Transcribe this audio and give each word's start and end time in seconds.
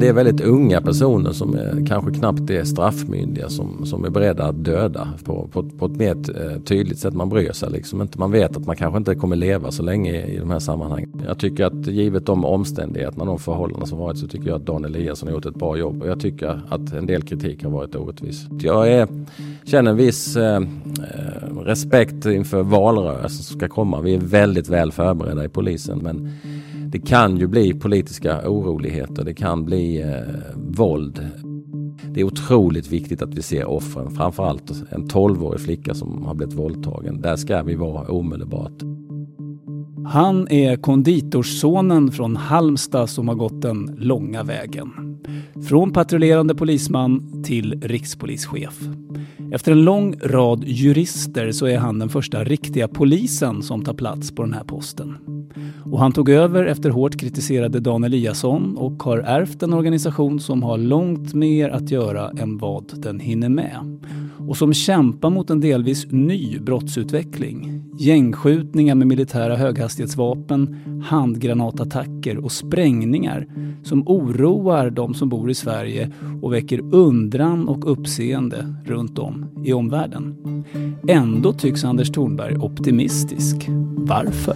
Det 0.00 0.08
är 0.08 0.12
väldigt 0.12 0.40
unga 0.40 0.80
personer 0.80 1.32
som 1.32 1.54
är, 1.54 1.86
kanske 1.86 2.12
knappt 2.12 2.50
är 2.50 2.64
straffmyndiga 2.64 3.48
som, 3.48 3.86
som 3.86 4.04
är 4.04 4.10
beredda 4.10 4.44
att 4.44 4.64
döda 4.64 5.08
på, 5.24 5.48
på, 5.52 5.62
på 5.62 5.86
ett 5.86 5.96
mer 5.96 6.10
eh, 6.10 6.60
tydligt 6.60 6.98
sätt. 6.98 7.14
Man 7.14 7.28
bryr 7.28 7.52
sig 7.52 7.70
liksom 7.70 8.02
inte. 8.02 8.18
Man 8.18 8.30
vet 8.30 8.56
att 8.56 8.66
man 8.66 8.76
kanske 8.76 8.98
inte 8.98 9.14
kommer 9.14 9.36
leva 9.36 9.70
så 9.70 9.82
länge 9.82 10.12
i, 10.12 10.34
i 10.34 10.38
de 10.38 10.50
här 10.50 10.58
sammanhangen. 10.58 11.22
Jag 11.26 11.38
tycker 11.38 11.64
att 11.64 11.86
givet 11.86 12.26
de 12.26 12.44
omständigheterna, 12.44 13.24
de 13.24 13.38
förhållanden 13.38 13.88
som 13.88 13.98
varit 13.98 14.18
så 14.18 14.28
tycker 14.28 14.48
jag 14.48 14.56
att 14.56 14.66
Dan 14.66 14.84
Eliasson 14.84 15.28
har 15.28 15.34
gjort 15.34 15.46
ett 15.46 15.54
bra 15.54 15.76
jobb 15.76 16.02
och 16.02 16.08
jag 16.08 16.20
tycker 16.20 16.60
att 16.68 16.92
en 16.92 17.06
del 17.06 17.22
kritik 17.22 17.62
har 17.62 17.70
varit 17.70 17.94
orättvis. 17.94 18.46
Jag 18.62 18.92
är, 18.92 19.08
känner 19.64 19.90
en 19.90 19.96
viss 19.96 20.36
eh, 20.36 20.56
eh 20.56 21.56
respekt 21.64 22.26
inför 22.26 22.62
valrörelsen 22.62 23.44
som 23.44 23.58
ska 23.58 23.68
komma. 23.68 24.00
Vi 24.00 24.14
är 24.14 24.20
väldigt 24.20 24.68
väl 24.68 24.92
förberedda 24.92 25.44
i 25.44 25.48
polisen 25.48 25.98
men 25.98 26.30
det 26.92 26.98
kan 26.98 27.36
ju 27.36 27.46
bli 27.46 27.74
politiska 27.74 28.50
oroligheter, 28.50 29.24
det 29.24 29.34
kan 29.34 29.64
bli 29.64 30.02
eh, 30.02 30.34
våld. 30.56 31.28
Det 32.14 32.20
är 32.20 32.24
otroligt 32.24 32.92
viktigt 32.92 33.22
att 33.22 33.34
vi 33.34 33.42
ser 33.42 33.64
offren, 33.64 34.10
framförallt 34.10 34.70
en 34.90 35.06
12-årig 35.08 35.60
flicka 35.60 35.94
som 35.94 36.24
har 36.24 36.34
blivit 36.34 36.54
våldtagen. 36.54 37.20
Där 37.20 37.36
ska 37.36 37.62
vi 37.62 37.74
vara 37.74 38.08
omedelbart. 38.08 38.82
Han 40.06 40.48
är 40.48 40.76
konditorssonen 40.76 42.12
från 42.12 42.36
Halmstad 42.36 43.10
som 43.10 43.28
har 43.28 43.34
gått 43.34 43.62
den 43.62 43.96
långa 43.98 44.42
vägen. 44.42 45.18
Från 45.68 45.92
patrullerande 45.92 46.54
polisman 46.54 47.42
till 47.42 47.80
rikspolischef. 47.82 48.80
Efter 49.52 49.72
en 49.72 49.84
lång 49.84 50.14
rad 50.22 50.64
jurister 50.66 51.52
så 51.52 51.66
är 51.66 51.78
han 51.78 51.98
den 51.98 52.08
första 52.08 52.44
riktiga 52.44 52.88
polisen 52.88 53.62
som 53.62 53.84
tar 53.84 53.94
plats 53.94 54.34
på 54.34 54.42
den 54.42 54.52
här 54.52 54.64
posten. 54.64 55.39
Och 55.84 55.98
han 55.98 56.12
tog 56.12 56.28
över 56.28 56.64
efter 56.64 56.90
hårt 56.90 57.16
kritiserade 57.16 57.80
Dan 57.80 58.04
Eliasson 58.04 58.76
och 58.76 59.02
har 59.02 59.18
ärvt 59.18 59.62
en 59.62 59.72
organisation 59.72 60.40
som 60.40 60.62
har 60.62 60.78
långt 60.78 61.34
mer 61.34 61.68
att 61.68 61.90
göra 61.90 62.30
än 62.30 62.58
vad 62.58 62.84
den 62.96 63.20
hinner 63.20 63.48
med. 63.48 63.98
Och 64.48 64.56
som 64.56 64.74
kämpar 64.74 65.30
mot 65.30 65.50
en 65.50 65.60
delvis 65.60 66.06
ny 66.10 66.58
brottsutveckling. 66.58 67.82
Gängskjutningar 67.98 68.94
med 68.94 69.06
militära 69.06 69.56
höghastighetsvapen, 69.56 70.76
handgranatattacker 71.04 72.44
och 72.44 72.52
sprängningar 72.52 73.46
som 73.82 74.08
oroar 74.08 74.90
de 74.90 75.14
som 75.14 75.28
bor 75.28 75.50
i 75.50 75.54
Sverige 75.54 76.10
och 76.42 76.52
väcker 76.52 76.94
undran 76.94 77.68
och 77.68 77.92
uppseende 77.92 78.74
runt 78.84 79.18
om 79.18 79.46
i 79.64 79.72
omvärlden. 79.72 80.36
Ändå 81.08 81.52
tycks 81.52 81.84
Anders 81.84 82.10
Thornberg 82.10 82.56
optimistisk. 82.56 83.68
Varför? 83.96 84.54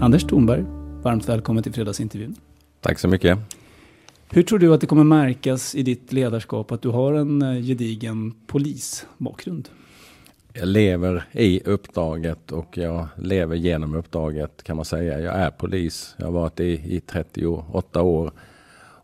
Anders 0.00 0.24
Thornberg, 0.24 0.64
varmt 1.02 1.28
välkommen 1.28 1.62
till 1.62 1.72
fredagsintervjun. 1.72 2.34
Tack 2.80 2.98
så 2.98 3.08
mycket. 3.08 3.38
Hur 4.30 4.42
tror 4.42 4.58
du 4.58 4.74
att 4.74 4.80
det 4.80 4.86
kommer 4.86 5.04
märkas 5.04 5.74
i 5.74 5.82
ditt 5.82 6.12
ledarskap 6.12 6.72
att 6.72 6.82
du 6.82 6.88
har 6.88 7.12
en 7.12 7.42
eh, 7.42 7.62
gedigen 7.62 8.34
polisbakgrund? 8.46 9.68
Jag 10.52 10.68
lever 10.68 11.24
i 11.32 11.60
uppdraget 11.64 12.52
och 12.52 12.78
jag 12.78 13.08
lever 13.16 13.56
genom 13.56 13.94
uppdraget 13.94 14.62
kan 14.62 14.76
man 14.76 14.84
säga. 14.84 15.20
Jag 15.20 15.34
är 15.34 15.50
polis. 15.50 16.14
Jag 16.18 16.26
har 16.26 16.32
varit 16.32 16.56
det 16.56 16.72
i 16.72 17.02
38 17.06 18.02
år. 18.02 18.32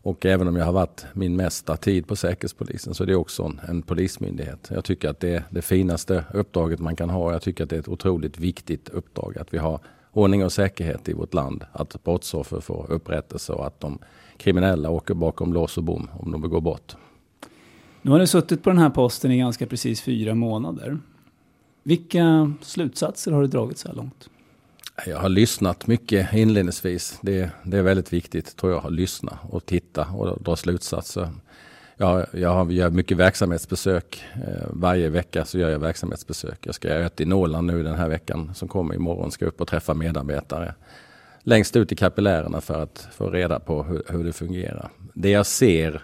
Och 0.05 0.25
även 0.25 0.47
om 0.47 0.55
jag 0.55 0.65
har 0.65 0.73
varit 0.73 1.05
min 1.13 1.35
mesta 1.35 1.77
tid 1.77 2.07
på 2.07 2.15
Säkerhetspolisen 2.15 2.93
så 2.93 3.03
är 3.03 3.07
det 3.07 3.15
också 3.15 3.43
en, 3.43 3.61
en 3.67 3.81
polismyndighet. 3.81 4.69
Jag 4.73 4.83
tycker 4.83 5.09
att 5.09 5.19
det 5.19 5.29
är 5.29 5.43
det 5.49 5.61
finaste 5.61 6.25
uppdraget 6.33 6.79
man 6.79 6.95
kan 6.95 7.09
ha. 7.09 7.31
Jag 7.31 7.41
tycker 7.41 7.63
att 7.63 7.69
det 7.69 7.75
är 7.75 7.79
ett 7.79 7.87
otroligt 7.87 8.39
viktigt 8.39 8.89
uppdrag 8.89 9.37
att 9.37 9.53
vi 9.53 9.57
har 9.57 9.79
ordning 10.13 10.45
och 10.45 10.51
säkerhet 10.51 11.09
i 11.09 11.13
vårt 11.13 11.33
land. 11.33 11.63
Att 11.71 12.03
brottsoffer 12.03 12.59
får 12.59 12.85
upprättelse 12.89 13.53
och 13.53 13.67
att 13.67 13.79
de 13.79 13.99
kriminella 14.37 14.89
åker 14.89 15.13
bakom 15.13 15.53
lås 15.53 15.77
och 15.77 15.83
bom 15.83 16.09
om 16.19 16.31
de 16.31 16.41
begår 16.41 16.61
brott. 16.61 16.97
Nu 18.01 18.11
har 18.11 18.19
du 18.19 18.27
suttit 18.27 18.63
på 18.63 18.69
den 18.69 18.79
här 18.79 18.89
posten 18.89 19.31
i 19.31 19.37
ganska 19.37 19.67
precis 19.67 20.01
fyra 20.01 20.35
månader. 20.35 20.99
Vilka 21.83 22.53
slutsatser 22.61 23.31
har 23.31 23.41
du 23.41 23.47
dragit 23.47 23.77
så 23.77 23.87
här 23.87 23.95
långt? 23.95 24.29
Jag 25.05 25.17
har 25.17 25.29
lyssnat 25.29 25.87
mycket 25.87 26.33
inledningsvis. 26.33 27.19
Det, 27.21 27.51
det 27.63 27.77
är 27.77 27.81
väldigt 27.81 28.13
viktigt 28.13 28.55
tror 28.55 28.71
jag 28.71 28.85
att 28.85 28.93
lyssna 28.93 29.39
och 29.49 29.65
titta 29.65 30.05
och 30.05 30.43
dra 30.43 30.55
slutsatser. 30.55 31.29
Jag, 31.97 32.25
jag 32.31 32.71
gör 32.71 32.89
mycket 32.89 33.17
verksamhetsbesök. 33.17 34.23
Eh, 34.35 34.67
varje 34.69 35.09
vecka 35.09 35.45
så 35.45 35.57
gör 35.57 35.69
jag 35.69 35.79
verksamhetsbesök. 35.79 36.59
Jag 36.61 36.75
ska 36.75 36.95
ut 36.95 37.21
i 37.21 37.25
Norrland 37.25 37.67
nu 37.67 37.83
den 37.83 37.95
här 37.95 38.09
veckan 38.09 38.51
som 38.55 38.67
kommer 38.67 38.95
imorgon. 38.95 39.31
Ska 39.31 39.45
upp 39.45 39.61
och 39.61 39.67
träffa 39.67 39.93
medarbetare 39.93 40.73
längst 41.43 41.75
ut 41.75 41.91
i 41.91 41.95
kapillärerna 41.95 42.61
för 42.61 42.81
att 42.81 43.07
få 43.11 43.29
reda 43.29 43.59
på 43.59 43.83
hur, 43.83 44.03
hur 44.09 44.23
det 44.23 44.33
fungerar. 44.33 44.89
Det 45.13 45.29
jag 45.29 45.45
ser 45.45 46.01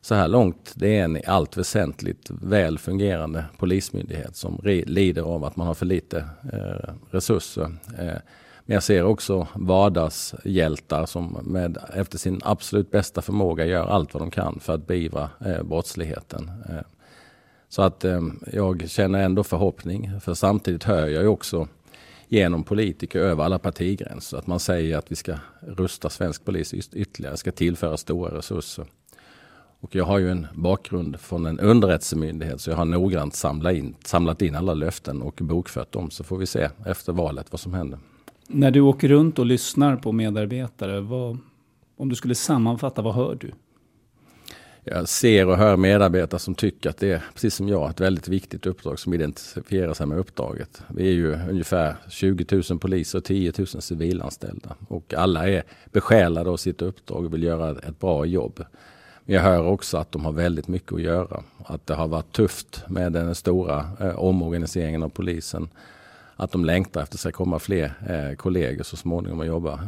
så 0.00 0.14
här 0.14 0.28
långt 0.28 0.72
det 0.74 0.98
är 0.98 1.04
en 1.04 1.16
i 1.16 1.22
allt 1.26 1.56
väsentligt 1.56 2.30
väl 2.30 2.78
fungerande 2.78 3.44
polismyndighet 3.58 4.36
som 4.36 4.60
lider 4.64 5.22
av 5.22 5.44
att 5.44 5.56
man 5.56 5.66
har 5.66 5.74
för 5.74 5.86
lite 5.86 6.18
eh, 6.52 6.94
resurser. 7.10 7.76
Eh, 7.98 8.16
men 8.66 8.74
jag 8.74 8.82
ser 8.82 9.04
också 9.04 9.46
vardagshjältar 9.54 11.06
som 11.06 11.38
med, 11.42 11.78
efter 11.94 12.18
sin 12.18 12.40
absolut 12.44 12.90
bästa 12.90 13.22
förmåga 13.22 13.64
gör 13.66 13.86
allt 13.86 14.14
vad 14.14 14.22
de 14.22 14.30
kan 14.30 14.60
för 14.60 14.74
att 14.74 14.86
beivra 14.86 15.30
eh, 15.44 15.62
brottsligheten. 15.62 16.50
Eh, 16.68 16.84
så 17.68 17.82
att 17.82 18.04
eh, 18.04 18.20
jag 18.52 18.90
känner 18.90 19.22
ändå 19.22 19.44
förhoppning. 19.44 20.20
För 20.20 20.34
samtidigt 20.34 20.84
hör 20.84 21.06
jag 21.06 21.22
ju 21.22 21.28
också 21.28 21.68
genom 22.28 22.64
politiker 22.64 23.20
över 23.20 23.44
alla 23.44 23.58
partigränser 23.58 24.38
att 24.38 24.46
man 24.46 24.60
säger 24.60 24.98
att 24.98 25.12
vi 25.12 25.16
ska 25.16 25.34
rusta 25.60 26.10
svensk 26.10 26.44
polis 26.44 26.74
ytterligare, 26.92 27.36
ska 27.36 27.52
tillföra 27.52 27.96
stora 27.96 28.38
resurser. 28.38 28.86
Och 29.80 29.94
jag 29.94 30.04
har 30.04 30.18
ju 30.18 30.30
en 30.30 30.46
bakgrund 30.54 31.20
från 31.20 31.46
en 31.46 31.60
underrättelsemyndighet 31.60 32.60
så 32.60 32.70
jag 32.70 32.76
har 32.76 32.84
noggrant 32.84 33.34
samlat 33.34 33.74
in, 33.74 33.94
samlat 34.04 34.42
in 34.42 34.54
alla 34.54 34.74
löften 34.74 35.22
och 35.22 35.38
bokfört 35.42 35.92
dem 35.92 36.10
så 36.10 36.24
får 36.24 36.38
vi 36.38 36.46
se 36.46 36.68
efter 36.86 37.12
valet 37.12 37.46
vad 37.50 37.60
som 37.60 37.74
händer. 37.74 37.98
När 38.48 38.70
du 38.70 38.80
åker 38.80 39.08
runt 39.08 39.38
och 39.38 39.46
lyssnar 39.46 39.96
på 39.96 40.12
medarbetare, 40.12 41.00
vad, 41.00 41.38
om 41.96 42.08
du 42.08 42.14
skulle 42.14 42.34
sammanfatta, 42.34 43.02
vad 43.02 43.14
hör 43.14 43.34
du? 43.40 43.50
Jag 44.84 45.08
ser 45.08 45.48
och 45.48 45.56
hör 45.56 45.76
medarbetare 45.76 46.40
som 46.40 46.54
tycker 46.54 46.90
att 46.90 46.96
det 46.96 47.12
är, 47.12 47.22
precis 47.34 47.54
som 47.54 47.68
jag, 47.68 47.90
ett 47.90 48.00
väldigt 48.00 48.28
viktigt 48.28 48.66
uppdrag 48.66 48.98
som 48.98 49.14
identifierar 49.14 49.94
sig 49.94 50.06
med 50.06 50.18
uppdraget. 50.18 50.82
Vi 50.88 51.08
är 51.08 51.12
ju 51.12 51.32
ungefär 51.32 51.96
20 52.08 52.62
000 52.70 52.78
poliser 52.78 53.18
och 53.18 53.24
10 53.24 53.52
000 53.58 53.66
civilanställda 53.66 54.76
och 54.88 55.14
alla 55.14 55.48
är 55.48 55.62
besjälade 55.92 56.50
av 56.50 56.56
sitt 56.56 56.82
uppdrag 56.82 57.24
och 57.24 57.34
vill 57.34 57.42
göra 57.42 57.70
ett 57.70 58.00
bra 58.00 58.24
jobb. 58.24 58.64
Men 59.24 59.34
jag 59.34 59.42
hör 59.42 59.66
också 59.66 59.98
att 59.98 60.12
de 60.12 60.24
har 60.24 60.32
väldigt 60.32 60.68
mycket 60.68 60.92
att 60.92 61.02
göra. 61.02 61.42
Att 61.64 61.86
det 61.86 61.94
har 61.94 62.08
varit 62.08 62.32
tufft 62.32 62.84
med 62.88 63.12
den 63.12 63.34
stora 63.34 63.86
eh, 64.00 64.18
omorganiseringen 64.18 65.02
av 65.02 65.08
polisen 65.08 65.68
att 66.36 66.52
de 66.52 66.64
längtar 66.64 67.02
efter 67.02 67.18
sig 67.18 67.32
komma 67.32 67.58
fler 67.58 67.92
eh, 68.08 68.36
kollegor 68.36 68.82
så 68.82 68.96
småningom 68.96 69.40
att 69.40 69.46
jobba. 69.46 69.80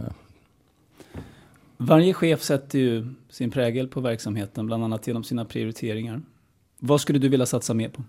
Varje 1.76 2.14
chef 2.14 2.42
sätter 2.42 2.78
ju 2.78 3.14
sin 3.30 3.50
prägel 3.50 3.88
på 3.88 4.00
verksamheten, 4.00 4.66
bland 4.66 4.84
annat 4.84 5.06
genom 5.06 5.24
sina 5.24 5.44
prioriteringar. 5.44 6.22
Vad 6.78 7.00
skulle 7.00 7.18
du 7.18 7.28
vilja 7.28 7.46
satsa 7.46 7.74
mer 7.74 7.88
på? 7.88 8.02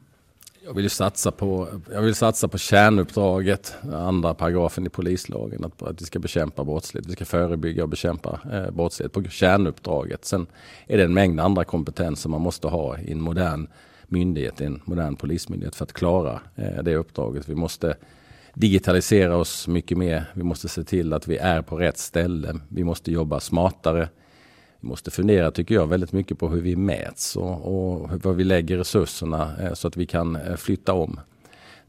Jag 0.64 0.74
vill 0.74 0.90
satsa 0.90 1.32
på, 1.32 1.68
jag 1.94 2.02
vill 2.02 2.16
satsa 2.16 2.48
på 2.48 2.58
kärnuppdraget, 2.58 3.76
andra 3.94 4.34
paragrafen 4.34 4.86
i 4.86 4.90
polislagen, 4.90 5.66
att, 5.66 5.82
att 5.82 6.02
vi 6.02 6.06
ska 6.06 6.20
bekämpa 6.20 6.64
brottslighet, 6.64 7.08
vi 7.08 7.14
ska 7.14 7.26
förebygga 7.26 7.84
och 7.84 7.90
bekämpa 7.90 8.40
eh, 8.52 8.72
brottslighet 8.72 9.14
på 9.14 9.24
kärnuppdraget. 9.24 10.26
Sen 10.26 10.48
är 10.88 10.98
det 10.98 11.04
en 11.04 11.14
mängd 11.14 11.40
andra 11.40 11.64
kompetenser 11.64 12.30
man 12.30 12.42
måste 12.42 12.68
ha 12.68 12.98
i 12.98 13.12
en 13.12 13.22
modern 13.22 13.68
myndighet, 14.08 14.62
i 14.62 14.66
en 14.66 14.82
modern 14.86 15.16
polismyndighet 15.16 15.76
för 15.76 15.84
att 15.84 15.94
klara 15.94 16.40
eh, 16.56 16.84
det 16.84 16.96
uppdraget. 16.96 17.50
Vi 17.50 17.56
måste 17.56 17.96
digitalisera 18.54 19.38
oss 19.38 19.68
mycket 19.68 19.98
mer. 19.98 20.26
Vi 20.34 20.44
måste 20.44 20.68
se 20.68 20.84
till 20.84 21.14
att 21.14 21.28
vi 21.28 21.38
är 21.38 21.62
på 21.62 21.78
rätt 21.78 21.98
ställe. 21.98 22.60
Vi 22.70 22.84
måste 22.84 23.12
jobba 23.12 23.40
smartare. 23.40 24.10
vi 24.82 24.88
måste 24.88 25.12
fundera, 25.12 25.52
tycker 25.52 25.76
jag, 25.76 25.88
väldigt 25.88 26.12
mycket 26.12 26.40
på 26.40 26.50
hur 26.50 26.62
vi 26.62 26.76
mäts 26.76 27.36
och, 27.36 28.00
och 28.02 28.10
vad 28.24 28.36
vi 28.36 28.44
lägger 28.44 28.78
resurserna 28.78 29.52
eh, 29.62 29.74
så 29.74 29.88
att 29.88 29.98
vi 29.98 30.06
kan 30.06 30.36
eh, 30.36 30.56
flytta 30.56 30.94
om. 30.94 31.20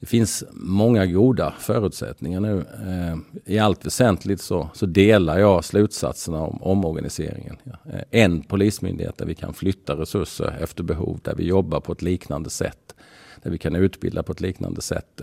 Det 0.01 0.07
finns 0.07 0.45
många 0.53 1.07
goda 1.07 1.55
förutsättningar 1.59 2.41
nu. 2.41 2.65
Eh, 2.87 3.17
I 3.55 3.59
allt 3.59 3.87
väsentligt 3.87 4.41
så, 4.41 4.71
så 4.75 4.87
delar 4.87 5.39
jag 5.39 5.65
slutsatserna 5.65 6.43
om 6.43 6.63
omorganiseringen. 6.63 7.57
En 8.11 8.43
polismyndighet 8.43 9.19
där 9.19 9.27
vi 9.27 9.35
kan 9.35 9.55
flytta 9.55 9.97
resurser 9.97 10.57
efter 10.61 10.83
behov, 10.83 11.21
där 11.23 11.35
vi 11.35 11.45
jobbar 11.45 11.81
på 11.81 11.93
ett 11.93 12.03
liknande 12.03 12.51
sätt, 12.51 12.95
där 13.43 13.51
vi 13.51 13.59
kan 13.59 13.77
utbilda 13.77 14.23
på 14.23 14.33
ett 14.33 14.41
liknande 14.41 14.83
sätt 14.83 15.23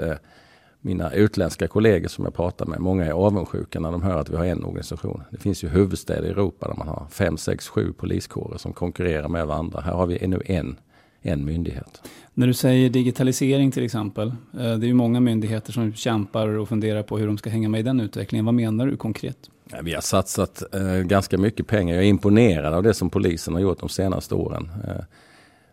mina 0.81 1.13
utländska 1.13 1.67
kollegor 1.67 2.07
som 2.07 2.23
jag 2.23 2.33
pratar 2.33 2.65
med, 2.65 2.79
många 2.79 3.05
är 3.05 3.11
avundsjuka 3.11 3.79
när 3.79 3.91
de 3.91 4.01
hör 4.01 4.19
att 4.19 4.29
vi 4.29 4.35
har 4.35 4.45
en 4.45 4.63
organisation. 4.63 5.23
Det 5.31 5.37
finns 5.37 5.63
ju 5.63 5.67
huvudstäder 5.67 6.27
i 6.27 6.29
Europa 6.29 6.67
där 6.67 6.75
man 6.75 6.87
har 6.87 7.07
fem, 7.11 7.37
sex, 7.37 7.67
sju 7.67 7.93
poliskårer 7.93 8.57
som 8.57 8.73
konkurrerar 8.73 9.27
med 9.27 9.47
varandra. 9.47 9.81
Här 9.81 9.91
har 9.91 10.07
vi 10.07 10.27
nu 10.27 10.41
en, 10.45 10.79
en 11.21 11.45
myndighet. 11.45 12.01
När 12.33 12.47
du 12.47 12.53
säger 12.53 12.89
digitalisering 12.89 13.71
till 13.71 13.85
exempel, 13.85 14.27
eh, 14.27 14.33
det 14.53 14.63
är 14.63 14.87
ju 14.87 14.93
många 14.93 15.19
myndigheter 15.19 15.73
som 15.73 15.93
kämpar 15.93 16.47
och 16.47 16.69
funderar 16.69 17.03
på 17.03 17.17
hur 17.17 17.27
de 17.27 17.37
ska 17.37 17.49
hänga 17.49 17.69
med 17.69 17.79
i 17.79 17.83
den 17.83 17.99
utvecklingen. 17.99 18.45
Vad 18.45 18.53
menar 18.53 18.87
du 18.87 18.97
konkret? 18.97 19.37
Vi 19.83 19.93
har 19.93 20.01
satsat 20.01 20.75
eh, 20.75 20.97
ganska 20.97 21.37
mycket 21.37 21.67
pengar. 21.67 21.95
Jag 21.95 22.03
är 22.03 22.09
imponerad 22.09 22.73
av 22.73 22.83
det 22.83 22.93
som 22.93 23.09
polisen 23.09 23.53
har 23.53 23.61
gjort 23.61 23.79
de 23.79 23.89
senaste 23.89 24.35
åren. 24.35 24.69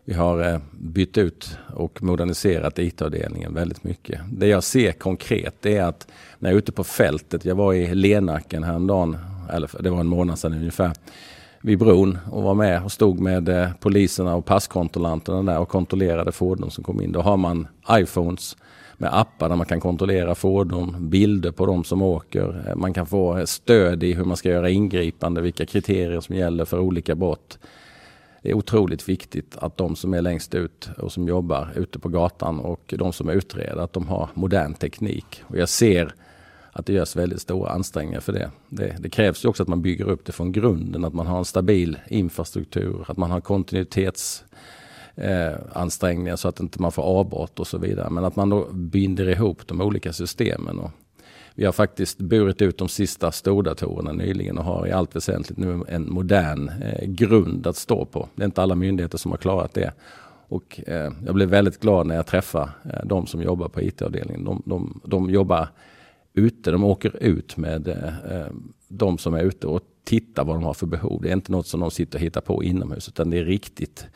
Vi 0.07 0.13
har 0.13 0.53
eh, 0.53 0.59
bytt 0.71 1.17
ut 1.17 1.57
och 1.75 2.03
moderniserat 2.03 2.79
IT-avdelningen 2.79 3.53
väldigt 3.53 3.83
mycket. 3.83 4.21
Det 4.31 4.47
jag 4.47 4.63
ser 4.63 4.91
konkret 4.91 5.65
är 5.65 5.83
att 5.83 6.07
när 6.39 6.49
jag 6.49 6.55
är 6.55 6.57
ute 6.57 6.71
på 6.71 6.83
fältet, 6.83 7.45
jag 7.45 7.55
var 7.55 7.73
i 7.73 7.95
Lenacken 7.95 8.63
häromdagen, 8.63 9.17
eller 9.53 9.69
det 9.79 9.89
var 9.89 9.99
en 9.99 10.07
månad 10.07 10.39
sedan 10.39 10.53
ungefär, 10.53 10.91
vid 11.61 11.79
bron 11.79 12.17
och 12.31 12.43
var 12.43 12.53
med 12.53 12.83
och 12.83 12.91
stod 12.91 13.19
med 13.19 13.49
eh, 13.49 13.69
poliserna 13.79 14.35
och 14.35 14.45
passkontrollanterna 14.45 15.43
där 15.43 15.59
och 15.59 15.69
kontrollerade 15.69 16.31
fordon 16.31 16.71
som 16.71 16.83
kom 16.83 17.01
in. 17.01 17.11
Då 17.11 17.21
har 17.21 17.37
man 17.37 17.67
iPhones 17.91 18.57
med 18.97 19.19
appar 19.19 19.49
där 19.49 19.55
man 19.55 19.65
kan 19.65 19.79
kontrollera 19.79 20.35
fordon, 20.35 21.09
bilder 21.09 21.51
på 21.51 21.65
de 21.65 21.83
som 21.83 22.01
åker. 22.01 22.63
Eh, 22.67 22.75
man 22.75 22.93
kan 22.93 23.05
få 23.05 23.45
stöd 23.45 24.03
i 24.03 24.13
hur 24.13 24.23
man 24.23 24.37
ska 24.37 24.49
göra 24.49 24.69
ingripande, 24.69 25.41
vilka 25.41 25.65
kriterier 25.65 26.19
som 26.19 26.35
gäller 26.35 26.65
för 26.65 26.79
olika 26.79 27.15
brott 27.15 27.59
det 28.45 28.51
är 28.51 28.55
otroligt 28.55 29.09
viktigt 29.09 29.57
att 29.57 29.77
de 29.77 29.95
som 29.95 30.13
är 30.13 30.21
längst 30.21 30.55
ut 30.55 30.89
och 30.97 31.11
som 31.11 31.27
jobbar 31.27 31.73
ute 31.75 31.99
på 31.99 32.09
gatan 32.09 32.59
och 32.59 32.93
de 32.97 33.13
som 33.13 33.29
är 33.29 33.33
utredare, 33.33 33.83
att 33.83 33.93
de 33.93 34.07
har 34.07 34.29
modern 34.33 34.73
teknik. 34.73 35.43
Och 35.43 35.57
jag 35.57 35.69
ser 35.69 36.15
att 36.71 36.85
det 36.85 36.93
görs 36.93 37.15
väldigt 37.15 37.41
stora 37.41 37.69
ansträngningar 37.69 38.19
för 38.19 38.33
det. 38.33 38.51
det. 38.69 38.95
Det, 38.99 39.09
krävs 39.09 39.45
ju 39.45 39.49
också 39.49 39.63
att 39.63 39.69
man 39.69 39.81
bygger 39.81 40.05
upp 40.05 40.25
det 40.25 40.31
från 40.31 40.51
grunden, 40.51 41.05
att 41.05 41.13
man 41.13 41.27
har 41.27 41.37
en 41.37 41.45
stabil 41.45 41.99
infrastruktur, 42.07 43.05
att 43.07 43.17
man 43.17 43.31
har 43.31 43.41
kontinuitetsansträngningar 43.41 46.33
eh, 46.33 46.37
så 46.37 46.47
att 46.47 46.59
inte 46.59 46.81
man 46.81 46.91
får 46.91 47.03
avbrott 47.03 47.59
och 47.59 47.67
så 47.67 47.77
vidare. 47.77 48.09
Men 48.09 48.25
att 48.25 48.35
man 48.35 48.49
då 48.49 48.67
binder 48.73 49.29
ihop 49.29 49.67
de 49.67 49.81
olika 49.81 50.13
systemen. 50.13 50.79
Och 50.79 50.91
vi 51.55 51.65
har 51.65 51.71
faktiskt 51.71 52.17
burit 52.17 52.61
ut 52.61 52.77
de 52.77 52.89
sista 52.89 53.31
stordatorerna 53.31 54.11
nyligen 54.11 54.57
och 54.57 54.63
har 54.63 54.87
i 54.87 54.91
allt 54.91 55.15
väsentligt 55.15 55.57
nu 55.57 55.83
en 55.87 56.13
modern 56.13 56.69
eh, 56.69 57.07
grund 57.07 57.67
att 57.67 57.75
stå 57.75 58.05
på. 58.05 58.29
Det 58.35 58.43
är 58.43 58.45
inte 58.45 58.61
alla 58.61 58.75
myndigheter 58.75 59.17
som 59.17 59.31
har 59.31 59.37
klarat 59.37 59.73
det. 59.73 59.93
Och 60.47 60.81
eh, 60.87 61.11
jag 61.25 61.35
blev 61.35 61.49
väldigt 61.49 61.79
glad 61.79 62.07
när 62.07 62.15
jag 62.15 62.25
träffade 62.25 62.69
eh, 62.83 63.05
de 63.05 63.27
som 63.27 63.41
jobbar 63.41 63.67
på 63.67 63.81
IT-avdelningen. 63.81 64.43
De, 64.43 64.61
de, 64.65 65.01
de, 65.05 65.29
jobbar 65.29 65.69
ute, 66.33 66.71
de 66.71 66.83
åker 66.83 67.23
ut 67.23 67.57
med 67.57 67.87
eh, 67.87 68.37
eh, 68.37 68.47
de 68.87 69.17
som 69.17 69.33
är 69.33 69.43
ute 69.43 69.67
och 69.67 69.81
tittar 70.03 70.43
vad 70.45 70.55
de 70.55 70.63
har 70.63 70.73
för 70.73 70.87
behov. 70.87 71.21
Det 71.21 71.29
är 71.29 71.33
inte 71.33 71.51
något 71.51 71.67
som 71.67 71.79
de 71.79 71.91
sitter 71.91 72.17
och 72.17 72.21
hittar 72.21 72.41
på 72.41 72.63
inomhus 72.63 73.07
utan 73.07 73.29
det 73.29 73.37
är 73.37 73.45
riktigt 73.45 74.07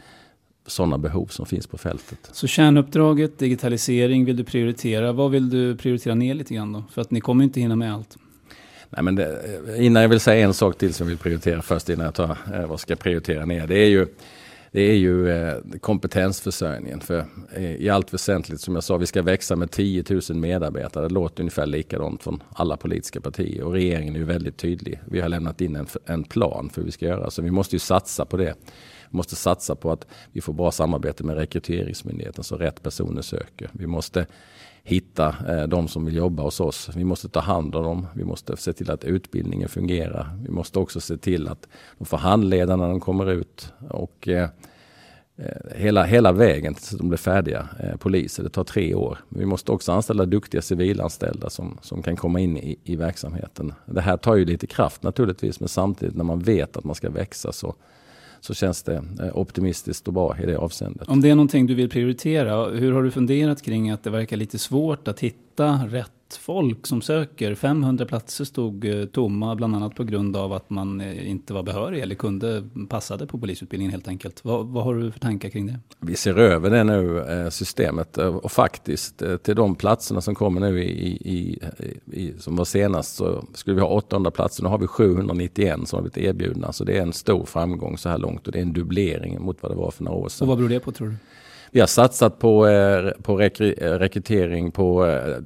sådana 0.69 0.97
behov 0.97 1.25
som 1.25 1.45
finns 1.45 1.67
på 1.67 1.77
fältet. 1.77 2.29
Så 2.31 2.47
kärnuppdraget, 2.47 3.39
digitalisering 3.39 4.25
vill 4.25 4.37
du 4.37 4.43
prioritera. 4.43 5.11
Vad 5.11 5.31
vill 5.31 5.49
du 5.49 5.75
prioritera 5.75 6.15
ner 6.15 6.33
lite 6.33 6.53
grann 6.53 6.73
då? 6.73 6.83
För 6.91 7.01
att 7.01 7.11
ni 7.11 7.21
kommer 7.21 7.43
inte 7.43 7.59
hinna 7.59 7.75
med 7.75 7.93
allt. 7.93 8.17
Nej, 8.89 9.03
men 9.03 9.15
det, 9.15 9.41
innan 9.77 10.01
jag 10.01 10.09
vill 10.09 10.19
säga 10.19 10.45
en 10.45 10.53
sak 10.53 10.77
till 10.77 10.93
som 10.93 11.05
jag 11.05 11.09
vill 11.09 11.17
prioritera 11.17 11.61
först 11.61 11.89
innan 11.89 12.05
jag 12.05 12.13
tar 12.13 12.37
eh, 12.53 12.65
vad 12.67 12.79
ska 12.79 12.91
jag 12.91 12.99
prioritera 12.99 13.45
ner. 13.45 13.67
Det 13.67 13.75
är 13.75 13.87
ju, 13.89 14.07
det 14.71 14.81
är 14.81 14.95
ju 14.95 15.29
eh, 15.29 15.57
kompetensförsörjningen. 15.81 16.99
För 16.99 17.25
eh, 17.55 17.75
i 17.75 17.89
allt 17.89 18.13
väsentligt, 18.13 18.61
som 18.61 18.75
jag 18.75 18.83
sa, 18.83 18.97
vi 18.97 19.05
ska 19.05 19.21
växa 19.21 19.55
med 19.55 19.71
10 19.71 20.03
000 20.09 20.21
medarbetare. 20.29 21.07
Det 21.07 21.13
låter 21.13 21.41
ungefär 21.41 21.65
likadant 21.65 22.23
från 22.23 22.43
alla 22.53 22.77
politiska 22.77 23.21
partier 23.21 23.63
och 23.63 23.73
regeringen 23.73 24.15
är 24.15 24.19
ju 24.19 24.25
väldigt 24.25 24.57
tydlig. 24.57 24.99
Vi 25.05 25.19
har 25.19 25.29
lämnat 25.29 25.61
in 25.61 25.75
en, 25.75 25.87
en 26.05 26.23
plan 26.23 26.69
för 26.69 26.81
hur 26.81 26.85
vi 26.85 26.91
ska 26.91 27.05
göra, 27.05 27.29
så 27.31 27.41
vi 27.41 27.51
måste 27.51 27.75
ju 27.75 27.79
satsa 27.79 28.25
på 28.25 28.37
det. 28.37 28.55
Vi 29.09 29.17
måste 29.17 29.35
satsa 29.35 29.75
på 29.75 29.91
att 29.91 30.07
vi 30.31 30.41
får 30.41 30.53
bra 30.53 30.71
samarbete 30.71 31.23
med 31.23 31.37
Rekryteringsmyndigheten 31.37 32.43
så 32.43 32.55
rätt 32.57 32.83
personer 32.83 33.21
söker. 33.21 33.69
Vi 33.71 33.87
måste 33.87 34.25
hitta 34.83 35.35
eh, 35.47 35.67
de 35.67 35.87
som 35.87 36.05
vill 36.05 36.15
jobba 36.15 36.43
hos 36.43 36.59
oss. 36.59 36.89
Vi 36.95 37.03
måste 37.03 37.29
ta 37.29 37.39
hand 37.39 37.75
om 37.75 37.83
dem. 37.83 38.07
Vi 38.13 38.23
måste 38.23 38.57
se 38.57 38.73
till 38.73 38.91
att 38.91 39.03
utbildningen 39.03 39.69
fungerar. 39.69 40.37
Vi 40.43 40.49
måste 40.49 40.79
också 40.79 40.99
se 40.99 41.17
till 41.17 41.47
att 41.47 41.67
de 41.97 42.05
får 42.05 42.17
handleda 42.17 42.75
när 42.75 42.87
de 42.87 42.99
kommer 42.99 43.31
ut. 43.31 43.73
Och 43.89 44.27
eh, 44.27 44.49
eh, 45.37 45.75
hela, 45.75 46.03
hela 46.03 46.31
vägen 46.31 46.73
tills 46.73 46.89
de 46.89 47.09
blir 47.09 47.17
färdiga 47.17 47.67
eh, 47.79 47.95
poliser. 47.95 48.43
Det 48.43 48.49
tar 48.49 48.63
tre 48.63 48.95
år. 48.95 49.17
Vi 49.29 49.45
måste 49.45 49.71
också 49.71 49.91
anställa 49.91 50.25
duktiga 50.25 50.61
civilanställda 50.61 51.49
som, 51.49 51.77
som 51.81 52.03
kan 52.03 52.15
komma 52.15 52.39
in 52.39 52.57
i, 52.57 52.79
i 52.83 52.95
verksamheten. 52.95 53.73
Det 53.85 54.01
här 54.01 54.17
tar 54.17 54.35
ju 54.35 54.45
lite 54.45 54.67
kraft 54.67 55.03
naturligtvis, 55.03 55.59
men 55.59 55.69
samtidigt 55.69 56.15
när 56.15 56.23
man 56.23 56.39
vet 56.39 56.77
att 56.77 56.83
man 56.83 56.95
ska 56.95 57.09
växa 57.09 57.51
så, 57.51 57.75
så 58.41 58.53
känns 58.53 58.83
det 58.83 58.95
eh, 58.95 59.37
optimistiskt 59.37 60.07
och 60.07 60.13
bra 60.13 60.37
i 60.43 60.45
det 60.45 60.57
avseendet. 60.57 61.07
Om 61.07 61.21
det 61.21 61.29
är 61.29 61.35
någonting 61.35 61.67
du 61.67 61.73
vill 61.73 61.89
prioritera, 61.89 62.69
hur 62.69 62.91
har 62.91 63.03
du 63.03 63.11
funderat 63.11 63.61
kring 63.61 63.89
att 63.89 64.03
det 64.03 64.09
verkar 64.09 64.37
lite 64.37 64.57
svårt 64.57 65.07
att 65.07 65.19
hitta 65.19 65.48
rätt 65.67 66.11
folk 66.39 66.87
som 66.87 67.01
söker. 67.01 67.55
500 67.55 68.05
platser 68.05 68.45
stod 68.45 68.85
eh, 68.85 69.05
tomma, 69.05 69.55
bland 69.55 69.75
annat 69.75 69.95
på 69.95 70.03
grund 70.03 70.35
av 70.35 70.53
att 70.53 70.69
man 70.69 71.01
eh, 71.01 71.29
inte 71.29 71.53
var 71.53 71.63
behörig 71.63 72.01
eller 72.01 72.15
kunde 72.15 72.63
passade 72.89 73.27
på 73.27 73.39
polisutbildningen 73.39 73.91
helt 73.91 74.07
enkelt. 74.07 74.45
Vad, 74.45 74.67
vad 74.67 74.83
har 74.83 74.95
du 74.95 75.11
för 75.11 75.19
tankar 75.19 75.49
kring 75.49 75.67
det? 75.67 75.79
Vi 75.99 76.15
ser 76.15 76.37
över 76.39 76.69
det 76.69 76.83
nu, 76.83 77.25
systemet 77.51 78.17
och 78.17 78.51
faktiskt 78.51 79.23
till 79.43 79.55
de 79.55 79.75
platserna 79.75 80.21
som 80.21 80.35
kommer 80.35 80.61
nu 80.61 80.83
i, 80.83 81.09
i, 81.09 81.59
i, 82.11 82.33
som 82.39 82.55
var 82.55 82.65
senast 82.65 83.15
så 83.15 83.45
skulle 83.53 83.75
vi 83.75 83.81
ha 83.81 83.87
800 83.87 84.31
platser. 84.31 84.63
Nu 84.63 84.69
har 84.69 84.77
vi 84.77 84.87
791 84.87 85.79
som 85.85 85.97
har 85.97 86.01
blivit 86.01 86.17
erbjudna. 86.17 86.73
Så 86.73 86.83
det 86.83 86.97
är 86.97 87.01
en 87.01 87.13
stor 87.13 87.45
framgång 87.45 87.97
så 87.97 88.09
här 88.09 88.17
långt 88.17 88.47
och 88.47 88.53
det 88.53 88.59
är 88.59 88.63
en 88.63 88.73
dubblering 88.73 89.41
mot 89.41 89.63
vad 89.63 89.71
det 89.71 89.75
var 89.75 89.91
för 89.91 90.03
några 90.03 90.17
år 90.17 90.29
sedan. 90.29 90.45
Och 90.45 90.47
vad 90.47 90.57
beror 90.57 90.69
det 90.69 90.79
på 90.79 90.91
tror 90.91 91.07
du? 91.07 91.15
Vi 91.71 91.79
har 91.79 91.87
satsat 91.87 92.39
på, 92.39 92.67
eh, 92.67 93.11
på 93.21 93.41
eh, 93.41 93.49
rekrytering, 93.99 94.71
på, 94.71 95.05
eh, 95.05 95.37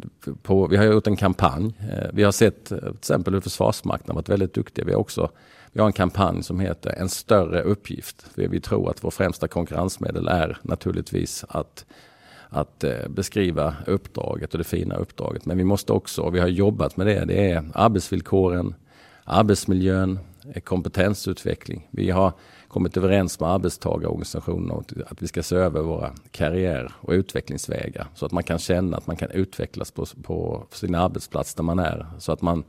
på, 0.41 0.67
vi 0.67 0.77
har 0.77 0.83
gjort 0.83 1.07
en 1.07 1.15
kampanj. 1.15 1.73
Vi 2.13 2.23
har 2.23 2.31
sett 2.31 2.65
till 2.65 2.93
exempel 2.97 3.33
hur 3.33 3.41
Försvarsmakten 3.41 4.09
har 4.09 4.15
varit 4.15 4.29
väldigt 4.29 4.53
duktiga. 4.53 4.85
Vi 4.85 4.93
har 4.93 4.99
också 4.99 5.29
vi 5.71 5.79
har 5.79 5.87
en 5.87 5.93
kampanj 5.93 6.43
som 6.43 6.59
heter 6.59 6.89
En 6.89 7.09
större 7.09 7.61
uppgift. 7.61 8.25
Vi 8.35 8.59
tror 8.59 8.89
att 8.89 9.03
vår 9.03 9.11
främsta 9.11 9.47
konkurrensmedel 9.47 10.27
är 10.27 10.57
naturligtvis 10.61 11.45
att, 11.49 11.85
att 12.49 12.83
beskriva 13.09 13.75
uppdraget 13.87 14.53
och 14.53 14.57
det 14.57 14.63
fina 14.63 14.95
uppdraget. 14.95 15.45
Men 15.45 15.57
vi 15.57 15.63
måste 15.63 15.93
också, 15.93 16.21
och 16.21 16.35
vi 16.35 16.39
har 16.39 16.47
jobbat 16.47 16.97
med 16.97 17.07
det, 17.07 17.25
det 17.25 17.51
är 17.51 17.63
arbetsvillkoren, 17.73 18.75
arbetsmiljön, 19.23 20.19
kompetensutveckling. 20.63 21.87
Vi 21.91 22.09
har 22.09 22.33
kommit 22.73 22.97
överens 22.97 23.39
med 23.39 23.49
arbetstagarorganisationerna 23.49 24.83
att 25.07 25.21
vi 25.21 25.27
ska 25.27 25.43
se 25.43 25.55
över 25.55 25.81
våra 25.81 26.11
karriär 26.31 26.91
och 26.99 27.11
utvecklingsvägar 27.11 28.07
så 28.15 28.25
att 28.25 28.31
man 28.31 28.43
kan 28.43 28.59
känna 28.59 28.97
att 28.97 29.07
man 29.07 29.15
kan 29.15 29.31
utvecklas 29.31 29.91
på, 29.91 30.05
på 30.23 30.63
sin 30.71 30.95
arbetsplats 30.95 31.55
där 31.55 31.63
man 31.63 31.79
är. 31.79 32.07
Så 32.19 32.31
att 32.31 32.41
man 32.41 32.63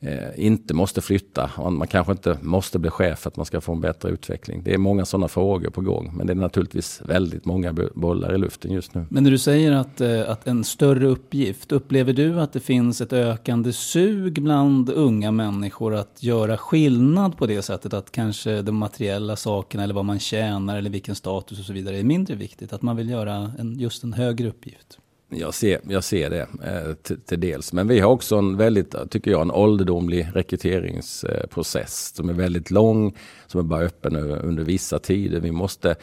eh, 0.00 0.46
inte 0.46 0.74
måste 0.74 1.00
flytta. 1.00 1.50
Och 1.56 1.72
man 1.72 1.88
kanske 1.88 2.12
inte 2.12 2.38
måste 2.42 2.78
bli 2.78 2.90
chef 2.90 3.18
för 3.18 3.30
att 3.30 3.36
man 3.36 3.46
ska 3.46 3.60
få 3.60 3.72
en 3.72 3.80
bättre 3.80 4.08
utveckling. 4.08 4.62
Det 4.64 4.74
är 4.74 4.78
många 4.78 5.04
sådana 5.04 5.28
frågor 5.28 5.70
på 5.70 5.80
gång. 5.80 6.12
Men 6.16 6.26
det 6.26 6.32
är 6.32 6.34
naturligtvis 6.34 7.02
väldigt 7.04 7.44
många 7.44 7.74
bollar 7.94 8.34
i 8.34 8.38
luften 8.38 8.72
just 8.72 8.94
nu. 8.94 9.06
Men 9.08 9.24
när 9.24 9.30
du 9.30 9.38
säger 9.38 9.72
att, 9.72 10.00
eh, 10.00 10.30
att 10.30 10.46
en 10.46 10.64
större 10.64 11.06
uppgift, 11.06 11.72
upplever 11.72 12.12
du 12.12 12.40
att 12.40 12.52
det 12.52 12.60
finns 12.60 13.00
ett 13.00 13.12
ökande 13.12 13.72
sug 13.72 14.42
bland 14.42 14.90
unga 14.90 15.30
människor 15.30 15.94
att 15.94 16.22
göra 16.22 16.56
skillnad 16.56 17.36
på 17.36 17.46
det 17.46 17.62
sättet? 17.62 17.94
Att 17.94 18.12
kanske 18.12 18.62
de 18.62 18.76
materiella 18.76 19.36
sakerna 19.36 19.84
eller 19.84 19.94
vad 19.94 20.04
man 20.04 20.18
tjänar 20.18 20.78
eller 20.78 20.90
vilken 20.90 21.14
status 21.14 21.58
och 21.58 21.64
så 21.64 21.72
vidare 21.72 21.98
är 21.98 22.04
mindre 22.04 22.34
viktigt? 22.34 22.72
Att 22.72 22.82
man 22.82 22.96
vill 22.96 23.10
göra 23.10 23.52
en, 23.58 23.78
just 23.78 24.04
en 24.04 24.12
högre 24.12 24.48
uppgift? 24.48 24.98
Jag 25.30 25.54
ser, 25.54 25.80
jag 25.88 26.04
ser 26.04 26.30
det 26.30 26.46
eh, 26.64 26.94
till, 26.94 27.20
till, 27.20 27.40
dels. 27.40 27.72
Men 27.72 27.88
vi 27.88 28.00
har 28.00 28.10
också 28.10 28.36
en 28.36 28.56
väldigt, 28.56 28.94
tycker 29.10 29.30
jag, 29.30 29.40
en 29.40 29.50
ålderdomlig 29.50 30.28
rekryteringsprocess 30.34 32.12
som 32.16 32.28
är 32.28 32.32
väldigt 32.32 32.70
lång, 32.70 33.16
som 33.46 33.60
är 33.60 33.64
bara 33.64 33.80
öppen 33.80 34.16
under 34.16 34.64
vissa 34.64 34.98
tider. 34.98 35.40
Vi 35.40 35.52
måste 35.52 35.96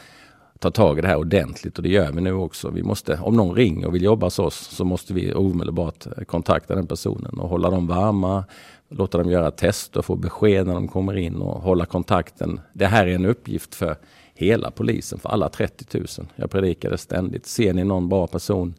ta 0.58 0.70
tag 0.70 0.98
i 0.98 1.00
det 1.00 1.08
här 1.08 1.16
ordentligt 1.16 1.76
och 1.76 1.82
det 1.82 1.88
gör 1.88 2.12
vi 2.12 2.20
nu 2.20 2.32
också. 2.32 2.70
Vi 2.70 2.82
måste, 2.82 3.18
om 3.22 3.36
någon 3.36 3.56
ringer 3.56 3.86
och 3.86 3.94
vill 3.94 4.02
jobba 4.02 4.26
hos 4.26 4.38
oss 4.38 4.54
så 4.54 4.84
måste 4.84 5.14
vi 5.14 5.34
omedelbart 5.34 6.06
kontakta 6.26 6.74
den 6.74 6.86
personen 6.86 7.38
och 7.38 7.48
hålla 7.48 7.70
dem 7.70 7.86
varma, 7.86 8.44
låta 8.88 9.18
dem 9.18 9.30
göra 9.30 9.50
tester, 9.50 10.02
få 10.02 10.16
besked 10.16 10.66
när 10.66 10.74
de 10.74 10.88
kommer 10.88 11.16
in 11.16 11.36
och 11.36 11.62
hålla 11.62 11.86
kontakten. 11.86 12.60
Det 12.72 12.86
här 12.86 13.06
är 13.06 13.14
en 13.14 13.26
uppgift 13.26 13.74
för 13.74 13.96
hela 14.34 14.70
polisen, 14.70 15.18
för 15.18 15.28
alla 15.28 15.48
30 15.48 15.98
000. 15.98 16.06
Jag 16.36 16.50
predikar 16.50 16.90
det 16.90 16.98
ständigt. 16.98 17.46
Ser 17.46 17.72
ni 17.72 17.84
någon 17.84 18.08
bra 18.08 18.26
person 18.26 18.74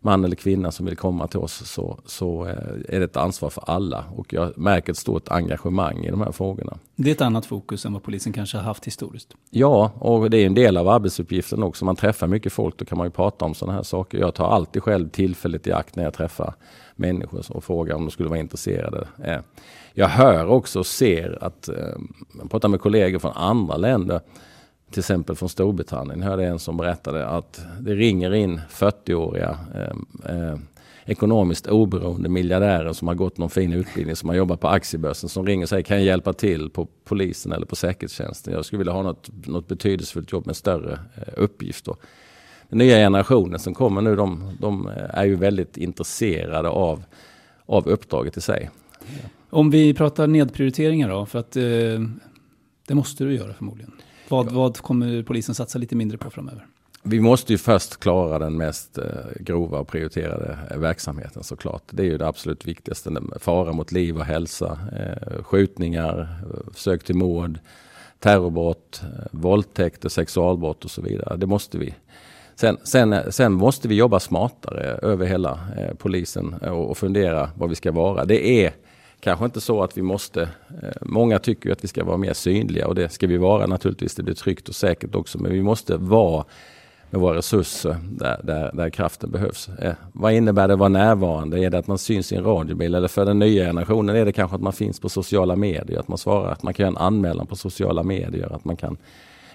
man 0.00 0.24
eller 0.24 0.36
kvinna 0.36 0.70
som 0.70 0.86
vill 0.86 0.96
komma 0.96 1.26
till 1.26 1.38
oss 1.38 1.62
så, 1.68 1.98
så 2.06 2.46
eh, 2.46 2.94
är 2.94 2.98
det 2.98 3.04
ett 3.04 3.16
ansvar 3.16 3.50
för 3.50 3.64
alla. 3.66 4.04
Och 4.16 4.32
jag 4.32 4.58
märker 4.58 4.92
ett 4.92 4.98
stort 4.98 5.28
engagemang 5.28 6.04
i 6.04 6.10
de 6.10 6.20
här 6.20 6.32
frågorna. 6.32 6.78
Det 6.96 7.10
är 7.10 7.14
ett 7.14 7.20
annat 7.20 7.46
fokus 7.46 7.84
än 7.84 7.92
vad 7.92 8.02
polisen 8.02 8.32
kanske 8.32 8.56
har 8.56 8.64
haft 8.64 8.86
historiskt. 8.86 9.34
Ja, 9.50 9.92
och 9.98 10.30
det 10.30 10.38
är 10.38 10.46
en 10.46 10.54
del 10.54 10.76
av 10.76 10.88
arbetsuppgiften 10.88 11.62
också. 11.62 11.84
Man 11.84 11.96
träffar 11.96 12.26
mycket 12.26 12.52
folk, 12.52 12.76
då 12.76 12.84
kan 12.84 12.98
man 12.98 13.06
ju 13.06 13.10
prata 13.10 13.44
om 13.44 13.54
sådana 13.54 13.76
här 13.76 13.82
saker. 13.82 14.18
Jag 14.18 14.34
tar 14.34 14.48
alltid 14.48 14.82
själv 14.82 15.08
tillfället 15.08 15.66
i 15.66 15.72
akt 15.72 15.96
när 15.96 16.04
jag 16.04 16.14
träffar 16.14 16.54
människor 16.96 17.44
och 17.48 17.64
frågar 17.64 17.94
om 17.94 18.04
de 18.04 18.10
skulle 18.10 18.28
vara 18.28 18.40
intresserade. 18.40 19.08
Eh, 19.24 19.38
jag 19.94 20.08
hör 20.08 20.46
också 20.46 20.78
och 20.78 20.86
ser 20.86 21.44
att, 21.44 21.68
jag 21.68 22.42
eh, 22.42 22.48
pratar 22.50 22.68
med 22.68 22.80
kollegor 22.80 23.18
från 23.18 23.32
andra 23.32 23.76
länder, 23.76 24.20
till 24.90 24.98
exempel 24.98 25.36
från 25.36 25.48
Storbritannien 25.48 26.22
hörde 26.22 26.46
en 26.46 26.58
som 26.58 26.76
berättade 26.76 27.26
att 27.26 27.60
det 27.80 27.94
ringer 27.94 28.34
in 28.34 28.60
40-åriga 28.70 29.58
eh, 29.74 30.36
eh, 30.36 30.58
ekonomiskt 31.04 31.66
oberoende 31.66 32.28
miljardärer 32.28 32.92
som 32.92 33.08
har 33.08 33.14
gått 33.14 33.38
någon 33.38 33.50
fin 33.50 33.72
utbildning, 33.72 34.16
som 34.16 34.28
har 34.28 34.36
jobbat 34.36 34.60
på 34.60 34.68
aktiebörsen, 34.68 35.28
som 35.28 35.46
ringer 35.46 35.64
och 35.64 35.68
säger 35.68 35.82
kan 35.82 35.96
jag 35.96 36.06
hjälpa 36.06 36.32
till 36.32 36.70
på 36.70 36.88
polisen 37.04 37.52
eller 37.52 37.66
på 37.66 37.76
säkerhetstjänsten? 37.76 38.54
Jag 38.54 38.64
skulle 38.64 38.78
vilja 38.78 38.92
ha 38.92 39.02
något, 39.02 39.30
något 39.46 39.68
betydelsefullt 39.68 40.32
jobb 40.32 40.46
med 40.46 40.56
större 40.56 40.92
eh, 40.92 41.32
uppgift. 41.36 41.84
Då. 41.84 41.96
Den 42.68 42.78
nya 42.78 42.96
generationen 42.96 43.58
som 43.58 43.74
kommer 43.74 44.00
nu, 44.00 44.16
de, 44.16 44.56
de, 44.60 44.88
eh, 44.88 45.18
är 45.18 45.24
ju 45.24 45.36
väldigt 45.36 45.76
intresserade 45.76 46.68
av, 46.68 47.02
av 47.66 47.88
uppdraget 47.88 48.36
i 48.36 48.40
sig. 48.40 48.70
Om 49.50 49.70
vi 49.70 49.94
pratar 49.94 50.26
nedprioriteringar 50.26 51.08
då, 51.08 51.26
för 51.26 51.38
att 51.38 51.56
eh, 51.56 51.62
det 52.86 52.94
måste 52.94 53.24
du 53.24 53.34
göra 53.34 53.54
förmodligen. 53.54 53.92
Vad, 54.30 54.52
vad 54.52 54.78
kommer 54.78 55.22
polisen 55.22 55.54
satsa 55.54 55.78
lite 55.78 55.96
mindre 55.96 56.18
på 56.18 56.30
framöver? 56.30 56.66
Vi 57.02 57.20
måste 57.20 57.52
ju 57.52 57.58
först 57.58 58.00
klara 58.00 58.38
den 58.38 58.56
mest 58.56 58.98
eh, 58.98 59.04
grova 59.40 59.78
och 59.78 59.88
prioriterade 59.88 60.58
eh, 60.70 60.78
verksamheten 60.78 61.42
såklart. 61.42 61.82
Det 61.90 62.02
är 62.02 62.06
ju 62.06 62.18
det 62.18 62.28
absolut 62.28 62.64
viktigaste. 62.64 63.10
Fara 63.40 63.72
mot 63.72 63.92
liv 63.92 64.16
och 64.16 64.24
hälsa, 64.24 64.78
eh, 64.92 65.42
skjutningar, 65.42 66.28
försök 66.74 67.04
till 67.04 67.16
mord, 67.16 67.58
terrorbrott, 68.18 69.02
våldtäkter, 69.30 70.08
sexualbrott 70.08 70.84
och 70.84 70.90
så 70.90 71.02
vidare. 71.02 71.36
Det 71.36 71.46
måste 71.46 71.78
vi. 71.78 71.94
Sen, 72.54 72.76
sen, 72.84 73.32
sen 73.32 73.52
måste 73.52 73.88
vi 73.88 73.94
jobba 73.94 74.20
smartare 74.20 74.82
över 74.82 75.26
hela 75.26 75.60
polisen 75.98 76.54
och 76.54 76.98
fundera 76.98 77.50
vad 77.56 77.68
vi 77.68 77.74
ska 77.74 77.92
vara. 77.92 78.24
Det 78.24 78.64
är 78.64 78.72
kanske 79.20 79.44
inte 79.44 79.60
så 79.60 79.82
att 79.82 79.98
vi 79.98 80.02
måste, 80.02 80.42
eh, 80.82 80.88
många 81.00 81.38
tycker 81.38 81.68
ju 81.68 81.72
att 81.72 81.84
vi 81.84 81.88
ska 81.88 82.04
vara 82.04 82.16
mer 82.16 82.32
synliga 82.32 82.86
och 82.86 82.94
det 82.94 83.08
ska 83.08 83.26
vi 83.26 83.36
vara 83.36 83.66
naturligtvis. 83.66 84.14
Det 84.14 84.22
blir 84.22 84.34
tryggt 84.34 84.68
och 84.68 84.74
säkert 84.74 85.14
också, 85.14 85.38
men 85.38 85.52
vi 85.52 85.62
måste 85.62 85.96
vara 85.96 86.44
med 87.10 87.20
våra 87.20 87.36
resurser 87.36 87.96
där, 88.02 88.40
där, 88.42 88.70
där 88.74 88.90
kraften 88.90 89.30
behövs. 89.30 89.68
Eh, 89.68 89.94
vad 90.12 90.32
innebär 90.32 90.68
det 90.68 90.74
att 90.74 90.80
vara 90.80 90.88
närvarande? 90.88 91.64
Är 91.64 91.70
det 91.70 91.78
att 91.78 91.86
man 91.86 91.98
syns 91.98 92.32
i 92.32 92.36
en 92.36 92.44
radiobil? 92.44 92.94
Eller 92.94 93.08
för 93.08 93.24
den 93.24 93.38
nya 93.38 93.64
generationen 93.64 94.16
är 94.16 94.24
det 94.24 94.32
kanske 94.32 94.54
att 94.54 94.62
man 94.62 94.72
finns 94.72 95.00
på 95.00 95.08
sociala 95.08 95.56
medier, 95.56 95.98
att 95.98 96.08
man 96.08 96.18
svarar, 96.18 96.52
att 96.52 96.62
man 96.62 96.74
kan 96.74 96.84
göra 96.84 96.90
en 96.90 97.06
anmälan 97.06 97.46
på 97.46 97.56
sociala 97.56 98.02
medier, 98.02 98.54
att 98.54 98.64
man 98.64 98.76
kan 98.76 98.96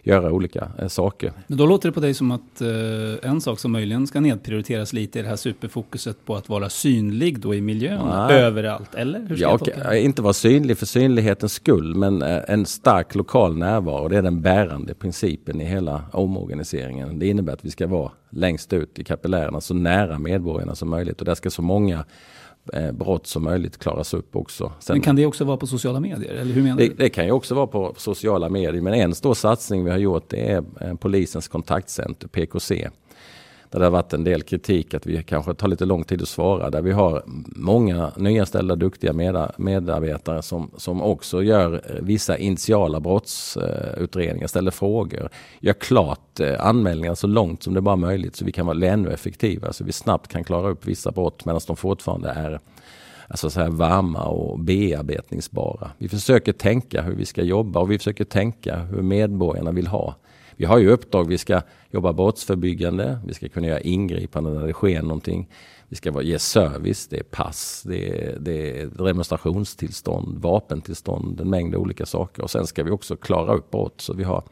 göra 0.05 0.31
olika 0.31 0.71
eh, 0.79 0.87
saker. 0.87 1.31
Men 1.47 1.57
då 1.57 1.65
låter 1.65 1.89
det 1.89 1.93
på 1.93 1.99
dig 1.99 2.13
som 2.13 2.31
att 2.31 2.61
eh, 2.61 3.29
en 3.29 3.41
sak 3.41 3.59
som 3.59 3.71
möjligen 3.71 4.07
ska 4.07 4.19
nedprioriteras 4.19 4.93
lite 4.93 5.19
är 5.19 5.23
det 5.23 5.29
här 5.29 5.35
superfokuset 5.35 6.25
på 6.25 6.35
att 6.35 6.49
vara 6.49 6.69
synlig 6.69 7.39
då 7.39 7.55
i 7.55 7.61
miljön 7.61 8.07
Nej. 8.07 8.41
överallt, 8.41 8.95
eller? 8.95 9.19
Hur 9.19 9.35
ska 9.35 9.43
ja, 9.45 9.59
jag 9.83 10.01
inte 10.01 10.21
vara 10.21 10.33
synlig 10.33 10.77
för 10.77 10.85
synlighetens 10.85 11.53
skull, 11.53 11.95
men 11.95 12.21
eh, 12.21 12.41
en 12.47 12.65
stark 12.65 13.15
lokal 13.15 13.57
närvaro. 13.57 14.07
Det 14.07 14.17
är 14.17 14.21
den 14.21 14.41
bärande 14.41 14.93
principen 14.93 15.61
i 15.61 15.65
hela 15.65 16.03
omorganiseringen. 16.11 17.19
Det 17.19 17.27
innebär 17.27 17.53
att 17.53 17.65
vi 17.65 17.71
ska 17.71 17.87
vara 17.87 18.11
längst 18.29 18.73
ut 18.73 18.99
i 18.99 19.03
kapillärerna, 19.03 19.61
så 19.61 19.73
nära 19.73 20.19
medborgarna 20.19 20.75
som 20.75 20.89
möjligt. 20.89 21.19
Och 21.19 21.25
där 21.25 21.35
ska 21.35 21.49
så 21.49 21.61
många 21.61 22.05
brott 22.93 23.27
som 23.27 23.43
möjligt 23.43 23.77
klaras 23.77 24.13
upp 24.13 24.35
också. 24.35 24.71
Sen, 24.79 24.93
men 24.93 25.01
kan 25.01 25.15
det 25.15 25.25
också 25.25 25.43
vara 25.43 25.57
på 25.57 25.67
sociala 25.67 25.99
medier? 25.99 26.33
Eller 26.33 26.53
hur 26.53 26.63
menar 26.63 26.77
det, 26.77 26.87
du? 26.87 26.93
det 26.93 27.09
kan 27.09 27.25
ju 27.25 27.31
också 27.31 27.55
vara 27.55 27.67
på 27.67 27.93
sociala 27.97 28.49
medier. 28.49 28.81
Men 28.81 28.93
en 28.93 29.15
stor 29.15 29.33
satsning 29.33 29.83
vi 29.83 29.91
har 29.91 29.97
gjort 29.97 30.29
det 30.29 30.51
är 30.51 30.63
eh, 30.81 30.95
polisens 30.95 31.47
kontaktcenter 31.47 32.27
PKC 32.27 32.89
där 33.75 33.79
det 33.79 33.85
har 33.85 33.91
varit 33.91 34.13
en 34.13 34.23
del 34.23 34.43
kritik 34.43 34.93
att 34.93 35.05
vi 35.05 35.23
kanske 35.23 35.53
tar 35.53 35.67
lite 35.67 35.85
lång 35.85 36.03
tid 36.03 36.21
att 36.21 36.27
svara. 36.27 36.69
Där 36.69 36.81
vi 36.81 36.91
har 36.91 37.23
många 37.55 38.11
nyanställda 38.17 38.75
duktiga 38.75 39.13
medarbetare 39.57 40.41
som, 40.41 40.71
som 40.77 41.01
också 41.01 41.43
gör 41.43 41.73
eh, 41.73 42.01
vissa 42.01 42.37
initiala 42.37 42.99
brottsutredningar, 42.99 44.47
ställer 44.47 44.71
frågor, 44.71 45.29
gör 45.59 45.73
klart 45.73 46.39
eh, 46.39 46.65
anmälningar 46.65 47.15
så 47.15 47.27
långt 47.27 47.63
som 47.63 47.73
det 47.73 47.81
bara 47.81 47.93
är 47.93 47.97
möjligt 47.97 48.35
så 48.35 48.45
vi 48.45 48.51
kan 48.51 48.65
vara 48.65 48.87
ännu 48.87 49.11
effektivare, 49.11 49.73
så 49.73 49.83
vi 49.83 49.91
snabbt 49.91 50.27
kan 50.27 50.43
klara 50.43 50.69
upp 50.69 50.85
vissa 50.85 51.11
brott 51.11 51.45
medan 51.45 51.61
de 51.67 51.75
fortfarande 51.75 52.29
är 52.29 52.59
alltså 53.27 53.49
så 53.49 53.59
här 53.59 53.69
varma 53.69 54.23
och 54.23 54.59
bearbetningsbara. 54.59 55.91
Vi 55.97 56.09
försöker 56.09 56.53
tänka 56.53 57.01
hur 57.01 57.15
vi 57.15 57.25
ska 57.25 57.43
jobba 57.43 57.79
och 57.79 57.91
vi 57.91 57.97
försöker 57.97 58.23
tänka 58.23 58.77
hur 58.77 59.01
medborgarna 59.01 59.71
vill 59.71 59.87
ha 59.87 60.15
vi 60.55 60.65
har 60.65 60.77
ju 60.77 60.89
uppdrag, 60.89 61.27
vi 61.27 61.37
ska 61.37 61.61
jobba 61.91 62.13
brottsförebyggande, 62.13 63.19
vi 63.27 63.33
ska 63.33 63.49
kunna 63.49 63.67
göra 63.67 63.79
ingripanden 63.79 64.53
när 64.53 64.67
det 64.67 64.73
sker 64.73 65.01
någonting. 65.01 65.49
Vi 65.87 65.95
ska 65.95 66.21
ge 66.21 66.39
service, 66.39 67.07
det 67.07 67.19
är 67.19 67.23
pass, 67.23 67.83
det 67.85 68.09
är, 68.09 68.39
det 68.39 68.81
är 68.81 69.05
demonstrationstillstånd, 69.05 70.37
vapentillstånd, 70.37 71.41
en 71.41 71.49
mängd 71.49 71.75
olika 71.75 72.05
saker. 72.05 72.43
Och 72.43 72.51
sen 72.51 72.67
ska 72.67 72.83
vi 72.83 72.91
också 72.91 73.15
klara 73.15 73.53
upp 73.53 73.71
brott. 73.71 74.01
Så 74.01 74.13
vi 74.13 74.23
har 74.23 74.43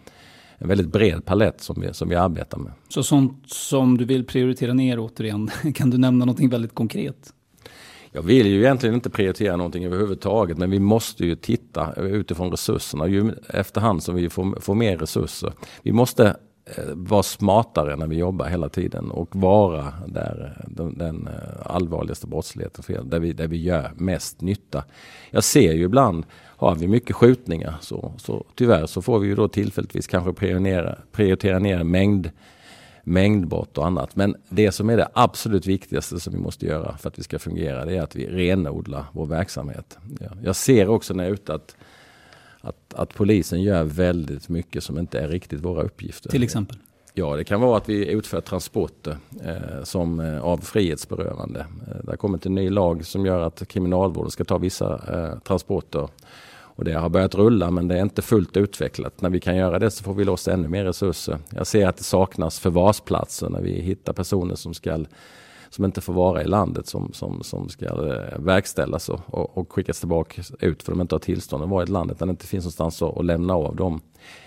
en 0.58 0.68
väldigt 0.68 0.88
bred 0.88 1.26
palett 1.26 1.62
som 1.62 1.82
vi, 1.82 1.94
som 1.94 2.10
vi 2.10 2.16
arbetar 2.16 2.58
med. 2.58 2.72
Så 2.90 3.04
sånt 3.04 3.50
som 3.50 3.98
du 3.98 4.06
vill 4.06 4.26
prioritera 4.26 4.74
ner 4.74 5.00
återigen, 5.00 5.52
kan 5.74 5.90
du 5.90 5.98
nämna 5.98 6.26
någonting 6.26 6.50
väldigt 6.50 6.74
konkret? 6.74 7.34
Jag 8.16 8.22
vill 8.22 8.48
ju 8.48 8.60
egentligen 8.60 8.96
inte 8.96 9.10
prioritera 9.10 9.56
någonting 9.56 9.86
överhuvudtaget 9.86 10.58
men 10.58 10.72
vi 10.72 10.80
måste 10.80 11.26
ju 11.26 11.36
titta 11.36 11.94
utifrån 11.98 12.52
resurserna 12.52 13.08
ju 13.08 13.32
efterhand 13.50 14.04
som 14.04 14.16
vi 14.16 14.30
får, 14.30 14.60
får 14.60 14.76
mer 14.76 14.98
resurser. 14.98 15.54
Vi 15.84 15.92
måste 15.92 16.28
eh, 16.66 16.84
vara 16.94 17.24
smartare 17.24 17.96
när 17.96 18.08
vi 18.08 18.16
jobbar 18.18 18.46
hela 18.46 18.70
tiden 18.70 19.12
och 19.12 19.36
vara 19.36 19.94
där 20.08 20.66
den, 20.68 20.98
den 20.98 21.30
allvarligaste 21.66 22.28
brottsligheten 22.28 22.84
sker, 22.84 23.02
där 23.04 23.20
vi, 23.20 23.34
där 23.34 23.48
vi 23.48 23.58
gör 23.58 23.92
mest 23.96 24.42
nytta. 24.42 24.84
Jag 25.32 25.44
ser 25.44 25.74
ju 25.74 25.84
ibland, 25.84 26.26
har 26.58 26.76
vi 26.76 26.88
mycket 26.88 27.16
skjutningar 27.16 27.76
så, 27.82 28.14
så 28.18 28.46
tyvärr 28.56 28.86
så 28.86 29.02
får 29.02 29.20
vi 29.20 29.28
ju 29.28 29.36
då 29.36 29.48
tillfälligtvis 29.48 30.08
kanske 30.08 30.34
prioritera, 30.34 30.98
prioritera 31.12 31.60
ner 31.60 31.84
mängd 31.84 32.30
mängdbrott 33.04 33.78
och 33.78 33.86
annat. 33.86 34.16
Men 34.16 34.36
det 34.50 34.72
som 34.72 34.90
är 34.90 34.98
det 34.98 35.08
absolut 35.14 35.66
viktigaste 35.66 36.20
som 36.20 36.34
vi 36.34 36.40
måste 36.40 36.66
göra 36.66 36.98
för 36.98 37.10
att 37.10 37.20
vi 37.20 37.24
ska 37.24 37.40
fungera, 37.40 37.86
det 37.86 37.98
är 37.98 38.02
att 38.02 38.16
vi 38.16 38.28
renodlar 38.28 39.06
vår 39.12 39.26
verksamhet. 39.26 39.98
Jag 40.44 40.56
ser 40.56 40.90
också 40.90 41.14
när 41.14 41.24
jag 41.24 41.30
är 41.30 41.34
ute 41.34 41.54
att, 41.54 41.76
att, 42.62 42.94
att 42.94 43.14
polisen 43.14 43.62
gör 43.62 43.84
väldigt 43.84 44.50
mycket 44.50 44.84
som 44.84 45.00
inte 45.00 45.20
är 45.20 45.28
riktigt 45.28 45.62
våra 45.62 45.82
uppgifter. 45.82 46.30
Till 46.30 46.44
exempel? 46.44 46.78
Ja, 47.14 47.36
det 47.36 47.44
kan 47.44 47.62
vara 47.62 47.78
att 47.78 47.90
vi 47.90 48.08
utför 48.08 48.42
transporter 48.42 49.18
eh, 49.44 49.84
som, 49.84 50.20
eh, 50.20 50.44
av 50.44 50.58
frihetsberövande. 50.58 51.60
Eh, 51.60 51.98
det 52.04 52.12
har 52.12 52.18
kommit 52.18 52.46
en 52.46 52.56
ny 52.56 52.70
lag 52.70 53.06
som 53.06 53.26
gör 53.26 53.40
att 53.40 53.68
kriminalvården 53.68 54.32
ska 54.32 54.44
ta 54.44 54.58
vissa 54.58 54.94
eh, 54.94 55.40
transporter 55.40 56.08
och 56.76 56.84
det 56.84 56.94
har 56.94 57.10
börjat 57.10 57.36
rulla 57.36 57.72
men 57.72 57.88
det 57.88 57.98
är 57.98 58.02
inte 58.02 58.22
fullt 58.22 58.58
utvecklat. 58.58 59.22
När 59.22 59.30
vi 59.30 59.40
kan 59.40 59.56
göra 59.56 59.80
det 59.80 59.92
så 59.92 60.04
får 60.04 60.14
vi 60.14 60.24
loss 60.24 60.48
ännu 60.48 60.68
mer 60.68 60.86
resurser. 60.86 61.38
Jag 61.50 61.68
ser 61.68 61.88
att 61.88 61.98
det 61.98 62.04
saknas 62.04 62.60
förvarsplatser 62.60 63.50
när 63.50 63.62
vi 63.62 63.82
hittar 63.82 64.14
personer 64.14 64.56
som 64.56 64.74
ska 64.74 65.06
som 65.74 65.86
inte 65.86 66.02
får 66.02 66.14
vara 66.14 66.42
i 66.42 66.46
landet 66.46 66.88
som, 66.88 67.14
som, 67.14 67.44
som 67.44 67.70
ska 67.70 67.86
eh, 67.86 68.40
verkställas 68.40 69.10
och, 69.10 69.20
och, 69.26 69.58
och 69.58 69.74
skickas 69.74 70.00
tillbaka 70.00 70.42
ut 70.60 70.84
för 70.84 70.92
att 70.92 70.98
de 70.98 71.02
inte 71.02 71.16
har 71.16 71.20
tillstånd 71.20 71.64
att 71.64 71.70
vara 71.70 71.84
i 71.84 71.86
landet 71.86 72.20
där 72.20 72.26
det 72.26 72.30
inte 72.30 72.48
finns 72.48 72.64
någonstans 72.64 73.02
att, 73.02 73.18
att 73.18 73.26
lämna 73.26 73.54
av 73.54 73.76
dem. 73.76 74.02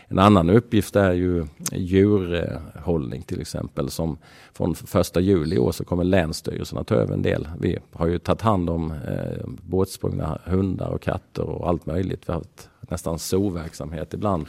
En 0.09 0.18
annan 0.18 0.50
uppgift 0.50 0.97
är 0.97 1.12
ju 1.12 1.47
djurhållning 1.73 3.23
till 3.23 3.40
exempel. 3.40 3.90
Som 3.90 4.18
från 4.52 4.75
första 4.75 5.21
juli 5.21 5.56
i 5.56 5.59
år 5.59 5.73
så 5.73 5.85
kommer 5.85 6.04
Länsstyrelsen 6.04 6.78
att 6.78 6.87
ta 6.87 6.95
över 6.95 7.14
en 7.14 7.23
del. 7.23 7.49
Vi 7.61 7.78
har 7.92 8.06
ju 8.06 8.18
tagit 8.18 8.42
hand 8.42 8.71
om 8.71 8.90
eh, 8.90 9.49
båtsprungna 9.62 10.38
hundar 10.45 10.88
och 10.88 11.02
katter 11.02 11.42
och 11.42 11.68
allt 11.68 11.87
möjligt. 11.87 12.23
Vi 12.26 12.33
har 12.33 12.40
haft 12.40 12.68
nästan 12.80 13.18
zooverksamhet 13.18 14.14
ibland 14.14 14.47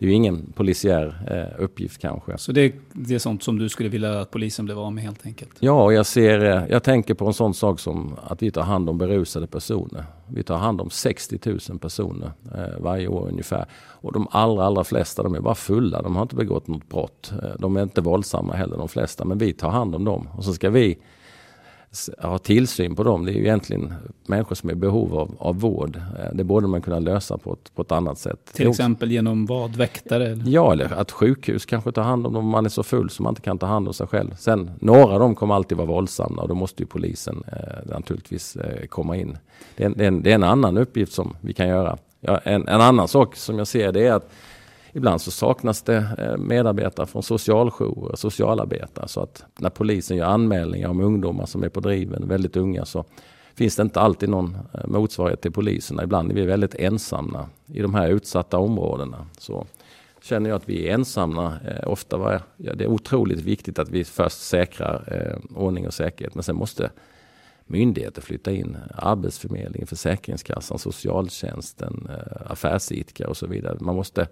det 0.00 0.06
är 0.06 0.08
ju 0.08 0.14
ingen 0.14 0.52
polisiär 0.52 1.22
eh, 1.30 1.64
uppgift 1.64 2.00
kanske. 2.00 2.38
Så 2.38 2.52
det, 2.52 2.74
det 2.92 3.14
är 3.14 3.18
sånt 3.18 3.42
som 3.42 3.58
du 3.58 3.68
skulle 3.68 3.88
vilja 3.88 4.20
att 4.20 4.30
polisen 4.30 4.64
blev 4.64 4.78
av 4.78 4.92
med 4.92 5.04
helt 5.04 5.26
enkelt? 5.26 5.50
Ja, 5.60 5.84
och 5.84 5.92
jag, 5.92 6.06
ser, 6.06 6.44
eh, 6.44 6.62
jag 6.70 6.82
tänker 6.82 7.14
på 7.14 7.26
en 7.26 7.34
sån 7.34 7.54
sak 7.54 7.80
som 7.80 8.16
att 8.22 8.42
vi 8.42 8.50
tar 8.50 8.62
hand 8.62 8.90
om 8.90 8.98
berusade 8.98 9.46
personer. 9.46 10.04
Vi 10.26 10.42
tar 10.42 10.56
hand 10.56 10.80
om 10.80 10.90
60 10.90 11.38
000 11.68 11.78
personer 11.78 12.32
eh, 12.54 12.80
varje 12.80 13.08
år 13.08 13.28
ungefär. 13.28 13.66
Och 13.82 14.12
de 14.12 14.28
allra, 14.30 14.64
allra 14.64 14.84
flesta 14.84 15.22
de 15.22 15.34
är 15.34 15.40
bara 15.40 15.54
fulla. 15.54 16.02
De 16.02 16.16
har 16.16 16.22
inte 16.22 16.36
begått 16.36 16.66
något 16.66 16.88
brott. 16.88 17.32
De 17.58 17.76
är 17.76 17.82
inte 17.82 18.00
våldsamma 18.00 18.54
heller 18.54 18.76
de 18.76 18.88
flesta. 18.88 19.24
Men 19.24 19.38
vi 19.38 19.52
tar 19.52 19.70
hand 19.70 19.94
om 19.94 20.04
dem. 20.04 20.28
Och 20.36 20.44
så 20.44 20.52
ska 20.52 20.70
vi 20.70 20.98
ha 22.18 22.38
tillsyn 22.38 22.96
på 22.96 23.02
dem. 23.02 23.24
Det 23.24 23.32
är 23.32 23.34
ju 23.34 23.40
egentligen 23.40 23.94
människor 24.26 24.54
som 24.54 24.68
är 24.68 24.72
i 24.72 24.76
behov 24.76 25.18
av, 25.18 25.36
av 25.38 25.60
vård. 25.60 25.96
Eh, 25.96 26.34
det 26.34 26.44
borde 26.44 26.66
man 26.66 26.82
kunna 26.82 26.98
lösa 26.98 27.38
på 27.38 27.52
ett, 27.52 27.74
på 27.74 27.82
ett 27.82 27.92
annat 27.92 28.18
sätt. 28.18 28.50
Till 28.52 28.68
exempel 28.68 29.12
genom 29.12 29.46
vad? 29.46 29.76
Väktare? 29.76 30.26
Eller? 30.26 30.44
Ja, 30.46 30.72
eller 30.72 30.92
att 30.92 31.10
sjukhus 31.10 31.66
kanske 31.66 31.92
tar 31.92 32.02
hand 32.02 32.26
om 32.26 32.32
dem 32.32 32.44
om 32.44 32.50
man 32.50 32.64
är 32.64 32.68
så 32.68 32.82
full 32.82 33.10
som 33.10 33.22
man 33.22 33.30
inte 33.30 33.42
kan 33.42 33.58
ta 33.58 33.66
hand 33.66 33.88
om 33.88 33.94
sig 33.94 34.06
själv. 34.06 34.34
Sen 34.38 34.70
några 34.80 35.14
av 35.14 35.20
dem 35.20 35.34
kommer 35.34 35.54
alltid 35.54 35.78
vara 35.78 35.88
våldsamma 35.88 36.42
och 36.42 36.48
då 36.48 36.54
måste 36.54 36.82
ju 36.82 36.86
polisen 36.86 37.42
eh, 37.52 37.90
naturligtvis 37.94 38.56
eh, 38.56 38.86
komma 38.86 39.16
in. 39.16 39.38
Det 39.76 39.84
är, 39.84 39.88
det, 39.88 40.04
är 40.04 40.08
en, 40.08 40.22
det 40.22 40.30
är, 40.30 40.34
en, 40.34 40.42
annan 40.42 40.78
uppgift 40.78 41.12
som 41.12 41.36
vi 41.40 41.52
kan 41.52 41.68
göra. 41.68 41.98
Ja, 42.20 42.38
en, 42.44 42.68
en 42.68 42.80
annan 42.80 43.08
sak 43.08 43.36
som 43.36 43.58
jag 43.58 43.66
ser 43.66 43.92
det 43.92 44.06
är 44.06 44.12
att 44.12 44.30
Ibland 44.92 45.20
så 45.20 45.30
saknas 45.30 45.82
det 45.82 46.06
eh, 46.18 46.36
medarbetare 46.36 47.06
från 47.06 47.22
socialjourer, 47.22 48.16
socialarbetare. 48.16 49.08
Så 49.08 49.20
att 49.20 49.44
när 49.58 49.70
polisen 49.70 50.16
gör 50.16 50.26
anmälningar 50.26 50.88
om 50.88 51.00
ungdomar 51.00 51.46
som 51.46 51.62
är 51.62 51.68
på 51.68 51.80
driven, 51.80 52.28
väldigt 52.28 52.56
unga, 52.56 52.84
så 52.84 53.04
finns 53.54 53.76
det 53.76 53.82
inte 53.82 54.00
alltid 54.00 54.28
någon 54.28 54.56
eh, 54.74 54.86
motsvarighet 54.86 55.40
till 55.40 55.52
poliserna. 55.52 56.04
Ibland 56.04 56.30
är 56.30 56.34
vi 56.34 56.46
väldigt 56.46 56.74
ensamma 56.74 57.46
i 57.66 57.82
de 57.82 57.94
här 57.94 58.08
utsatta 58.08 58.58
områdena. 58.58 59.26
Så 59.38 59.66
känner 60.22 60.50
jag 60.50 60.56
att 60.56 60.68
vi 60.68 60.88
är 60.88 60.94
ensamma. 60.94 61.54
Eh, 61.66 61.88
ofta 61.90 62.16
var, 62.16 62.42
ja, 62.56 62.74
det 62.74 62.84
är 62.84 62.88
otroligt 62.88 63.40
viktigt 63.40 63.78
att 63.78 63.88
vi 63.88 64.04
först 64.04 64.40
säkrar 64.40 65.04
eh, 65.06 65.58
ordning 65.58 65.86
och 65.86 65.94
säkerhet. 65.94 66.34
Men 66.34 66.44
sen 66.44 66.56
måste 66.56 66.90
myndigheter 67.66 68.22
flytta 68.22 68.50
in. 68.50 68.76
Arbetsförmedlingen, 68.94 69.86
Försäkringskassan, 69.86 70.78
socialtjänsten, 70.78 72.08
eh, 72.10 72.52
affärsidkare 72.52 73.28
och 73.28 73.36
så 73.36 73.46
vidare. 73.46 73.76
Man 73.80 73.94
måste 73.94 74.28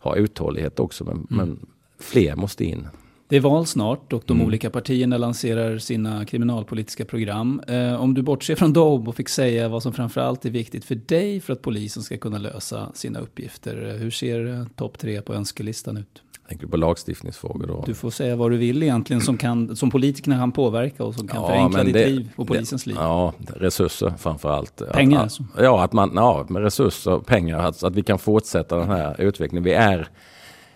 ha 0.00 0.16
uthållighet 0.16 0.80
också. 0.80 1.04
Men, 1.04 1.14
mm. 1.14 1.26
men 1.30 1.66
fler 2.00 2.36
måste 2.36 2.64
in. 2.64 2.88
Det 3.28 3.36
är 3.36 3.40
val 3.40 3.66
snart 3.66 4.12
och 4.12 4.22
de 4.26 4.36
mm. 4.36 4.46
olika 4.46 4.70
partierna 4.70 5.18
lanserar 5.18 5.78
sina 5.78 6.24
kriminalpolitiska 6.24 7.04
program. 7.04 7.62
Eh, 7.68 8.00
om 8.00 8.14
du 8.14 8.22
bortser 8.22 8.54
från 8.54 8.72
dem 8.72 9.08
och 9.08 9.16
fick 9.16 9.28
säga 9.28 9.68
vad 9.68 9.82
som 9.82 9.92
framförallt 9.92 10.44
är 10.44 10.50
viktigt 10.50 10.84
för 10.84 10.94
dig 10.94 11.40
för 11.40 11.52
att 11.52 11.62
polisen 11.62 12.02
ska 12.02 12.16
kunna 12.16 12.38
lösa 12.38 12.92
sina 12.94 13.18
uppgifter. 13.18 13.96
Hur 13.98 14.10
ser 14.10 14.46
eh, 14.46 14.66
topp 14.76 14.98
tre 14.98 15.22
på 15.22 15.34
önskelistan 15.34 15.96
ut? 15.96 16.22
Tänker 16.48 16.66
du 16.66 16.70
på 16.70 16.76
lagstiftningsfrågor 16.76 17.66
då? 17.66 17.82
Du 17.86 17.94
får 17.94 18.10
säga 18.10 18.36
vad 18.36 18.50
du 18.50 18.56
vill 18.56 18.82
egentligen 18.82 19.22
som, 19.22 19.36
kan, 19.36 19.76
som 19.76 19.90
politikerna 19.90 20.38
kan 20.38 20.52
påverka 20.52 21.04
och 21.04 21.14
som 21.14 21.28
kan 21.28 21.42
ja, 21.42 21.48
förenkla 21.48 21.84
ditt 21.84 21.94
det, 21.94 22.06
liv 22.06 22.30
och 22.36 22.46
polisens 22.46 22.84
det, 22.84 22.90
liv. 22.90 22.96
Ja, 23.00 23.32
resurser 23.56 24.12
framför 24.18 24.48
allt. 24.50 24.82
Pengar 24.92 25.20
alltså? 25.20 25.44
Ja, 25.58 25.84
att 25.84 25.92
man, 25.92 26.12
ja, 26.14 26.46
med 26.48 26.62
resurser, 26.62 27.18
pengar, 27.18 27.58
att, 27.58 27.82
att 27.82 27.94
vi 27.94 28.02
kan 28.02 28.18
fortsätta 28.18 28.76
den 28.76 28.88
här 28.90 29.20
utvecklingen. 29.20 29.64
Vi 29.64 29.72
är, 29.72 30.08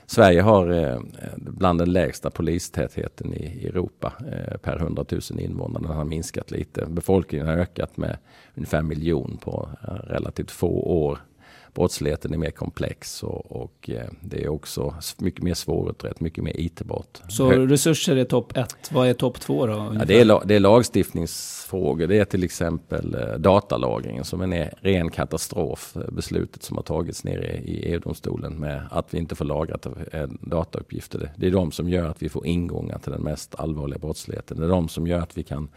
Sverige 0.06 0.42
har 0.42 0.70
eh, 0.70 1.00
bland 1.36 1.78
den 1.78 1.92
lägsta 1.92 2.30
polistätheten 2.30 3.34
i 3.34 3.66
Europa 3.66 4.12
eh, 4.32 4.56
per 4.56 4.76
100 4.76 5.04
000 5.10 5.20
invånare. 5.38 5.82
Den 5.82 5.96
har 5.96 6.04
minskat 6.04 6.50
lite. 6.50 6.86
Befolkningen 6.86 7.46
har 7.46 7.54
ökat 7.54 7.96
med 7.96 8.16
ungefär 8.54 8.78
en 8.78 8.88
miljon 8.88 9.38
på 9.42 9.68
relativt 10.06 10.50
få 10.50 10.82
år 10.82 11.18
brottsligheten 11.74 12.34
är 12.34 12.38
mer 12.38 12.50
komplex 12.50 13.22
och, 13.22 13.62
och 13.62 13.90
eh, 13.90 14.08
det 14.20 14.44
är 14.44 14.48
också 14.48 14.94
mycket 15.18 15.42
mer 15.42 15.54
svårutrett, 15.54 16.20
mycket 16.20 16.44
mer 16.44 16.60
IT-brott. 16.60 17.22
Så 17.28 17.50
resurser 17.50 18.16
är 18.16 18.24
topp 18.24 18.56
ett. 18.56 18.92
Vad 18.92 19.08
är 19.08 19.14
topp 19.14 19.40
två 19.40 19.66
då? 19.66 19.72
Ja, 19.98 20.04
det, 20.04 20.20
är, 20.20 20.46
det 20.46 20.54
är 20.54 20.60
lagstiftningsfrågor. 20.60 22.06
Det 22.06 22.18
är 22.18 22.24
till 22.24 22.44
exempel 22.44 23.14
eh, 23.14 23.38
datalagringen 23.38 24.24
som 24.24 24.40
är 24.40 24.56
en 24.56 24.70
ren 24.80 25.10
katastrof. 25.10 25.96
Eh, 25.96 26.10
beslutet 26.12 26.62
som 26.62 26.76
har 26.76 26.84
tagits 26.84 27.24
nere 27.24 27.56
i 27.56 27.92
EU-domstolen 27.92 28.54
med 28.54 28.88
att 28.90 29.14
vi 29.14 29.18
inte 29.18 29.34
får 29.34 29.44
lagra 29.44 29.78
datauppgifter. 30.40 31.32
Det 31.36 31.46
är 31.46 31.50
de 31.50 31.72
som 31.72 31.88
gör 31.88 32.08
att 32.08 32.22
vi 32.22 32.28
får 32.28 32.46
ingångar 32.46 32.98
till 32.98 33.12
den 33.12 33.22
mest 33.22 33.54
allvarliga 33.54 33.98
brottsligheten. 33.98 34.60
Det 34.60 34.64
är 34.64 34.68
de 34.68 34.88
som 34.88 35.06
gör 35.06 35.20
att 35.20 35.38
vi 35.38 35.42
kan 35.42 35.68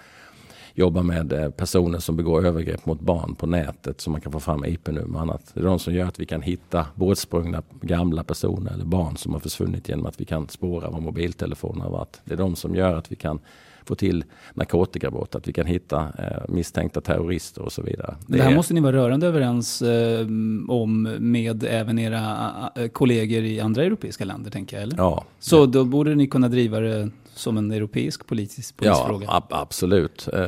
jobba 0.76 1.04
med 1.04 1.34
eh, 1.34 1.50
personer 1.50 2.00
som 2.00 2.16
begår 2.16 2.46
övergrepp 2.46 2.86
mot 2.86 3.00
barn 3.00 3.36
på 3.36 3.48
nätet 3.48 4.02
så 4.02 4.10
man 4.10 4.22
kan 4.22 4.32
få 4.32 4.40
fram 4.40 4.66
IP-nummer 4.66 5.16
och 5.16 5.22
annat. 5.22 5.52
Det 5.54 5.60
är 5.60 5.64
de 5.64 5.80
som 5.80 5.94
gör 5.94 6.06
att 6.06 6.20
vi 6.20 6.26
kan 6.26 6.42
hitta 6.42 6.88
båtsprungna 6.96 7.64
gamla 7.82 8.24
personer 8.24 8.74
eller 8.74 8.86
barn 8.86 9.18
som 9.18 9.34
har 9.34 9.40
försvunnit 9.40 9.90
genom 9.90 10.06
att 10.06 10.22
vi 10.22 10.26
kan 10.26 10.48
spåra 10.48 10.90
var 10.90 11.00
mobiltelefoner 11.00 11.84
har 11.84 11.92
varit. 11.92 12.22
Det 12.26 12.34
är 12.34 12.38
de 12.38 12.56
som 12.56 12.76
gör 12.76 12.96
att 12.96 13.12
vi 13.12 13.16
kan 13.16 13.40
få 13.86 13.96
till 13.96 14.24
narkotikabrott, 14.54 15.36
att 15.36 15.48
vi 15.48 15.54
kan 15.54 15.66
hitta 15.66 16.00
eh, 16.00 16.50
misstänkta 16.50 17.02
terrorister 17.02 17.62
och 17.62 17.72
så 17.72 17.82
vidare. 17.82 18.16
Det, 18.28 18.38
det 18.38 18.44
här 18.44 18.52
är... 18.52 18.56
måste 18.56 18.74
ni 18.74 18.82
vara 18.82 18.96
rörande 18.96 19.28
överens 19.28 19.82
eh, 19.82 20.28
om 20.68 21.16
med 21.20 21.64
även 21.64 22.00
era 22.00 22.72
äh, 22.76 22.88
kollegor 22.88 23.44
i 23.44 23.60
andra 23.60 23.84
europeiska 23.84 24.26
länder, 24.26 24.52
tänker 24.52 24.78
jag? 24.78 24.84
Eller? 24.84 24.98
Ja. 24.98 25.24
Så 25.40 25.66
då 25.66 25.86
borde 25.86 26.16
ni 26.16 26.28
kunna 26.28 26.50
driva 26.50 26.80
det 26.80 27.10
som 27.38 27.58
en 27.58 27.72
europeisk 27.72 28.28
politisk 28.28 28.78
polisfråga? 28.78 29.26
Ja, 29.26 29.38
ab 29.38 29.44
absolut. 29.50 30.30
Eh, 30.34 30.40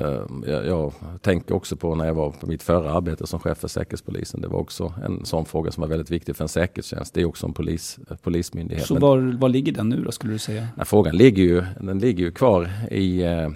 jag, 0.47 0.65
jag, 0.65 0.93
tänker 1.21 1.55
också 1.55 1.75
på 1.75 1.95
när 1.95 2.05
jag 2.05 2.13
var 2.13 2.31
på 2.31 2.47
mitt 2.47 2.63
förra 2.63 2.91
arbete 2.91 3.27
som 3.27 3.39
chef 3.39 3.57
för 3.57 3.67
Säkerhetspolisen. 3.67 4.41
Det 4.41 4.47
var 4.47 4.59
också 4.59 4.93
en 5.05 5.25
sån 5.25 5.45
fråga 5.45 5.71
som 5.71 5.81
var 5.81 5.87
väldigt 5.87 6.11
viktig 6.11 6.35
för 6.35 6.43
en 6.43 6.49
säkerhetstjänst. 6.49 7.13
Det 7.13 7.21
är 7.21 7.25
också 7.25 7.47
en 7.47 7.53
polis, 7.53 7.99
polismyndighet. 8.23 8.85
Så 8.85 8.99
var, 8.99 9.37
var 9.39 9.49
ligger 9.49 9.71
den 9.71 9.89
nu 9.89 10.03
då 10.03 10.11
skulle 10.11 10.33
du 10.33 10.39
säga? 10.39 10.67
Nej, 10.75 10.85
frågan 10.85 11.17
ligger 11.17 11.43
ju, 11.43 11.63
den 11.81 11.99
ligger 11.99 12.23
ju 12.23 12.31
kvar 12.31 12.69
i, 12.91 13.21
eh, 13.21 13.49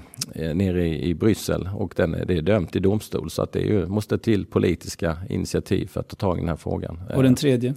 nere 0.56 0.88
i, 0.88 1.10
i 1.10 1.14
Bryssel 1.14 1.70
och 1.76 1.94
den, 1.96 2.12
det 2.12 2.38
är 2.38 2.42
dömt 2.42 2.76
i 2.76 2.80
domstol. 2.80 3.30
Så 3.30 3.42
att 3.42 3.52
det 3.52 3.60
är 3.60 3.66
ju, 3.66 3.88
måste 3.88 4.18
till 4.18 4.46
politiska 4.46 5.18
initiativ 5.30 5.88
för 5.88 6.00
att 6.00 6.08
ta 6.08 6.16
tag 6.16 6.38
i 6.38 6.40
den 6.40 6.50
här 6.50 6.56
frågan. 6.56 7.02
Och 7.16 7.24
den 7.24 7.36
tredje? 7.36 7.76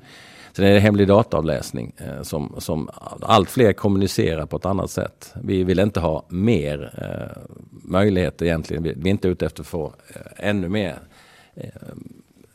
Sen 0.57 0.65
är 0.65 0.75
det 0.75 0.81
hemlig 0.81 1.09
dataavläsning 1.09 1.93
eh, 1.97 2.23
som, 2.23 2.55
som 2.59 2.91
allt 3.21 3.51
fler 3.51 3.73
kommunicerar 3.73 4.47
på 4.47 4.57
ett 4.57 4.67
annat 4.67 4.91
sätt. 4.91 5.35
Vi 5.43 5.65
vill 5.65 5.79
inte 5.79 6.01
ha 6.01 6.25
mer 6.29 6.93
eh, 6.99 7.43
möjligheter 7.71 8.47
egentligen. 8.47 8.83
Vi, 8.83 8.95
vi 8.97 9.09
är 9.09 9.11
inte 9.11 9.29
ute 9.29 9.47
efter 9.47 9.61
att 9.61 9.67
få 9.67 9.87
eh, 9.87 10.49
ännu 10.49 10.69
mer 10.69 10.99
eh, 11.55 11.69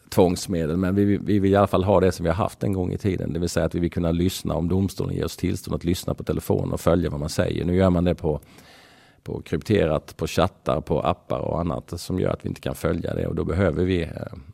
tvångsmedel. 0.10 0.78
Men 0.78 0.96
vi, 0.96 1.18
vi 1.18 1.40
vill 1.40 1.52
i 1.52 1.56
alla 1.56 1.68
fall 1.68 1.84
ha 1.84 2.00
det 2.00 2.12
som 2.12 2.24
vi 2.24 2.30
har 2.30 2.36
haft 2.36 2.64
en 2.64 2.74
gång 2.74 2.92
i 2.92 2.98
tiden. 2.98 3.34
Det 3.34 3.40
vill 3.40 3.50
säga 3.50 3.66
att 3.66 3.76
vi 3.76 3.80
vill 3.80 3.92
kunna 3.92 4.12
lyssna 4.12 4.56
om 4.56 4.68
domstolen 4.68 5.16
ger 5.16 5.26
oss 5.26 5.38
tillstånd 5.38 5.76
att 5.76 5.84
lyssna 5.84 6.14
på 6.14 6.24
telefon 6.24 6.72
och 6.72 6.82
följa 6.82 7.10
vad 7.10 7.20
man 7.20 7.30
säger. 7.30 7.66
Nu 7.66 7.76
gör 7.76 7.90
man 7.90 8.04
det 8.04 8.16
på 8.16 8.40
på 9.24 9.42
krypterat 9.42 10.18
på 10.18 10.28
chattar, 10.28 10.82
på 10.82 11.02
appar 11.02 11.40
och 11.40 11.60
annat 11.60 12.00
som 12.00 12.20
gör 12.20 12.30
att 12.30 12.46
vi 12.46 12.50
inte 12.50 12.62
kan 12.62 12.76
följa 12.76 13.14
det 13.14 13.28
och 13.28 13.36
då 13.36 13.44
behöver 13.44 13.86
vi 13.86 14.02
eh, 14.02 14.10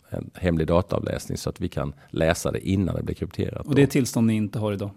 en 0.10 0.30
hemlig 0.34 0.67
dataavläsning 0.67 1.38
så 1.38 1.49
att 1.49 1.62
vi 1.62 1.69
kan 1.69 1.93
läsa 2.10 2.51
det 2.51 2.69
innan 2.69 2.95
det 2.95 3.04
blir 3.04 3.15
krypterat. 3.15 3.67
Och 3.67 3.75
det 3.75 3.82
är 3.82 3.88
tillstånd 3.88 4.28
ni 4.28 4.34
inte 4.34 4.60
har 4.60 4.73
idag? 4.73 4.89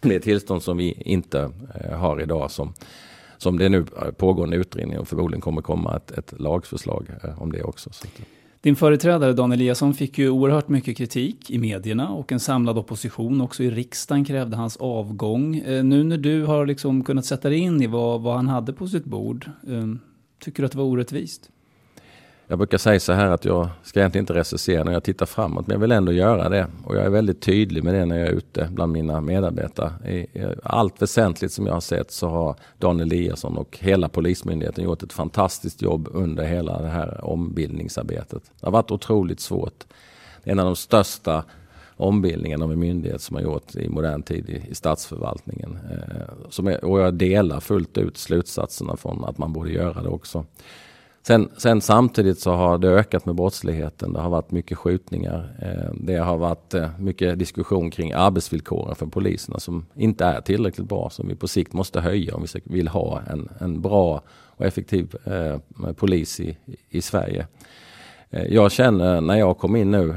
Det 0.00 0.14
är 0.14 0.20
tillstånd 0.20 0.62
som 0.62 0.76
vi 0.76 0.92
inte 0.92 1.50
eh, 1.74 1.98
har 1.98 2.20
idag 2.20 2.50
som, 2.50 2.74
som 3.38 3.58
det 3.58 3.68
nu 3.68 3.84
pågår 4.16 4.46
en 4.46 4.52
utredning 4.52 4.98
och 4.98 5.08
förmodligen 5.08 5.40
kommer 5.40 5.62
komma 5.62 5.96
ett, 5.96 6.10
ett 6.10 6.40
lagförslag 6.40 7.06
eh, 7.24 7.42
om 7.42 7.52
det 7.52 7.62
också. 7.62 7.90
Så 7.92 8.06
din 8.62 8.76
företrädare 8.76 9.32
Dan 9.32 9.52
Eliasson 9.52 9.94
fick 9.94 10.18
ju 10.18 10.30
oerhört 10.30 10.68
mycket 10.68 10.96
kritik 10.96 11.50
i 11.50 11.58
medierna 11.58 12.08
och 12.08 12.32
en 12.32 12.40
samlad 12.40 12.78
opposition 12.78 13.40
också 13.40 13.62
i 13.62 13.70
riksdagen 13.70 14.24
krävde 14.24 14.56
hans 14.56 14.76
avgång. 14.76 15.56
Eh, 15.56 15.84
nu 15.84 16.04
när 16.04 16.18
du 16.18 16.44
har 16.44 16.66
liksom 16.66 17.04
kunnat 17.04 17.24
sätta 17.24 17.48
dig 17.48 17.58
in 17.58 17.82
i 17.82 17.86
vad, 17.86 18.22
vad 18.22 18.36
han 18.36 18.48
hade 18.48 18.72
på 18.72 18.88
sitt 18.88 19.04
bord, 19.04 19.50
eh, 19.68 19.86
tycker 20.38 20.62
du 20.62 20.66
att 20.66 20.72
det 20.72 20.78
var 20.78 20.84
orättvist? 20.84 21.50
Jag 22.52 22.58
brukar 22.58 22.78
säga 22.78 23.00
så 23.00 23.12
här 23.12 23.30
att 23.30 23.44
jag 23.44 23.68
ska 23.82 24.00
egentligen 24.00 24.22
inte 24.22 24.34
recensera 24.34 24.84
när 24.84 24.92
jag 24.92 25.02
tittar 25.02 25.26
framåt, 25.26 25.66
men 25.66 25.74
jag 25.74 25.80
vill 25.80 25.92
ändå 25.92 26.12
göra 26.12 26.48
det. 26.48 26.66
Och 26.84 26.96
jag 26.96 27.04
är 27.04 27.10
väldigt 27.10 27.40
tydlig 27.40 27.84
med 27.84 27.94
det 27.94 28.06
när 28.06 28.18
jag 28.18 28.28
är 28.28 28.32
ute 28.32 28.68
bland 28.72 28.92
mina 28.92 29.20
medarbetare. 29.20 30.10
I 30.10 30.26
allt 30.62 31.02
väsentligt 31.02 31.52
som 31.52 31.66
jag 31.66 31.74
har 31.74 31.80
sett 31.80 32.10
så 32.10 32.28
har 32.28 32.56
Dan 32.78 33.00
Eliasson 33.00 33.56
och 33.58 33.78
hela 33.80 34.08
Polismyndigheten 34.08 34.84
gjort 34.84 35.02
ett 35.02 35.12
fantastiskt 35.12 35.82
jobb 35.82 36.08
under 36.12 36.44
hela 36.44 36.82
det 36.82 36.88
här 36.88 37.24
ombildningsarbetet. 37.24 38.42
Det 38.60 38.66
har 38.66 38.72
varit 38.72 38.90
otroligt 38.90 39.40
svårt. 39.40 39.84
Det 40.44 40.50
är 40.50 40.52
en 40.52 40.58
av 40.60 40.66
de 40.66 40.76
största 40.76 41.44
ombildningarna 41.96 42.64
av 42.64 42.72
en 42.72 42.78
myndighet 42.78 43.22
som 43.22 43.36
har 43.36 43.42
gjort 43.42 43.76
i 43.76 43.88
modern 43.88 44.22
tid 44.22 44.50
i, 44.50 44.70
i 44.70 44.74
statsförvaltningen. 44.74 45.78
Eh, 45.90 46.48
som 46.50 46.66
är, 46.66 46.84
och 46.84 47.00
jag 47.00 47.14
delar 47.14 47.60
fullt 47.60 47.98
ut 47.98 48.16
slutsatserna 48.16 48.96
från 48.96 49.24
att 49.24 49.38
man 49.38 49.52
borde 49.52 49.70
göra 49.70 50.02
det 50.02 50.08
också. 50.08 50.44
Sen, 51.24 51.48
sen, 51.56 51.80
samtidigt 51.80 52.40
så 52.40 52.52
har 52.52 52.78
det 52.78 52.88
ökat 52.88 53.26
med 53.26 53.34
brottsligheten. 53.34 54.12
Det 54.12 54.20
har 54.20 54.30
varit 54.30 54.50
mycket 54.50 54.78
skjutningar. 54.78 55.56
Eh, 55.62 55.94
det 55.94 56.16
har 56.16 56.36
varit 56.36 56.74
eh, 56.74 56.88
mycket 56.98 57.38
diskussion 57.38 57.90
kring 57.90 58.12
arbetsvillkoren 58.12 58.94
för 58.94 59.06
poliserna 59.06 59.58
som 59.58 59.86
inte 59.94 60.24
är 60.24 60.40
tillräckligt 60.40 60.88
bra. 60.88 61.10
Som 61.10 61.28
vi 61.28 61.34
på 61.34 61.48
sikt 61.48 61.72
måste 61.72 62.00
höja 62.00 62.34
om 62.34 62.42
vi 62.42 62.60
vill 62.64 62.88
ha 62.88 63.20
en, 63.30 63.48
en 63.60 63.80
bra 63.80 64.22
och 64.30 64.66
effektiv 64.66 65.14
eh, 65.24 65.58
polis 65.92 66.40
i, 66.40 66.56
i 66.90 67.02
Sverige. 67.02 67.46
Eh, 68.30 68.44
jag 68.44 68.72
känner 68.72 69.20
när 69.20 69.38
jag 69.38 69.58
kom 69.58 69.76
in 69.76 69.90
nu 69.90 70.14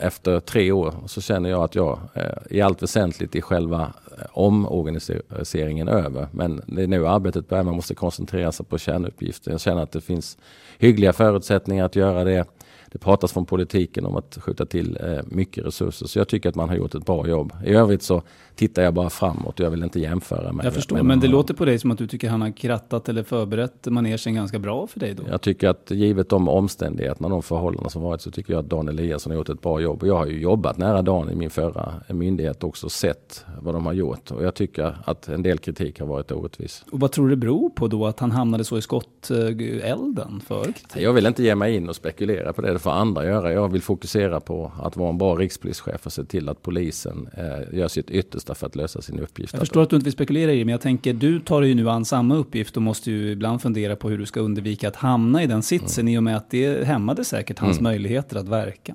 efter 0.00 0.40
tre 0.40 0.72
år 0.72 0.94
så 1.06 1.20
känner 1.20 1.50
jag 1.50 1.62
att 1.62 1.74
jag 1.74 1.98
eh, 2.14 2.22
i 2.50 2.60
allt 2.60 2.82
väsentligt 2.82 3.36
i 3.36 3.42
själva 3.42 3.92
eh, 4.18 4.24
omorganiseringen 4.32 5.88
över. 5.88 6.28
Men 6.32 6.62
det 6.66 6.82
är 6.82 6.86
nu 6.86 7.08
arbetet 7.08 7.48
börjar. 7.48 7.64
Man 7.64 7.76
måste 7.76 7.94
koncentrera 7.94 8.52
sig 8.52 8.66
på 8.66 8.78
kärnuppgifter. 8.78 9.50
Jag 9.50 9.60
känner 9.60 9.82
att 9.82 9.92
det 9.92 10.00
finns 10.00 10.38
hyggliga 10.78 11.12
förutsättningar 11.12 11.84
att 11.84 11.96
göra 11.96 12.24
det. 12.24 12.44
Det 12.92 12.98
pratas 12.98 13.32
från 13.32 13.46
politiken 13.46 14.06
om 14.06 14.16
att 14.16 14.38
skjuta 14.40 14.66
till 14.66 14.98
eh, 15.02 15.18
mycket 15.26 15.66
resurser. 15.66 16.06
Så 16.06 16.18
jag 16.18 16.28
tycker 16.28 16.48
att 16.48 16.54
man 16.54 16.68
har 16.68 16.76
gjort 16.76 16.94
ett 16.94 17.06
bra 17.06 17.28
jobb. 17.28 17.52
I 17.64 17.70
övrigt 17.70 18.02
så 18.02 18.22
tittar 18.54 18.82
jag 18.82 18.94
bara 18.94 19.10
framåt. 19.10 19.58
Jag 19.58 19.70
vill 19.70 19.82
inte 19.82 20.00
jämföra 20.00 20.52
med... 20.52 20.66
Jag 20.66 20.74
förstår, 20.74 21.02
men 21.02 21.20
det 21.20 21.28
låter 21.28 21.54
på 21.54 21.64
dig 21.64 21.78
som 21.78 21.90
att 21.90 21.98
du 21.98 22.06
tycker 22.06 22.28
han 22.28 22.42
har 22.42 22.50
krattat 22.50 23.08
eller 23.08 23.22
förberett 23.22 23.86
manegen 23.86 24.34
ganska 24.34 24.58
bra 24.58 24.86
för 24.86 25.00
dig 25.00 25.14
då? 25.14 25.22
Jag 25.30 25.40
tycker 25.40 25.68
att 25.68 25.90
givet 25.90 26.28
de 26.28 26.48
omständigheterna, 26.48 27.28
de 27.28 27.42
förhållanden 27.42 27.90
som 27.90 28.02
varit, 28.02 28.20
så 28.20 28.30
tycker 28.30 28.52
jag 28.52 28.60
att 28.60 28.70
Dan 28.70 28.88
Eliasson 28.88 29.32
har 29.32 29.38
gjort 29.38 29.48
ett 29.48 29.62
bra 29.62 29.80
jobb. 29.80 30.02
Och 30.02 30.08
jag 30.08 30.16
har 30.16 30.26
ju 30.26 30.40
jobbat 30.40 30.78
nära 30.78 31.02
Dan 31.02 31.30
i 31.30 31.34
min 31.34 31.50
förra 31.50 31.94
myndighet 32.08 32.64
också, 32.64 32.88
sett 32.88 33.44
vad 33.62 33.74
de 33.74 33.86
har 33.86 33.92
gjort. 33.92 34.30
Och 34.30 34.44
jag 34.44 34.54
tycker 34.54 34.98
att 35.04 35.28
en 35.28 35.42
del 35.42 35.58
kritik 35.58 36.00
har 36.00 36.06
varit 36.06 36.32
orättvis. 36.32 36.84
Och 36.92 37.00
vad 37.00 37.12
tror 37.12 37.24
du 37.24 37.30
det 37.30 37.36
beror 37.36 37.70
på 37.70 37.88
då, 37.88 38.06
att 38.06 38.20
han 38.20 38.30
hamnade 38.30 38.64
så 38.64 38.78
i 38.78 38.82
skottelden 38.82 40.40
för 40.46 40.64
kritik? 40.64 41.02
Jag 41.02 41.12
vill 41.12 41.26
inte 41.26 41.42
ge 41.42 41.54
mig 41.54 41.74
in 41.74 41.88
och 41.88 41.96
spekulera 41.96 42.52
på 42.52 42.62
det 42.62 42.78
får 42.86 42.92
andra 42.92 43.24
göra. 43.24 43.52
Jag 43.52 43.72
vill 43.72 43.82
fokusera 43.82 44.40
på 44.40 44.72
att 44.82 44.96
vara 44.96 45.10
en 45.10 45.18
bra 45.18 45.34
rikspolischef 45.34 46.06
och 46.06 46.12
se 46.12 46.24
till 46.24 46.48
att 46.48 46.62
polisen 46.62 47.28
eh, 47.36 47.78
gör 47.78 47.88
sitt 47.88 48.10
yttersta 48.10 48.54
för 48.54 48.66
att 48.66 48.76
lösa 48.76 49.02
sin 49.02 49.20
uppgift. 49.20 49.52
Jag 49.52 49.60
förstår 49.60 49.82
att 49.82 49.90
du 49.90 49.96
inte 49.96 50.04
vill 50.04 50.12
spekulera 50.12 50.52
i 50.52 50.58
det, 50.58 50.64
men 50.64 50.72
jag 50.72 50.80
tänker, 50.80 51.14
du 51.14 51.40
tar 51.40 51.62
ju 51.62 51.74
nu 51.74 51.90
an 51.90 52.04
samma 52.04 52.36
uppgift 52.36 52.76
och 52.76 52.82
måste 52.82 53.10
ju 53.10 53.30
ibland 53.30 53.62
fundera 53.62 53.96
på 53.96 54.10
hur 54.10 54.18
du 54.18 54.26
ska 54.26 54.40
undvika 54.40 54.88
att 54.88 54.96
hamna 54.96 55.42
i 55.42 55.46
den 55.46 55.62
sitsen 55.62 56.02
mm. 56.02 56.14
i 56.14 56.18
och 56.18 56.22
med 56.22 56.36
att 56.36 56.50
det 56.50 56.86
hämmade 56.86 57.24
säkert 57.24 57.58
hans 57.58 57.78
mm. 57.78 57.90
möjligheter 57.90 58.36
att 58.36 58.48
verka. 58.48 58.94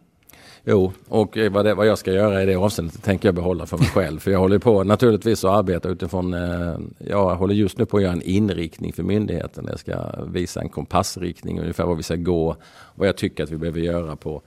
Jo, 0.64 0.92
och 1.08 1.38
vad, 1.52 1.66
det, 1.66 1.74
vad 1.74 1.88
jag 1.88 1.98
ska 1.98 2.12
göra 2.12 2.44
i 2.44 2.46
det 2.46 2.56
avseendet 2.56 3.04
tänker 3.04 3.28
jag 3.28 3.36
behålla 3.36 3.66
för 3.66 3.78
mig 3.78 3.88
själv. 3.94 4.20
För 4.20 4.32
jag 4.32 4.40
håller 4.40 4.60
på 4.60 4.84
naturligtvis 4.84 5.44
att 5.44 5.52
arbeta 5.52 5.90
utifrån, 5.90 6.34
eh, 6.34 6.76
jag 7.00 7.36
håller 7.36 7.54
just 7.54 7.78
nu 7.78 7.86
på 7.86 7.98
att 7.98 8.04
göra 8.04 8.14
en 8.14 8.22
inriktning 8.22 8.94
för 8.94 9.04
myndigheten. 9.04 9.66
Jag 9.70 9.80
ska 9.80 10.24
visa 10.28 10.62
en 10.62 10.70
kompassriktning, 10.70 11.60
ungefär 11.60 11.86
vad 11.86 11.98
vi 11.98 12.04
ska 12.04 12.16
gå, 12.16 12.56
vad 12.96 13.08
jag 13.08 13.18
tycker 13.18 13.44
att 13.44 13.50
vi 13.50 13.58
behöver 13.58 13.80
göra 13.80 14.16
på 14.16 14.42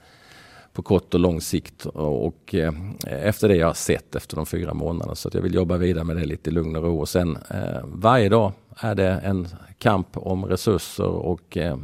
på 0.75 0.81
kort 0.81 1.13
och 1.13 1.19
lång 1.19 1.41
sikt. 1.41 1.85
Och, 1.85 2.55
eh, 2.55 2.73
efter 3.07 3.47
det 3.47 3.55
jag 3.55 3.67
har 3.67 3.73
sett 3.73 4.15
efter 4.15 4.35
de 4.35 4.45
fyra 4.45 4.73
månaderna. 4.73 5.15
Så 5.15 5.27
att 5.27 5.33
jag 5.33 5.41
vill 5.41 5.53
jobba 5.53 5.77
vidare 5.77 6.03
med 6.03 6.17
det 6.17 6.25
lite 6.25 6.49
i 6.49 6.53
lugn 6.53 6.75
och 6.75 6.83
ro. 6.83 6.99
Och 6.99 7.09
sen 7.09 7.37
eh, 7.49 7.81
varje 7.83 8.29
dag 8.29 8.51
är 8.77 8.95
det 8.95 9.09
en 9.09 9.47
kamp 9.77 10.07
om 10.13 10.45
resurser 10.45 11.07
och 11.07 11.57
eh, 11.57 11.77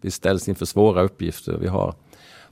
vi 0.00 0.10
ställs 0.10 0.48
inför 0.48 0.66
svåra 0.66 1.02
uppgifter. 1.02 1.56
Vi 1.60 1.66
har 1.66 1.94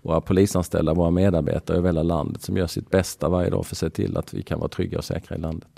våra 0.03 0.21
polisanställda, 0.21 0.95
våra 0.95 1.11
medarbetare 1.11 1.77
över 1.77 1.89
hela 1.89 2.03
landet 2.03 2.43
som 2.43 2.57
gör 2.57 2.67
sitt 2.67 2.91
bästa 2.91 3.29
varje 3.29 3.51
dag 3.51 3.67
för 3.67 3.75
att 3.75 3.79
se 3.79 3.91
till 3.91 4.17
att 4.17 4.35
vi 4.35 4.43
kan 4.43 4.59
vara 4.59 4.69
trygga 4.69 4.99
och 4.99 5.05
säkra 5.05 5.37
i 5.37 5.39
landet. 5.39 5.69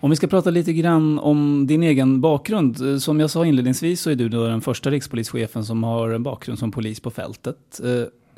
Om 0.00 0.10
vi 0.10 0.16
ska 0.16 0.26
prata 0.26 0.50
lite 0.50 0.72
grann 0.72 1.18
om 1.18 1.66
din 1.66 1.82
egen 1.82 2.20
bakgrund. 2.20 3.02
Som 3.02 3.20
jag 3.20 3.30
sa 3.30 3.46
inledningsvis 3.46 4.00
så 4.00 4.10
är 4.10 4.14
du 4.14 4.28
då 4.28 4.46
den 4.46 4.60
första 4.60 4.90
rikspolischefen 4.90 5.64
som 5.64 5.84
har 5.84 6.10
en 6.10 6.22
bakgrund 6.22 6.58
som 6.58 6.70
polis 6.72 7.00
på 7.00 7.10
fältet. 7.10 7.80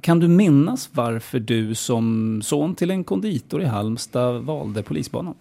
Kan 0.01 0.19
du 0.19 0.29
minnas 0.29 0.91
varför 0.93 1.41
du 1.41 1.75
som 1.75 2.41
son 2.43 2.75
till 2.75 2.91
en 2.91 3.05
konditor 3.05 3.63
i 3.63 3.65
Halmstad 3.65 4.43
valde 4.43 4.83
polisbanan? 4.83 5.35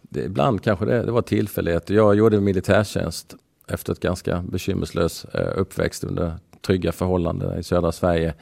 Det, 0.00 0.24
ibland 0.24 0.62
kanske 0.62 0.84
det, 0.84 1.02
det 1.02 1.12
var 1.12 1.22
tillfällighet. 1.22 1.90
Jag 1.90 2.14
gjorde 2.14 2.40
militärtjänst 2.40 3.34
efter 3.68 3.92
ett 3.92 4.00
ganska 4.00 4.42
bekymmerslös 4.42 5.24
eh, 5.24 5.52
uppväxt 5.56 6.04
under 6.04 6.32
trygga 6.66 6.92
förhållanden 6.92 7.58
i 7.58 7.62
södra 7.62 7.92
Sverige. 7.92 8.34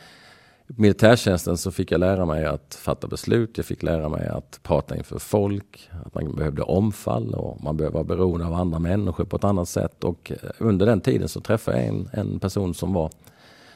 I 0.68 0.72
militärtjänsten 0.76 1.56
så 1.56 1.70
fick 1.70 1.92
jag 1.92 1.98
lära 1.98 2.26
mig 2.26 2.44
att 2.44 2.78
fatta 2.82 3.06
beslut. 3.06 3.56
Jag 3.56 3.66
fick 3.66 3.82
lära 3.82 4.08
mig 4.08 4.26
att 4.26 4.60
prata 4.62 4.96
inför 4.96 5.18
folk, 5.18 5.90
att 6.06 6.14
man 6.14 6.34
behövde 6.34 6.62
omfall 6.62 7.34
och 7.34 7.62
man 7.64 7.76
behövde 7.76 7.94
vara 7.94 8.04
beroende 8.04 8.46
av 8.46 8.54
andra 8.54 8.78
människor 8.78 9.24
på 9.24 9.36
ett 9.36 9.44
annat 9.44 9.68
sätt. 9.68 10.04
Och 10.04 10.32
eh, 10.32 10.50
under 10.58 10.86
den 10.86 11.00
tiden 11.00 11.28
så 11.28 11.40
träffade 11.40 11.78
jag 11.78 11.86
en, 11.86 12.08
en 12.12 12.40
person 12.40 12.74
som 12.74 12.92
var 12.92 13.10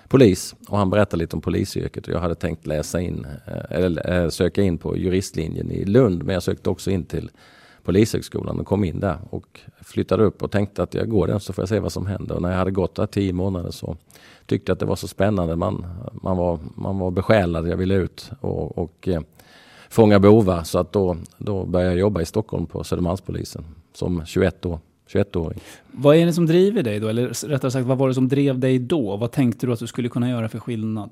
polis 0.09 0.55
och 0.69 0.79
han 0.79 0.91
berättade 0.91 1.17
lite 1.17 1.37
om 1.37 1.43
polisyrket 1.43 2.09
och 2.09 2.15
jag 2.15 2.21
hade 2.21 2.35
tänkt 2.35 2.67
läsa 2.67 3.01
in, 3.01 3.27
eh, 3.47 3.79
eller 3.79 4.23
eh, 4.23 4.29
söka 4.29 4.63
in 4.63 4.79
på 4.79 4.97
juristlinjen 4.97 5.71
i 5.71 5.85
Lund 5.85 6.25
men 6.25 6.35
jag 6.35 6.43
sökte 6.43 6.71
också 6.71 6.91
in 6.91 7.05
till 7.05 7.31
Polishögskolan 7.87 8.61
och 8.61 8.67
kom 8.67 8.85
in 8.85 9.01
där 9.01 9.19
och 9.31 9.61
flyttade 9.81 10.25
upp 10.25 10.43
och 10.43 10.51
tänkte 10.51 10.83
att 10.83 10.95
jag 10.95 11.09
går 11.09 11.27
den 11.27 11.41
så 11.41 11.53
får 11.53 11.63
jag 11.63 11.69
se 11.69 11.79
vad 11.79 11.93
som 11.93 12.07
händer. 12.07 12.35
Och 12.35 12.43
när 12.43 12.51
jag 12.51 12.59
hade 12.59 12.71
gått 12.71 12.95
där 12.95 13.07
tio 13.07 13.33
månader 13.33 13.71
så 13.71 13.97
tyckte 14.47 14.71
jag 14.71 14.75
att 14.75 14.81
det 14.81 14.87
var 14.87 14.97
så 14.97 15.09
spännande. 15.09 15.57
Man, 15.57 15.87
man, 16.13 16.37
var, 16.37 16.59
man 16.75 16.99
var 16.99 17.11
besjälad, 17.11 17.69
jag 17.69 17.77
ville 17.77 17.95
ut 17.95 18.31
och, 18.41 18.79
och 18.79 19.09
eh, 19.09 19.21
fånga 19.89 20.21
bovar. 20.21 20.63
Så 20.63 20.79
att 20.79 20.93
då, 20.93 21.17
då 21.39 21.65
började 21.65 21.93
jag 21.93 22.01
jobba 22.01 22.21
i 22.21 22.27
Stockholm 22.27 22.67
på 22.67 22.85
Södermalmspolisen 22.85 23.65
som 23.93 24.27
21 24.27 24.67
år. 24.67 24.79
21-åring. 25.09 25.61
Vad 25.93 26.17
är 26.17 26.27
det 26.27 26.33
som 26.33 26.47
driver 26.47 26.83
dig 26.83 27.01
då? 27.01 27.09
Eller 27.09 27.49
rättare 27.49 27.71
sagt, 27.71 27.87
vad 27.87 27.99
var 27.99 28.09
det 28.09 28.15
som 28.15 28.29
drev 28.29 28.59
dig 28.59 28.79
då? 28.79 29.17
Vad 29.17 29.33
tänkte 29.33 29.67
du 29.67 29.73
att 29.73 29.79
du 29.79 29.87
skulle 29.87 30.09
kunna 30.09 30.31
göra 30.31 30.49
för 30.49 30.59
skillnad? 30.59 31.11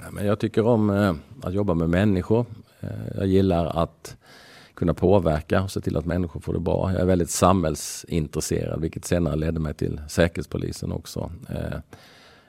Ja, 0.00 0.10
men 0.10 0.26
jag 0.26 0.38
tycker 0.38 0.66
om 0.66 0.90
eh, 0.90 1.14
att 1.42 1.54
jobba 1.54 1.74
med 1.74 1.90
människor. 1.90 2.46
Eh, 2.80 2.88
jag 3.14 3.26
gillar 3.26 3.66
att 3.66 4.16
kunna 4.82 4.94
påverka 4.94 5.62
och 5.62 5.70
se 5.70 5.80
till 5.80 5.96
att 5.96 6.06
människor 6.06 6.40
får 6.40 6.52
det 6.52 6.60
bra. 6.60 6.92
Jag 6.92 7.00
är 7.00 7.06
väldigt 7.06 7.30
samhällsintresserad, 7.30 8.80
vilket 8.80 9.04
senare 9.04 9.36
ledde 9.36 9.60
mig 9.60 9.74
till 9.74 10.00
Säkerhetspolisen 10.08 10.92
också. 10.92 11.30
Eh, 11.48 11.78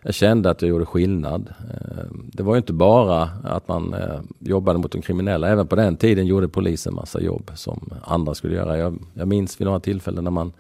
jag 0.02 0.14
kände 0.14 0.50
att 0.50 0.62
jag 0.62 0.70
gjorde 0.70 0.86
skillnad. 0.86 1.54
Eh, 1.72 2.06
det 2.12 2.44
var 2.44 2.54
ju 2.54 2.58
inte 2.58 2.74
bara 2.74 3.22
att 3.44 3.68
man 3.68 3.94
eh, 3.94 4.20
jobbade 4.40 4.80
mot 4.80 4.92
de 4.92 5.02
kriminella. 5.02 5.50
Även 5.50 5.68
på 5.68 5.76
den 5.76 5.98
tiden 5.98 6.26
gjorde 6.26 6.48
polisen 6.48 6.94
massa 6.94 7.22
jobb 7.22 7.52
som 7.56 7.94
andra 8.04 8.34
skulle 8.34 8.56
göra. 8.56 8.78
Jag, 8.78 9.00
jag 9.14 9.28
minns 9.28 9.62
vid 9.62 9.66
några 9.66 9.80
tillfällen 9.80 10.24
när 10.24 10.32
man 10.32 10.54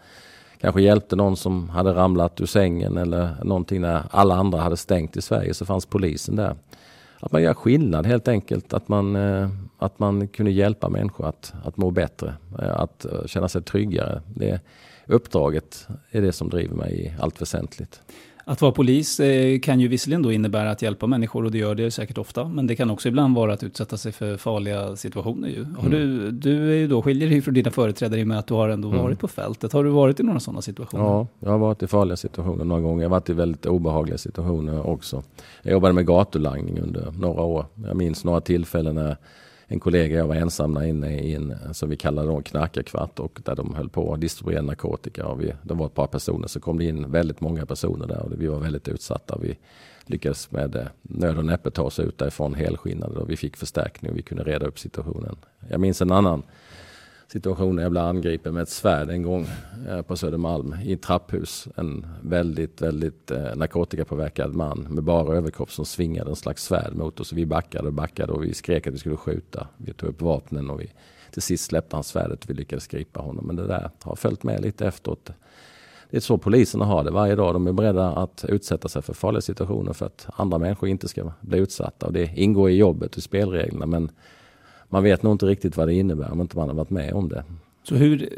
kanske 0.62 0.81
hjälpte 0.81 1.15
någon 1.15 1.38
som 1.38 1.69
hade 1.69 1.93
ramlat 1.93 2.41
ur 2.41 2.45
sängen 2.45 2.97
eller 2.97 3.29
någonting 3.43 3.81
när 3.81 4.03
alla 4.12 4.36
andra 4.36 4.59
hade 4.59 4.77
stängt 4.77 5.17
i 5.17 5.21
Sverige 5.21 5.53
så 5.53 5.65
fanns 5.65 5.86
polisen 5.86 6.36
där. 6.36 6.55
Att 7.23 7.31
man 7.31 7.41
gör 7.41 7.53
skillnad 7.53 8.05
helt 8.05 8.27
enkelt. 8.27 8.73
Att 8.73 8.88
man, 8.88 9.15
eh, 9.15 9.49
att 9.77 9.99
man 9.99 10.27
kunde 10.27 10.51
hjälpa 10.51 10.89
människor 10.89 11.27
att, 11.27 11.53
att 11.63 11.77
må 11.77 11.91
bättre, 11.91 12.33
eh, 12.59 12.79
att 12.79 13.05
eh, 13.05 13.25
känna 13.25 13.49
sig 13.49 13.62
tryggare. 13.62 14.21
Det 14.36 14.62
uppdraget 15.05 15.88
är 16.12 16.21
det 16.21 16.31
som 16.31 16.49
driver 16.49 16.75
mig 16.75 17.05
i 17.05 17.21
allt 17.21 17.41
väsentligt. 17.41 18.01
Att 18.45 18.62
vara 18.62 18.71
polis 18.71 19.19
eh, 19.19 19.60
kan 19.60 19.79
ju 19.79 19.88
visserligen 19.88 20.21
då 20.21 20.32
innebära 20.32 20.71
att 20.71 20.82
hjälpa 20.82 21.08
människor 21.08 21.45
och 21.45 21.51
det 21.51 21.58
gör 21.58 21.75
det 21.75 21.91
säkert 21.91 22.17
ofta. 22.17 22.47
Men 22.47 22.67
det 22.67 22.75
kan 22.75 22.89
också 22.89 23.08
ibland 23.08 23.36
vara 23.36 23.53
att 23.53 23.63
utsätta 23.63 23.97
sig 23.97 24.12
för 24.12 24.38
farliga 24.38 24.95
situationer. 24.95 25.47
Ju. 25.47 25.63
Mm. 25.63 25.91
du, 25.91 26.32
du 26.32 26.71
är 26.71 26.75
ju 26.75 26.88
då, 26.88 27.01
skiljer 27.01 27.29
dig 27.29 27.41
från 27.41 27.53
dina 27.53 27.71
företrädare 27.71 28.19
i 28.19 28.23
och 28.23 28.27
med 28.27 28.39
att 28.39 28.47
du 28.47 28.53
har 28.53 28.69
ändå 28.69 28.88
mm. 28.88 29.01
varit 29.01 29.19
på 29.19 29.27
fältet. 29.27 29.73
Har 29.73 29.84
du 29.84 29.89
varit 29.89 30.19
i 30.19 30.23
några 30.23 30.39
sådana 30.39 30.62
situationer? 30.62 31.03
Ja, 31.03 31.27
jag 31.39 31.51
har 31.51 31.58
varit 31.58 31.84
i 31.84 31.88
farliga 31.88 32.17
situationer 32.17 32.65
några 32.65 32.82
gånger. 32.82 33.03
Jag 33.03 33.10
har 33.10 33.15
varit 33.15 33.29
i 33.29 33.34
väldigt 33.34 33.65
obehagliga 33.65 34.17
situationer 34.17 34.88
också. 34.88 35.23
Jag 35.62 35.71
jobbade 35.71 35.93
med 35.93 36.06
gatulangning 36.06 36.79
under 36.79 37.12
några 37.12 37.41
år. 37.41 37.65
Jag 37.88 37.97
minns 37.97 38.23
några 38.23 38.41
tillfällen 38.41 38.95
när 38.95 39.17
en 39.73 39.79
kollega 39.79 40.17
jag 40.17 40.27
var 40.27 40.36
ensamma 40.36 40.86
inne 40.86 41.19
i 41.19 41.36
en, 41.36 41.55
som 41.71 41.89
vi 41.89 41.97
kallade 41.97 42.27
då 42.27 42.41
knarkarkvart 42.41 43.19
och 43.19 43.39
där 43.45 43.55
de 43.55 43.75
höll 43.75 43.89
på 43.89 44.13
att 44.13 44.21
distribuera 44.21 44.62
narkotika. 44.62 45.25
Och 45.27 45.41
vi, 45.41 45.53
det 45.63 45.73
var 45.73 45.86
ett 45.86 45.93
par 45.93 46.07
personer 46.07 46.47
så 46.47 46.59
kom 46.59 46.77
det 46.77 46.86
in 46.86 47.12
väldigt 47.12 47.41
många 47.41 47.65
personer 47.65 48.07
där 48.07 48.19
och 48.19 48.41
vi 48.41 48.47
var 48.47 48.59
väldigt 48.59 48.88
utsatta. 48.88 49.38
Vi 49.41 49.57
lyckades 50.05 50.51
med 50.51 50.75
eh, 50.75 50.86
nöd 51.01 51.38
och 51.38 51.45
näppe 51.45 51.71
ta 51.71 51.83
oss 51.83 51.99
ut 51.99 52.17
därifrån 52.17 52.53
helskinnade 52.53 53.19
och 53.19 53.29
vi 53.29 53.38
fick 53.38 53.57
förstärkning 53.57 54.12
och 54.12 54.17
vi 54.17 54.21
kunde 54.21 54.43
reda 54.43 54.65
upp 54.65 54.79
situationen. 54.79 55.36
Jag 55.69 55.79
minns 55.79 56.01
en 56.01 56.12
annan 56.12 56.43
situation 57.27 57.75
när 57.75 57.83
jag 57.83 57.91
blev 57.91 58.03
angripen 58.03 58.53
med 58.53 58.63
ett 58.63 58.69
svärd 58.69 59.09
en 59.09 59.23
gång 59.23 59.47
eh, 59.89 60.01
på 60.01 60.15
Södermalm 60.15 60.75
i 60.83 60.93
ett 60.93 61.01
trapphus. 61.01 61.67
En 61.75 62.07
väldigt, 62.21 62.81
väldigt 62.81 63.31
eh, 63.31 63.55
narkotikapåverkad 63.55 64.55
man 64.55 64.79
med 64.79 65.03
bara 65.03 65.38
överkropp 65.38 65.71
som 65.71 65.86
svingade 65.86 66.29
en 66.29 66.36
slags 66.36 66.63
svärd 66.63 66.95
mot 66.95 67.19
oss. 67.19 67.33
Vi 67.33 67.45
backade 67.45 67.88
och 67.88 67.93
backade 67.93 68.33
och 68.33 68.43
vi 68.43 68.53
skrek 68.53 68.88
att 68.88 68.93
vi 68.93 68.97
skulle 68.97 69.17
skjuta. 69.17 69.67
Vi 69.77 69.93
tog 69.93 70.09
upp 70.09 70.21
vapnen 70.21 70.69
och 70.69 70.81
vi 70.81 70.91
till 71.31 71.41
sist 71.41 71.65
släppte 71.65 71.95
han 71.95 72.03
svärdet 72.03 72.43
och 72.43 72.49
vi 72.49 72.53
lyckades 72.53 72.88
gripa 72.88 73.19
honom. 73.19 73.47
Men 73.47 73.55
det 73.55 73.67
där 73.67 73.89
har 74.03 74.15
följt 74.15 74.43
med 74.43 74.62
lite 74.62 74.88
efteråt. 74.88 75.29
Det 76.09 76.17
är 76.17 76.21
så 76.21 76.38
poliserna 76.38 76.86
har 76.86 77.03
det 77.03 77.12
varje 77.12 77.36
dag. 77.36 77.55
De 77.55 77.67
är 77.67 77.71
beredda 77.71 78.07
att 78.07 78.45
utsätta 78.47 78.89
sig 78.89 79.01
för 79.01 79.13
farliga 79.13 79.41
situationer 79.41 79.93
för 79.93 80.05
att 80.05 80.27
andra 80.36 80.57
människor 80.57 80.89
inte 80.89 81.07
ska 81.07 81.31
bli 81.41 81.59
utsatta. 81.59 82.05
Och 82.05 82.13
det 82.13 82.31
ingår 82.36 82.69
i 82.69 82.75
jobbet 82.75 83.15
och 83.15 83.23
spelreglerna. 83.23 83.86
Men 83.86 84.12
man 84.93 85.03
vet 85.03 85.23
nog 85.23 85.34
inte 85.34 85.45
riktigt 85.45 85.77
vad 85.77 85.88
det 85.88 85.93
innebär 85.93 86.32
om 86.32 86.41
inte 86.41 86.58
man 86.58 86.67
har 86.67 86.75
varit 86.75 86.89
med 86.89 87.13
om 87.13 87.29
det. 87.29 87.43
Så 87.84 87.95
hur, 87.95 88.29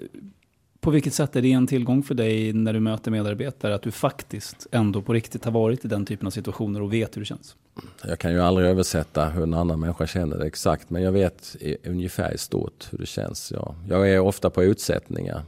på 0.80 0.92
vilket 0.92 1.14
sätt 1.14 1.36
är 1.36 1.42
det 1.42 1.52
en 1.52 1.68
tillgång 1.68 2.04
för 2.04 2.16
dig 2.16 2.54
när 2.54 2.74
du 2.74 2.80
möter 2.80 3.12
medarbetare 3.12 3.76
att 3.76 3.82
du 3.82 3.92
faktiskt 3.92 4.68
ändå 4.72 5.02
på 5.02 5.14
riktigt 5.14 5.46
har 5.46 5.52
varit 5.52 5.86
i 5.86 5.88
den 5.88 6.06
typen 6.06 6.28
av 6.28 6.32
situationer 6.32 6.82
och 6.82 6.94
vet 6.94 7.16
hur 7.16 7.22
det 7.22 7.26
känns? 7.26 7.56
Jag 8.04 8.20
kan 8.20 8.32
ju 8.32 8.42
aldrig 8.42 8.68
översätta 8.68 9.30
hur 9.30 9.44
en 9.44 9.54
annan 9.54 9.80
människa 9.80 10.08
känner 10.08 10.38
det 10.38 10.46
exakt 10.46 10.90
men 10.90 11.04
jag 11.04 11.12
vet 11.12 11.56
i, 11.60 11.78
ungefär 11.90 12.34
i 12.34 12.38
stort 12.38 12.88
hur 12.92 12.98
det 12.98 13.06
känns. 13.06 13.52
Ja. 13.56 13.76
Jag 13.90 14.10
är 14.10 14.20
ofta 14.20 14.50
på 14.50 14.64
utsättningar. 14.64 15.42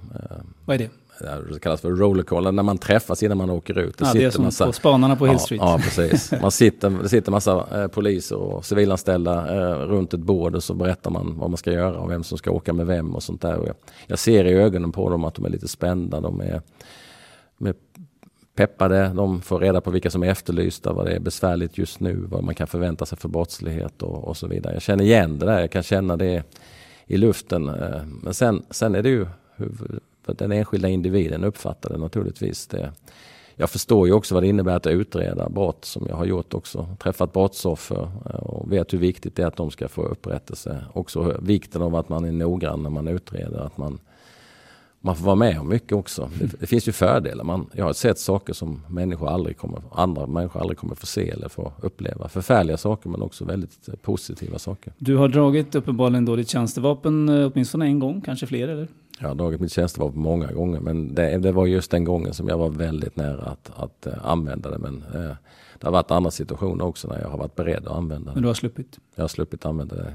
Vad 0.66 0.74
är 0.74 0.80
det? 0.80 0.90
Det 1.20 1.60
kallas 1.60 1.82
för 1.82 1.90
rollercaller, 1.90 2.52
när 2.52 2.64
man 2.64 2.78
träffas 2.78 3.24
innan 3.24 3.38
man 3.38 3.50
åker 3.50 3.78
ut. 3.78 3.98
Det, 3.98 4.06
ja, 4.06 4.14
det 4.14 4.24
är 4.24 4.30
som 4.30 4.44
massa, 4.44 4.66
på 4.66 4.74
spanarna 4.74 5.16
på 5.16 5.26
Hill 5.26 5.40
Street. 5.40 5.62
Ja, 5.62 5.72
ja 5.72 5.78
precis. 5.78 6.32
Man 6.42 6.52
sitter, 6.52 6.90
det 6.90 7.10
sitter 7.10 7.32
massa 7.32 7.82
eh, 7.82 7.88
poliser 7.88 8.36
och 8.36 8.66
civilanställda 8.66 9.56
eh, 9.56 9.78
runt 9.78 10.14
ett 10.14 10.20
bord 10.20 10.56
och 10.56 10.64
så 10.64 10.74
berättar 10.74 11.12
man 11.12 11.38
vad 11.38 11.50
man 11.50 11.58
ska 11.58 11.72
göra 11.72 12.00
och 12.00 12.12
vem 12.12 12.24
som 12.24 12.38
ska 12.38 12.52
åka 12.52 12.74
med 12.74 12.88
vem 12.88 13.16
och 13.16 13.24
sånt 13.24 13.42
där. 13.42 13.58
Och 13.58 13.68
jag, 13.68 13.76
jag 14.08 14.20
ser 14.20 14.46
i 14.46 14.54
ögonen 14.54 14.92
på 14.92 15.10
dem 15.10 15.26
att 15.26 15.36
de 15.36 15.46
är 15.46 15.50
lite 15.50 15.68
spända. 15.68 16.22
De 16.22 16.42
är, 16.42 16.62
de 17.58 17.68
är 17.68 17.74
peppade, 18.56 19.12
de 19.16 19.42
får 19.42 19.60
reda 19.60 19.82
på 19.82 19.92
vilka 19.92 20.10
som 20.10 20.24
är 20.24 20.28
efterlysta, 20.28 20.94
vad 20.94 21.06
det 21.06 21.12
är 21.12 21.20
besvärligt 21.20 21.78
just 21.78 22.00
nu, 22.00 22.16
vad 22.16 22.44
man 22.44 22.56
kan 22.56 22.68
förvänta 22.68 23.06
sig 23.06 23.18
för 23.18 23.30
brottslighet 23.30 24.02
och, 24.02 24.28
och 24.28 24.38
så 24.38 24.48
vidare. 24.48 24.74
Jag 24.74 24.82
känner 24.82 25.04
igen 25.04 25.40
det 25.40 25.46
där, 25.46 25.60
jag 25.60 25.72
kan 25.72 25.84
känna 25.84 26.18
det 26.18 26.44
i 27.08 27.18
luften. 27.18 27.70
Eh, 27.70 28.02
men 28.06 28.34
sen, 28.34 28.66
sen 28.70 28.96
är 28.96 29.04
det 29.04 29.10
ju 29.10 29.28
den 30.34 30.52
enskilda 30.52 30.90
individen 30.90 31.44
uppfattar 31.44 31.90
det 31.90 31.98
naturligtvis. 31.98 32.68
Det, 32.68 32.92
jag 33.60 33.70
förstår 33.70 34.08
ju 34.08 34.14
också 34.14 34.34
vad 34.34 34.44
det 34.44 34.48
innebär 34.48 34.76
att 34.76 34.88
utreda 34.88 35.50
brott 35.50 35.86
som 35.86 36.06
jag 36.10 36.16
har 36.16 36.26
gjort 36.26 36.54
också. 36.54 36.88
Träffat 37.00 37.34
brottsoffer 37.34 38.12
eh, 38.26 38.36
och 38.36 38.72
vet 38.72 38.94
hur 38.94 38.98
viktigt 38.98 39.36
det 39.36 39.44
är 39.44 39.48
att 39.48 39.56
de 39.56 39.72
ska 39.72 39.88
få 39.88 40.04
upprättelse. 40.04 40.86
Också 40.94 41.38
vikten 41.42 41.82
av 41.82 41.96
att 41.96 42.10
man 42.10 42.26
är 42.26 42.32
noggrann 42.32 42.84
när 42.84 42.90
man 42.90 43.08
utreder. 43.08 43.60
Att 43.60 43.78
man, 43.78 44.00
man 45.00 45.16
får 45.16 45.26
vara 45.26 45.36
med 45.36 45.60
om 45.60 45.70
mycket 45.70 45.92
också. 45.92 46.30
Det, 46.40 46.60
det 46.60 46.68
finns 46.68 46.88
ju 46.88 46.92
fördelar. 46.92 47.44
Man, 47.44 47.70
jag 47.74 47.86
har 47.86 47.94
sett 47.94 48.20
saker 48.20 48.54
som 48.54 48.82
människor 48.88 49.30
aldrig 49.30 49.58
kommer, 49.58 49.82
andra 49.92 50.28
människor 50.28 50.62
aldrig 50.62 50.78
kommer 50.78 50.96
få 50.96 51.06
se 51.06 51.30
eller 51.30 51.50
få 51.50 51.74
uppleva. 51.82 52.30
Förfärliga 52.30 52.78
saker 52.78 53.10
men 53.10 53.22
också 53.22 53.46
väldigt 53.46 54.02
positiva 54.02 54.60
saker. 54.60 54.94
Du 54.98 55.16
har 55.16 55.28
dragit 55.28 55.76
uppenbarligen 55.76 56.26
då 56.26 56.36
ditt 56.36 56.50
tjänstevapen 56.50 57.30
eh, 57.30 57.52
åtminstone 57.54 57.86
en 57.86 58.00
gång, 58.00 58.22
kanske 58.22 58.48
fler 58.48 58.68
eller? 58.68 58.88
Jag 59.20 59.28
har 59.28 59.36
dragit 59.36 59.62
mitt 59.62 59.72
tjänstevapen 59.72 60.22
många 60.22 60.52
gånger 60.52 60.80
men 60.80 61.16
det, 61.16 61.38
det, 61.38 61.52
var 61.52 61.66
just 61.66 61.92
den 61.92 62.04
gången 62.04 62.34
som 62.34 62.48
jag 62.48 62.58
var 62.58 62.70
väldigt 62.70 63.16
nära 63.16 63.42
att, 63.42 63.72
att 63.76 64.08
uh, 64.08 64.14
använda 64.28 64.70
det. 64.70 64.78
Men 64.78 65.04
uh, 65.16 65.36
det 65.80 65.88
har 65.88 65.92
varit 65.92 66.12
andra 66.12 66.32
situationer 66.32 66.86
också 66.86 67.08
när 67.08 67.22
jag 67.22 67.30
har 67.30 67.38
varit 67.38 67.56
beredd 67.56 67.88
att 67.88 67.98
använda 67.98 68.32
det. 68.32 68.36
Men 68.36 68.42
du 68.42 68.48
har 68.48 68.54
sluppit? 68.54 69.00
Jag 69.16 69.24
har 69.24 69.28
sluppit 69.28 69.66
använda 69.66 69.96
det. 69.96 70.14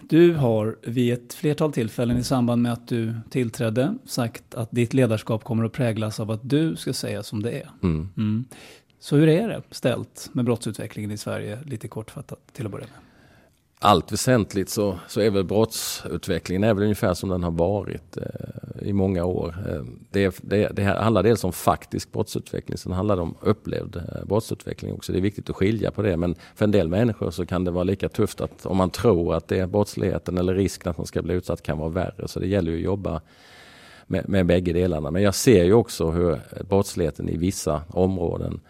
Du 0.00 0.34
har 0.34 0.76
vid 0.82 1.12
ett 1.12 1.34
flertal 1.34 1.72
tillfällen 1.72 2.16
i 2.16 2.24
samband 2.24 2.62
med 2.62 2.72
att 2.72 2.88
du 2.88 3.14
tillträdde 3.30 3.94
sagt 4.04 4.54
att 4.54 4.70
ditt 4.70 4.94
ledarskap 4.94 5.44
kommer 5.44 5.64
att 5.64 5.72
präglas 5.72 6.20
av 6.20 6.30
att 6.30 6.40
du 6.42 6.76
ska 6.76 6.92
säga 6.92 7.22
som 7.22 7.42
det 7.42 7.52
är. 7.52 7.70
Mm. 7.82 8.08
Mm. 8.16 8.44
Så 8.98 9.16
hur 9.16 9.28
är 9.28 9.48
det 9.48 9.62
ställt 9.70 10.30
med 10.32 10.44
brottsutvecklingen 10.44 11.10
i 11.10 11.16
Sverige, 11.16 11.58
lite 11.64 11.88
kortfattat 11.88 12.38
till 12.52 12.66
att 12.66 12.72
börja 12.72 12.86
med? 12.86 13.11
Allt 13.84 14.12
väsentligt 14.12 14.68
så, 14.68 14.98
så 15.08 15.20
är 15.20 15.30
väl 15.30 15.44
brottsutvecklingen 15.44 16.64
är 16.64 16.74
väl 16.74 16.82
ungefär 16.82 17.14
som 17.14 17.28
den 17.28 17.42
har 17.42 17.50
varit 17.50 18.16
eh, 18.16 18.88
i 18.88 18.92
många 18.92 19.24
år. 19.24 19.56
Eh, 19.68 19.82
det, 20.10 20.38
det, 20.42 20.68
det 20.68 20.82
handlar 20.82 21.22
dels 21.22 21.44
om 21.44 21.52
faktisk 21.52 22.12
brottsutveckling, 22.12 22.78
sen 22.78 22.92
handlar 22.92 23.16
det 23.16 23.22
om 23.22 23.34
upplevd 23.40 23.96
eh, 23.96 24.24
brottsutveckling 24.24 24.94
också. 24.94 25.12
Det 25.12 25.18
är 25.18 25.22
viktigt 25.22 25.50
att 25.50 25.56
skilja 25.56 25.90
på 25.90 26.02
det 26.02 26.16
men 26.16 26.34
för 26.54 26.64
en 26.64 26.70
del 26.70 26.88
människor 26.88 27.30
så 27.30 27.46
kan 27.46 27.64
det 27.64 27.70
vara 27.70 27.84
lika 27.84 28.08
tufft 28.08 28.40
att 28.40 28.66
om 28.66 28.76
man 28.76 28.90
tror 28.90 29.34
att 29.34 29.48
det 29.48 29.58
är 29.58 29.66
brottsligheten 29.66 30.38
eller 30.38 30.54
risken 30.54 30.90
att 30.90 30.98
man 30.98 31.06
ska 31.06 31.22
bli 31.22 31.34
utsatt 31.34 31.62
kan 31.62 31.78
vara 31.78 31.88
värre. 31.88 32.28
Så 32.28 32.40
det 32.40 32.46
gäller 32.46 32.72
ju 32.72 32.78
att 32.78 32.84
jobba 32.84 33.20
med, 34.06 34.28
med 34.28 34.46
bägge 34.46 34.72
delarna. 34.72 35.10
Men 35.10 35.22
jag 35.22 35.34
ser 35.34 35.64
ju 35.64 35.72
också 35.72 36.10
hur 36.10 36.40
brottsligheten 36.68 37.28
i 37.28 37.36
vissa 37.36 37.82
områden 37.88 38.60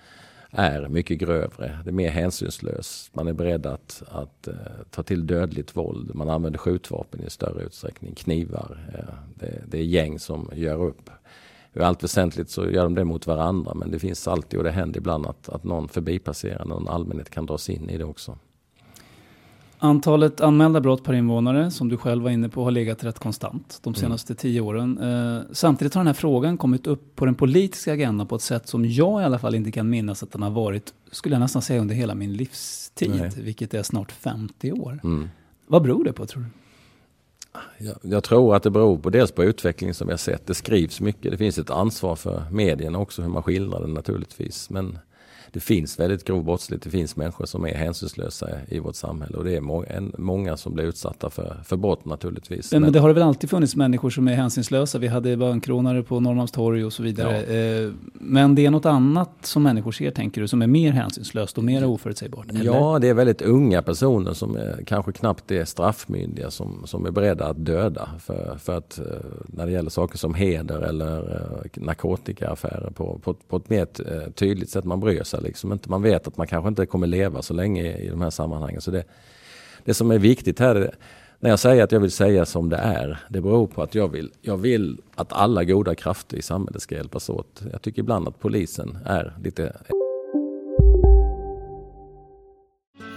är 0.53 0.88
mycket 0.88 1.19
grövre. 1.19 1.79
Det 1.85 1.91
är 1.91 1.93
mer 1.93 2.11
hänsynslöst. 2.11 3.15
Man 3.15 3.29
är 3.29 3.33
beredd 3.33 3.67
att, 3.67 4.03
att 4.09 4.49
uh, 4.49 4.55
ta 4.91 5.03
till 5.03 5.27
dödligt 5.27 5.77
våld. 5.77 6.15
Man 6.15 6.31
använder 6.31 6.59
skjutvapen 6.59 7.25
i 7.27 7.31
större 7.31 7.62
utsträckning, 7.62 8.15
knivar. 8.15 8.79
Uh, 8.99 9.15
det, 9.35 9.62
det, 9.67 9.79
är 9.79 9.83
gäng 9.83 10.19
som 10.19 10.51
gör 10.55 10.83
upp. 10.83 11.11
I 11.73 11.81
allt 11.81 12.05
väsentligt 12.05 12.51
så 12.51 12.71
gör 12.71 12.85
de 12.85 12.95
det 12.95 13.05
mot 13.05 13.27
varandra 13.27 13.75
men 13.75 13.91
det 13.91 13.99
finns 13.99 14.29
alltid 14.29 14.59
och 14.59 14.65
det 14.65 14.71
händer 14.71 14.99
ibland 14.99 15.27
att, 15.27 15.49
att 15.49 15.65
någon 15.65 15.88
förbipasserande, 15.88 16.75
någon 16.75 16.88
allmänhet 16.88 17.31
kan 17.31 17.47
dras 17.47 17.71
in 17.71 17.91
i 17.91 17.99
det 17.99 18.05
också. 18.05 18.38
Antalet 19.85 20.40
anmälda 20.40 20.81
brott 20.81 21.05
per 21.05 21.12
invånare, 21.12 21.71
som 21.71 21.88
du 21.88 21.97
själv 21.97 22.23
var 22.23 22.31
inne 22.31 22.49
på, 22.49 22.64
har 22.64 22.71
legat 22.71 23.05
rätt 23.05 23.18
konstant 23.18 23.79
de 23.83 23.88
mm. 23.90 23.95
senaste 23.95 24.33
mm. 24.33 24.37
tio 24.37 24.61
åren. 24.61 24.99
Eh, 24.99 25.42
samtidigt 25.53 25.95
har 25.95 26.01
den 26.01 26.07
här 26.07 26.14
frågan 26.14 26.59
kommit 26.59 26.87
upp 26.87 27.16
på 27.16 27.25
den 27.25 27.35
politiska 27.35 27.92
agendan 27.92 28.27
på 28.27 28.37
ett 28.37 28.42
sätt 28.42 28.68
som 28.68 28.85
jag 28.85 29.23
i 29.23 29.25
alla 29.25 29.38
fall 29.38 29.55
inte 29.55 29.71
kan 29.71 29.90
minnas 29.90 30.23
att 30.23 30.33
den 30.33 30.42
har 30.42 30.51
varit, 30.51 30.95
skulle 31.11 31.35
jag 31.35 31.40
nästan 31.40 31.62
säga, 31.62 31.81
under 31.81 31.95
hela 31.95 32.14
min 32.14 32.33
livstid, 32.33 33.14
Nej. 33.21 33.31
vilket 33.37 33.75
är 33.75 33.83
snart 33.83 34.12
50 34.12 34.73
år. 34.73 35.01
Mm. 35.05 35.29
Vad 35.66 35.83
beror 35.83 36.05
det 36.05 36.12
på, 36.12 36.27
tror 36.27 36.42
du? 36.42 36.49
Jag, 37.87 37.97
jag, 38.03 38.25
tror 38.25 38.57
att 38.57 38.62
det 38.62 38.71
beror 38.71 38.99
på 38.99 39.11
dels 39.11 39.33
på 39.33 39.45
utvecklingen 39.45 39.95
som 39.95 40.07
vi 40.07 40.12
har 40.12 40.18
sett. 40.18 40.47
Det 40.47 40.55
skrivs 40.55 41.01
mycket. 41.01 41.31
Det 41.31 41.38
finns 41.38 41.59
ett 41.59 41.71
ansvar 41.71 42.16
för 42.16 42.42
medierna 42.51 42.99
också 42.99 43.23
hur 43.23 43.29
man 43.29 43.42
skildrar 43.42 43.81
det 43.81 43.87
naturligtvis. 43.87 44.71
Men 44.71 44.99
det 45.53 45.61
finns 45.61 46.01
väldigt 46.01 46.25
grov 46.25 46.45
brottslighet. 46.45 46.83
Det 46.83 46.91
finns 46.91 47.17
människor 47.17 47.47
som 47.47 47.67
är 47.67 47.75
hänsynslösa 47.75 48.49
i 48.69 48.79
vårt 48.79 48.95
samhälle 48.95 49.37
och 49.37 49.45
det 49.45 49.57
är 49.57 49.61
må 49.61 49.85
många 50.19 50.57
som 50.57 50.75
blir 50.75 50.85
utsatta 50.85 51.31
för, 51.31 51.57
för 51.65 51.77
brott 51.77 52.05
naturligtvis. 52.05 52.73
Men, 52.73 52.83
men 52.83 52.93
det 52.93 52.99
har 52.99 53.12
väl 53.12 53.23
alltid 53.23 53.51
funnits 53.51 53.77
människor 53.77 54.11
som 54.11 54.29
är 54.29 54.35
hänsynslösa. 54.35 54.99
Vi 54.99 55.07
hade 55.07 55.37
bankrånare 55.37 56.03
på 56.03 56.21
Norrmalmstorg 56.21 56.85
och 56.85 56.93
så 56.93 57.03
vidare. 57.03 57.55
Ja. 57.55 57.85
Eh, 57.85 57.91
men 58.12 58.55
det 58.55 58.67
är 58.67 58.71
något 58.71 58.87
annat 58.87 59.31
som 59.43 59.62
människor 59.62 59.93
ser, 59.93 60.11
tänker 60.11 60.41
du, 60.41 60.49
som 60.49 60.62
är 60.62 60.67
mer 60.67 60.93
hänsynslöst 60.93 61.59
och 61.59 61.65
mer 61.65 61.85
oförutsägbart? 61.85 62.51
Eller? 62.51 62.65
Ja, 62.65 62.99
det 63.01 63.09
är 63.09 63.15
väldigt 63.15 63.43
unga 63.43 63.83
personer 63.83 64.33
som 64.33 64.57
är, 64.57 64.83
kanske 64.87 65.12
knappt 65.12 65.51
är 65.51 65.65
straffmyndiga 65.65 66.51
som, 66.51 66.83
som 66.85 67.07
är 67.07 67.11
beredda 67.11 67.47
att 67.47 67.65
döda 67.65 68.09
för, 68.19 68.59
för 68.59 68.79
att 68.79 68.99
eh, 68.99 69.05
när 69.47 69.67
det 69.67 69.73
gäller 69.73 69.91
saker 69.91 70.19
som 70.19 70.35
heder 70.35 70.81
eller 70.81 71.19
eh, 71.19 71.83
narkotikaaffärer 71.83 72.91
på, 72.91 73.21
på, 73.25 73.35
på 73.35 73.57
ett 73.57 73.71
mer 73.71 73.87
tydligt 74.31 74.71
sätt. 74.71 74.85
Man 74.85 75.01
bryr 75.01 75.23
sig 75.23 75.41
liksom 75.42 75.72
inte. 75.72 75.90
Man 75.90 76.02
vet 76.02 76.26
att 76.26 76.37
man 76.37 76.46
kanske 76.46 76.68
inte 76.68 76.87
kommer 76.87 77.07
leva 77.07 77.42
så 77.42 77.55
länge 77.55 77.96
i 77.96 78.09
de 78.09 78.20
här 78.20 78.31
sammanhangen. 78.31 78.81
Så 78.81 78.90
det, 78.90 79.05
det 79.85 79.94
som 79.94 80.11
är 80.11 80.18
viktigt 80.18 80.59
här, 80.59 80.94
när 81.40 81.50
jag 81.50 81.59
säger 81.59 81.85
att 81.85 81.92
jag 81.92 82.00
vill 82.00 82.11
säga 82.11 82.46
som 82.46 82.68
det 82.68 82.76
är, 82.76 83.18
det 83.28 83.40
beror 83.40 83.66
på 83.66 83.83
att 83.83 83.94
jag 83.94 84.09
vill, 84.09 84.31
jag 84.40 84.57
vill 84.57 85.00
att 85.14 85.33
alla 85.33 85.64
goda 85.64 85.94
krafter 85.94 86.37
i 86.37 86.42
samhället 86.42 86.83
ska 86.83 86.94
hjälpas 86.94 87.28
åt. 87.28 87.62
Jag 87.72 87.83
tycker 87.83 88.02
ibland 88.02 88.28
att 88.28 88.40
polisen 88.40 88.98
är 89.05 89.33
lite 89.42 89.72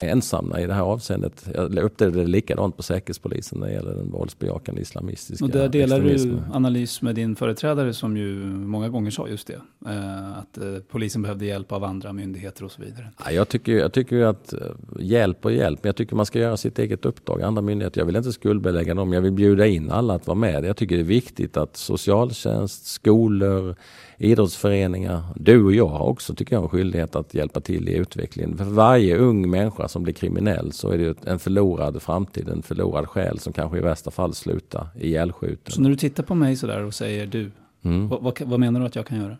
Ensamma 0.00 0.60
i 0.60 0.66
det 0.66 0.74
här 0.74 0.82
avseendet. 0.82 1.48
Jag 1.54 1.78
upplevde 1.78 2.20
det 2.20 2.26
likadant 2.26 2.76
på 2.76 2.82
Säkerhetspolisen 2.82 3.58
när 3.58 3.66
det 3.66 3.72
gäller 3.72 3.94
den 3.94 4.10
våldsbejakande 4.10 4.80
islamistiska 4.80 5.44
Och 5.44 5.50
där 5.50 5.68
delar 5.68 6.00
du 6.00 6.38
analys 6.52 7.02
med 7.02 7.14
din 7.14 7.36
företrädare 7.36 7.94
som 7.94 8.16
ju 8.16 8.34
många 8.46 8.88
gånger 8.88 9.10
sa 9.10 9.28
just 9.28 9.46
det. 9.46 9.60
Eh, 9.86 10.38
att 10.38 10.58
eh, 10.58 10.64
polisen 10.90 11.22
behövde 11.22 11.46
hjälp 11.46 11.72
av 11.72 11.84
andra 11.84 12.12
myndigheter 12.12 12.64
och 12.64 12.72
så 12.72 12.82
vidare. 12.82 13.10
Ja, 13.24 13.30
jag 13.30 13.48
tycker, 13.48 13.72
jag 13.72 13.92
tycker 13.92 14.20
att 14.20 14.52
eh, 14.52 14.60
hjälp 15.00 15.44
och 15.44 15.52
hjälp, 15.52 15.78
men 15.82 15.88
jag 15.88 15.96
tycker 15.96 16.16
man 16.16 16.26
ska 16.26 16.38
göra 16.38 16.56
sitt 16.56 16.78
eget 16.78 17.04
uppdrag. 17.04 17.42
Andra 17.42 17.62
myndigheter, 17.62 18.00
jag 18.00 18.06
vill 18.06 18.16
inte 18.16 18.32
skuldbelägga 18.32 18.94
dem, 18.94 19.12
jag 19.12 19.20
vill 19.20 19.32
bjuda 19.32 19.66
in 19.66 19.90
alla 19.90 20.14
att 20.14 20.26
vara 20.26 20.38
med. 20.38 20.64
Jag 20.64 20.76
tycker 20.76 20.96
det 20.96 21.02
är 21.02 21.04
viktigt 21.04 21.56
att 21.56 21.76
socialtjänst, 21.76 22.86
skolor, 22.86 23.76
idrottsföreningar, 24.18 25.22
du 25.36 25.64
och 25.64 25.74
jag 25.74 25.86
har 25.86 26.06
också 26.06 26.34
tycker 26.34 26.56
jag 26.56 26.62
en 26.62 26.68
skyldighet 26.68 27.16
att 27.16 27.34
hjälpa 27.34 27.60
till 27.60 27.88
i 27.88 27.92
utvecklingen. 27.92 28.56
För 28.56 28.64
varje 28.64 29.16
ung 29.16 29.50
människa 29.50 29.88
som 29.88 30.02
blir 30.02 30.14
kriminell 30.14 30.72
så 30.72 30.90
är 30.90 30.98
det 30.98 31.26
en 31.26 31.38
förlorad 31.38 32.02
framtid, 32.02 32.48
en 32.48 32.62
förlorad 32.62 33.08
själ 33.08 33.38
som 33.38 33.52
kanske 33.52 33.78
i 33.78 33.80
värsta 33.80 34.10
fall 34.10 34.34
slutar 34.34 34.88
ihjälskjuten. 35.00 35.72
Så 35.72 35.80
när 35.80 35.90
du 35.90 35.96
tittar 35.96 36.22
på 36.22 36.34
mig 36.34 36.56
sådär 36.56 36.84
och 36.84 36.94
säger 36.94 37.26
du, 37.26 37.50
Mm. 37.82 38.08
Vad, 38.08 38.22
vad, 38.22 38.40
vad, 38.40 38.60
menar 38.60 38.80
du 38.80 38.86
att 38.86 38.96
jag 38.96 39.06
kan 39.06 39.18
göra? 39.18 39.36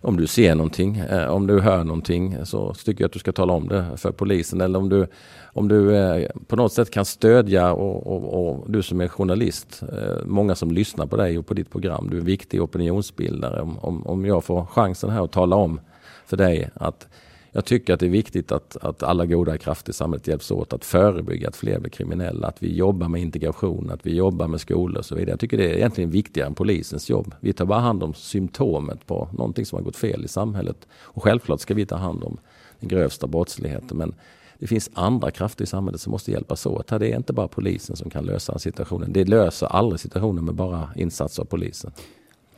Om 0.00 0.16
du 0.16 0.26
ser 0.26 0.54
någonting, 0.54 0.96
eh, 0.96 1.28
om 1.28 1.46
du 1.46 1.60
hör 1.60 1.84
någonting 1.84 2.36
så 2.44 2.74
tycker 2.74 3.04
jag 3.04 3.08
att 3.08 3.12
du 3.12 3.18
ska 3.18 3.32
tala 3.32 3.52
om 3.52 3.68
det 3.68 3.84
för 3.96 4.12
polisen. 4.12 4.60
Eller 4.60 4.78
om 4.78 4.88
du, 4.88 5.06
om 5.42 5.68
du 5.68 5.96
eh, 5.96 6.30
på 6.46 6.56
något 6.56 6.72
sätt 6.72 6.90
kan 6.90 7.04
stödja 7.04 7.72
och, 7.72 8.06
och, 8.06 8.48
och, 8.48 8.70
du 8.70 8.82
som 8.82 9.00
är 9.00 9.08
journalist, 9.08 9.82
eh, 9.82 10.24
många 10.24 10.54
som 10.54 10.70
lyssnar 10.72 11.06
på 11.06 11.16
dig 11.16 11.38
och 11.38 11.46
på 11.46 11.54
ditt 11.54 11.70
program, 11.70 12.08
du 12.10 12.16
är 12.16 12.20
en 12.20 12.26
viktig 12.26 12.62
opinionsbildare. 12.62 13.60
Om, 13.60 13.78
om, 13.78 14.06
om 14.06 14.24
jag 14.24 14.44
får 14.44 14.66
chansen 14.66 15.10
här 15.10 15.24
att 15.24 15.32
tala 15.32 15.56
om 15.56 15.80
för 16.26 16.36
dig 16.36 16.70
att 16.74 17.08
jag 17.52 17.64
tycker 17.64 17.94
att 17.94 18.00
det 18.00 18.06
är 18.06 18.10
viktigt 18.10 18.52
att, 18.52 18.76
att 18.76 19.02
alla 19.02 19.26
goda 19.26 19.58
krafter 19.58 19.90
i 19.90 19.94
samhället 19.94 20.26
hjälps 20.26 20.50
åt 20.50 20.72
att 20.72 20.84
förebygga 20.84 21.48
att 21.48 21.56
fler 21.56 21.78
blir 21.78 21.90
kriminella. 21.90 22.46
Att 22.48 22.62
vi 22.62 22.76
jobbar 22.76 23.08
med 23.08 23.20
integration, 23.20 23.90
att 23.90 24.06
vi 24.06 24.14
jobbar 24.14 24.48
med 24.48 24.60
skolor 24.60 24.98
och 24.98 25.04
så 25.04 25.14
vidare. 25.14 25.30
Jag 25.30 25.40
tycker 25.40 25.56
det 25.56 25.70
är 25.70 25.74
egentligen 25.74 26.10
viktigare 26.10 26.48
än 26.48 26.54
polisens 26.54 27.10
jobb. 27.10 27.34
Vi 27.40 27.52
tar 27.52 27.64
bara 27.64 27.80
hand 27.80 28.02
om 28.02 28.14
symptomet 28.14 29.06
på 29.06 29.28
någonting 29.32 29.66
som 29.66 29.76
har 29.76 29.84
gått 29.84 29.96
fel 29.96 30.24
i 30.24 30.28
samhället. 30.28 30.88
Och 31.00 31.22
självklart 31.22 31.60
ska 31.60 31.74
vi 31.74 31.86
ta 31.86 31.96
hand 31.96 32.24
om 32.24 32.38
den 32.80 32.88
grövsta 32.88 33.26
brottsligheten. 33.26 33.96
Men 33.96 34.14
det 34.58 34.66
finns 34.66 34.90
andra 34.94 35.30
krafter 35.30 35.64
i 35.64 35.66
samhället 35.66 36.00
som 36.00 36.10
måste 36.10 36.30
hjälpas 36.30 36.66
åt. 36.66 36.86
Det 36.86 36.94
är 36.94 37.16
inte 37.16 37.32
bara 37.32 37.48
polisen 37.48 37.96
som 37.96 38.10
kan 38.10 38.24
lösa 38.24 38.58
situationen. 38.58 39.12
Det 39.12 39.24
löser 39.24 39.66
aldrig 39.66 40.00
situationen 40.00 40.44
med 40.44 40.54
bara 40.54 40.88
insatser 40.96 41.42
av 41.42 41.46
polisen. 41.46 41.92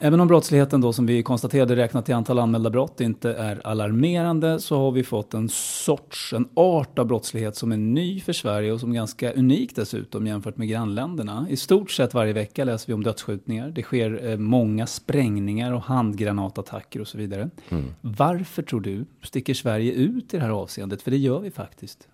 Även 0.02 0.20
om 0.20 0.28
brottsligheten 0.28 0.80
då 0.80 0.92
som 0.92 1.06
vi 1.06 1.22
konstaterade 1.22 1.76
räknat 1.76 2.08
i 2.08 2.12
antal 2.12 2.38
anmälda 2.38 2.70
brott 2.70 3.00
inte 3.00 3.34
är 3.34 3.66
alarmerande 3.66 4.60
så 4.60 4.78
har 4.78 4.92
vi 4.92 5.04
fått 5.04 5.34
en 5.34 5.48
sorts, 5.48 6.32
en 6.32 6.48
art 6.54 6.98
av 6.98 7.06
brottslighet 7.06 7.56
som 7.56 7.72
är 7.72 7.76
ny 7.76 8.20
för 8.20 8.32
Sverige 8.32 8.72
och 8.72 8.80
som 8.80 8.90
är 8.90 8.94
ganska 8.94 9.32
unik 9.32 9.76
dessutom 9.76 10.26
jämfört 10.26 10.56
med 10.56 10.68
grannländerna. 10.68 11.46
I 11.50 11.56
stort 11.56 11.90
sett 11.90 12.14
varje 12.14 12.32
vecka 12.32 12.64
läser 12.64 12.86
vi 12.86 12.92
om 12.92 13.02
dödsskjutningar. 13.02 13.68
Det 13.68 13.82
sker 13.82 14.30
eh, 14.30 14.36
många 14.36 14.86
sprängningar 14.86 15.72
och 15.72 15.82
handgranatattacker 15.82 17.00
och 17.00 17.08
så 17.08 17.18
vidare. 17.18 17.50
Mm. 17.68 17.84
Varför 18.00 18.62
tror 18.62 18.80
du 18.80 19.04
sticker 19.22 19.54
Sverige 19.54 19.92
ut 19.92 20.34
i 20.34 20.36
det 20.36 20.42
här 20.42 20.50
avseendet? 20.50 21.02
För 21.02 21.10
det 21.10 21.18
gör 21.18 21.40
vi 21.40 21.50
faktiskt. 21.50 22.08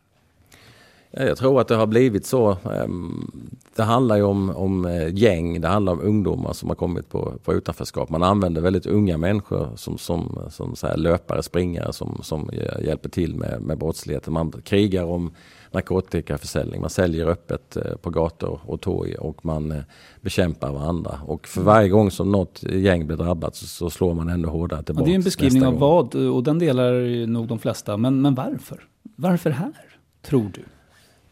Jag 1.19 1.39
tror 1.39 1.61
att 1.61 1.69
det 1.69 1.77
har 1.77 1.87
blivit 1.87 2.27
så. 2.27 2.51
Ehm, 2.51 3.31
det 3.77 3.83
handlar 3.83 4.17
ju 4.17 4.23
om, 4.23 4.51
om 4.51 4.85
eh, 4.85 5.15
gäng, 5.15 5.61
det 5.61 5.69
handlar 5.69 5.93
om 5.93 6.01
ungdomar 6.01 6.53
som 6.53 6.69
har 6.69 6.77
kommit 6.77 7.09
på, 7.09 7.33
på 7.45 7.55
utanförskap. 7.55 8.11
Man 8.11 8.23
använder 8.23 8.61
väldigt 8.61 8.87
unga 8.87 9.19
människor 9.19 9.69
som, 9.77 9.99
som, 9.99 10.39
som 10.51 10.77
så 10.77 10.97
löpare, 10.97 11.43
springare 11.43 11.93
som, 11.93 12.21
som 12.23 12.51
hjälper 12.81 13.09
till 13.09 13.35
med, 13.35 13.63
med 13.63 13.79
brottsligheten. 13.79 14.33
Man 14.33 14.53
krigar 14.65 15.05
om 15.05 15.31
narkotikaförsäljning, 15.71 16.81
man 16.81 16.91
säljer 16.91 17.27
öppet 17.27 17.77
eh, 17.77 17.97
på 18.03 18.11
gator 18.11 18.61
och 18.65 18.81
torg 18.81 19.15
och 19.15 19.45
man 19.45 19.73
eh, 19.73 19.83
bekämpar 20.21 20.73
varandra. 20.73 21.21
Och 21.27 21.47
för 21.47 21.61
varje 21.61 21.89
gång 21.89 22.11
som 22.11 22.33
något 22.33 22.63
gäng 22.63 23.07
blir 23.07 23.17
drabbat 23.17 23.57
så, 23.57 23.67
så 23.67 23.91
slår 23.91 24.15
man 24.15 24.29
ännu 24.29 24.49
hårdare 24.49 24.83
tillbaka. 24.83 25.03
Ja, 25.03 25.07
det 25.07 25.13
är 25.13 25.17
en 25.17 25.25
beskrivning 25.25 25.67
av 25.67 25.79
vad, 25.79 26.15
och 26.15 26.43
den 26.43 26.59
delar 26.59 27.27
nog 27.27 27.47
de 27.47 27.59
flesta. 27.59 27.97
Men, 27.97 28.23
men 28.23 28.35
varför? 28.35 28.85
Varför 29.17 29.51
här, 29.51 29.73
tror 30.23 30.51
du? 30.55 30.63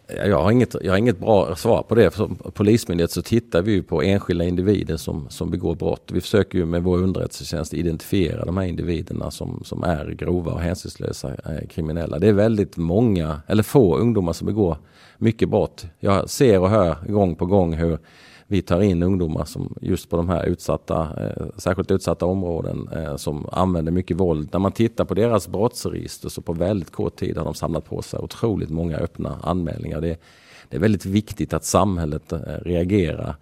Jag 0.08 0.42
har, 0.42 0.50
inget, 0.50 0.76
jag 0.82 0.92
har 0.92 0.98
inget 0.98 1.18
bra 1.18 1.56
svar 1.56 1.82
på 1.82 1.94
det. 1.94 2.14
Som 2.14 2.36
polismyndighet 2.54 3.10
så 3.10 3.22
tittar 3.22 3.62
vi 3.62 3.82
på 3.82 4.02
enskilda 4.02 4.44
individer 4.44 4.96
som, 4.96 5.26
som 5.30 5.50
begår 5.50 5.74
brott. 5.74 6.10
Vi 6.12 6.20
försöker 6.20 6.58
ju 6.58 6.64
med 6.64 6.82
vår 6.82 6.98
underrättelsetjänst 6.98 7.74
identifiera 7.74 8.44
de 8.44 8.56
här 8.56 8.64
individerna 8.64 9.30
som, 9.30 9.62
som 9.64 9.84
är 9.84 10.10
grova 10.10 10.52
och 10.52 10.60
hänsynslösa 10.60 11.28
eh, 11.28 11.68
kriminella. 11.68 12.18
Det 12.18 12.28
är 12.28 12.32
väldigt 12.32 12.76
många, 12.76 13.40
eller 13.46 13.62
få 13.62 13.96
ungdomar 13.96 14.32
som 14.32 14.46
begår 14.46 14.76
mycket 15.18 15.48
brott. 15.48 15.86
Jag 16.00 16.30
ser 16.30 16.60
och 16.60 16.70
hör 16.70 16.96
gång 17.08 17.36
på 17.36 17.46
gång 17.46 17.74
hur 17.74 17.98
vi 18.46 18.62
tar 18.62 18.80
in 18.80 19.02
ungdomar 19.02 19.44
som 19.44 19.74
just 19.80 20.10
på 20.10 20.16
de 20.16 20.28
här 20.28 20.46
utsatta, 20.46 21.08
eh, 21.24 21.46
särskilt 21.56 21.90
utsatta 21.90 22.26
områden 22.26 22.88
eh, 22.92 23.16
som 23.16 23.46
använder 23.52 23.92
mycket 23.92 24.16
våld. 24.16 24.48
När 24.52 24.60
man 24.60 24.72
tittar 24.72 25.04
på 25.04 25.14
deras 25.14 25.48
brottsregister 25.48 26.28
så 26.28 26.42
på 26.42 26.52
väldigt 26.52 26.90
kort 26.90 27.16
tid 27.16 27.36
har 27.36 27.44
de 27.44 27.54
samlat 27.54 27.84
på 27.84 28.02
sig 28.02 28.20
otroligt 28.20 28.70
många 28.70 28.96
öppna 28.96 29.38
anmälningar. 29.42 30.00
Det, 30.00 30.20
det 30.68 30.76
är 30.76 30.80
väldigt 30.80 31.06
viktigt 31.06 31.52
att 31.52 31.64
samhället 31.64 32.32
eh, 32.32 32.38
reagerar 32.62 33.36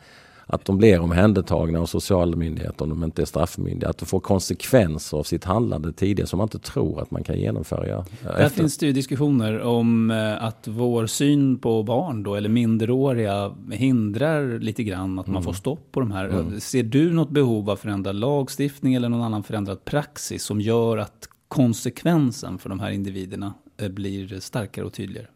att 0.53 0.65
de 0.65 0.79
blir 0.79 1.01
omhändertagna 1.01 1.81
av 1.81 1.87
sociala 1.87 2.37
myndigheter 2.37 2.83
om 2.83 2.89
de 2.89 3.05
inte 3.05 3.23
är 3.23 3.27
straffmyndiga. 3.27 3.91
Att 3.91 3.99
de 3.99 4.07
får 4.07 4.21
konsekvenser 4.21 5.17
av 5.17 5.23
sitt 5.23 5.45
handlande 5.45 5.93
tidigare 5.93 6.27
som 6.27 6.37
man 6.37 6.45
inte 6.45 6.59
tror 6.59 7.01
att 7.01 7.11
man 7.11 7.25
kan 7.25 7.39
genomföra. 7.39 8.05
Där 8.23 8.49
finns 8.49 8.79
det 8.79 8.87
ju 8.87 8.93
diskussioner 8.93 9.61
om 9.61 10.11
eh, 10.11 10.45
att 10.45 10.69
vår 10.69 11.07
syn 11.07 11.59
på 11.59 11.83
barn 11.83 12.23
då, 12.23 12.35
eller 12.35 12.49
minderåriga 12.49 13.55
hindrar 13.71 14.59
lite 14.59 14.83
grann 14.83 15.19
att 15.19 15.27
mm. 15.27 15.35
man 15.35 15.43
får 15.43 15.53
stopp 15.53 15.93
på 15.93 16.01
de 16.01 16.11
här. 16.11 16.25
Mm. 16.25 16.61
Ser 16.61 16.83
du 16.83 17.13
något 17.13 17.31
behov 17.31 17.71
av 17.71 17.77
förändrad 17.77 18.17
lagstiftning 18.17 18.95
eller 18.95 19.09
någon 19.09 19.23
annan 19.23 19.43
förändrad 19.43 19.85
praxis 19.85 20.45
som 20.45 20.61
gör 20.61 20.99
att 20.99 21.29
konsekvensen 21.49 22.59
för 22.59 22.69
de 22.69 22.81
här 22.81 22.91
individerna 22.91 23.55
eh, 23.77 23.89
blir 23.89 24.41
starkare 24.41 24.85
och 24.85 24.93
tydligare? 24.93 25.27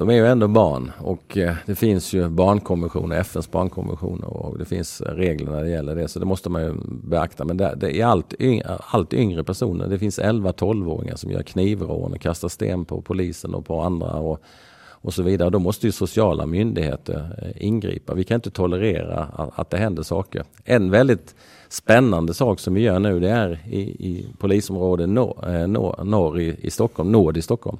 De 0.00 0.10
är 0.10 0.14
ju 0.14 0.26
ändå 0.26 0.48
barn 0.48 0.92
och 0.98 1.36
eh, 1.36 1.54
det 1.66 1.74
finns 1.74 2.12
ju 2.12 2.28
barnkonventioner, 2.28 3.16
FNs 3.16 3.50
barnkonventioner 3.50 4.26
och 4.26 4.58
det 4.58 4.64
finns 4.64 5.00
regler 5.00 5.52
när 5.52 5.62
det 5.62 5.70
gäller 5.70 5.94
det. 5.94 6.08
Så 6.08 6.18
det 6.18 6.26
måste 6.26 6.50
man 6.50 6.62
ju 6.62 6.74
beakta. 6.86 7.44
Men 7.44 7.56
det, 7.56 7.74
det 7.76 8.00
är 8.00 8.06
allt 8.06 8.34
yngre, 8.38 8.78
allt 8.80 9.14
yngre 9.14 9.44
personer. 9.44 9.88
Det 9.88 9.98
finns 9.98 10.18
11-12-åringar 10.18 11.16
som 11.16 11.30
gör 11.30 11.42
knivrån 11.42 12.12
och 12.12 12.20
kastar 12.20 12.48
sten 12.48 12.84
på 12.84 13.02
polisen 13.02 13.54
och 13.54 13.66
på 13.66 13.80
andra. 13.80 14.12
Och, 14.12 14.42
och 14.82 15.14
så 15.14 15.22
vidare. 15.22 15.50
Då 15.50 15.58
måste 15.58 15.86
ju 15.86 15.92
sociala 15.92 16.46
myndigheter 16.46 17.38
eh, 17.42 17.66
ingripa. 17.66 18.14
Vi 18.14 18.24
kan 18.24 18.34
inte 18.34 18.50
tolerera 18.50 19.50
att 19.54 19.70
det 19.70 19.76
händer 19.76 20.02
saker. 20.02 20.44
En 20.64 20.90
väldigt 20.90 21.34
spännande 21.68 22.34
sak 22.34 22.60
som 22.60 22.74
vi 22.74 22.80
gör 22.80 22.98
nu 22.98 23.20
det 23.20 23.30
är 23.30 23.58
i, 23.66 23.80
i 23.80 24.26
polisområdet 24.38 25.08
norr, 25.08 25.54
eh, 25.54 25.68
norr, 25.68 26.04
norr 26.04 26.40
i, 26.40 26.56
i 26.60 26.70
Stockholm, 26.70 27.12
nord 27.12 27.36
i 27.36 27.42
Stockholm 27.42 27.78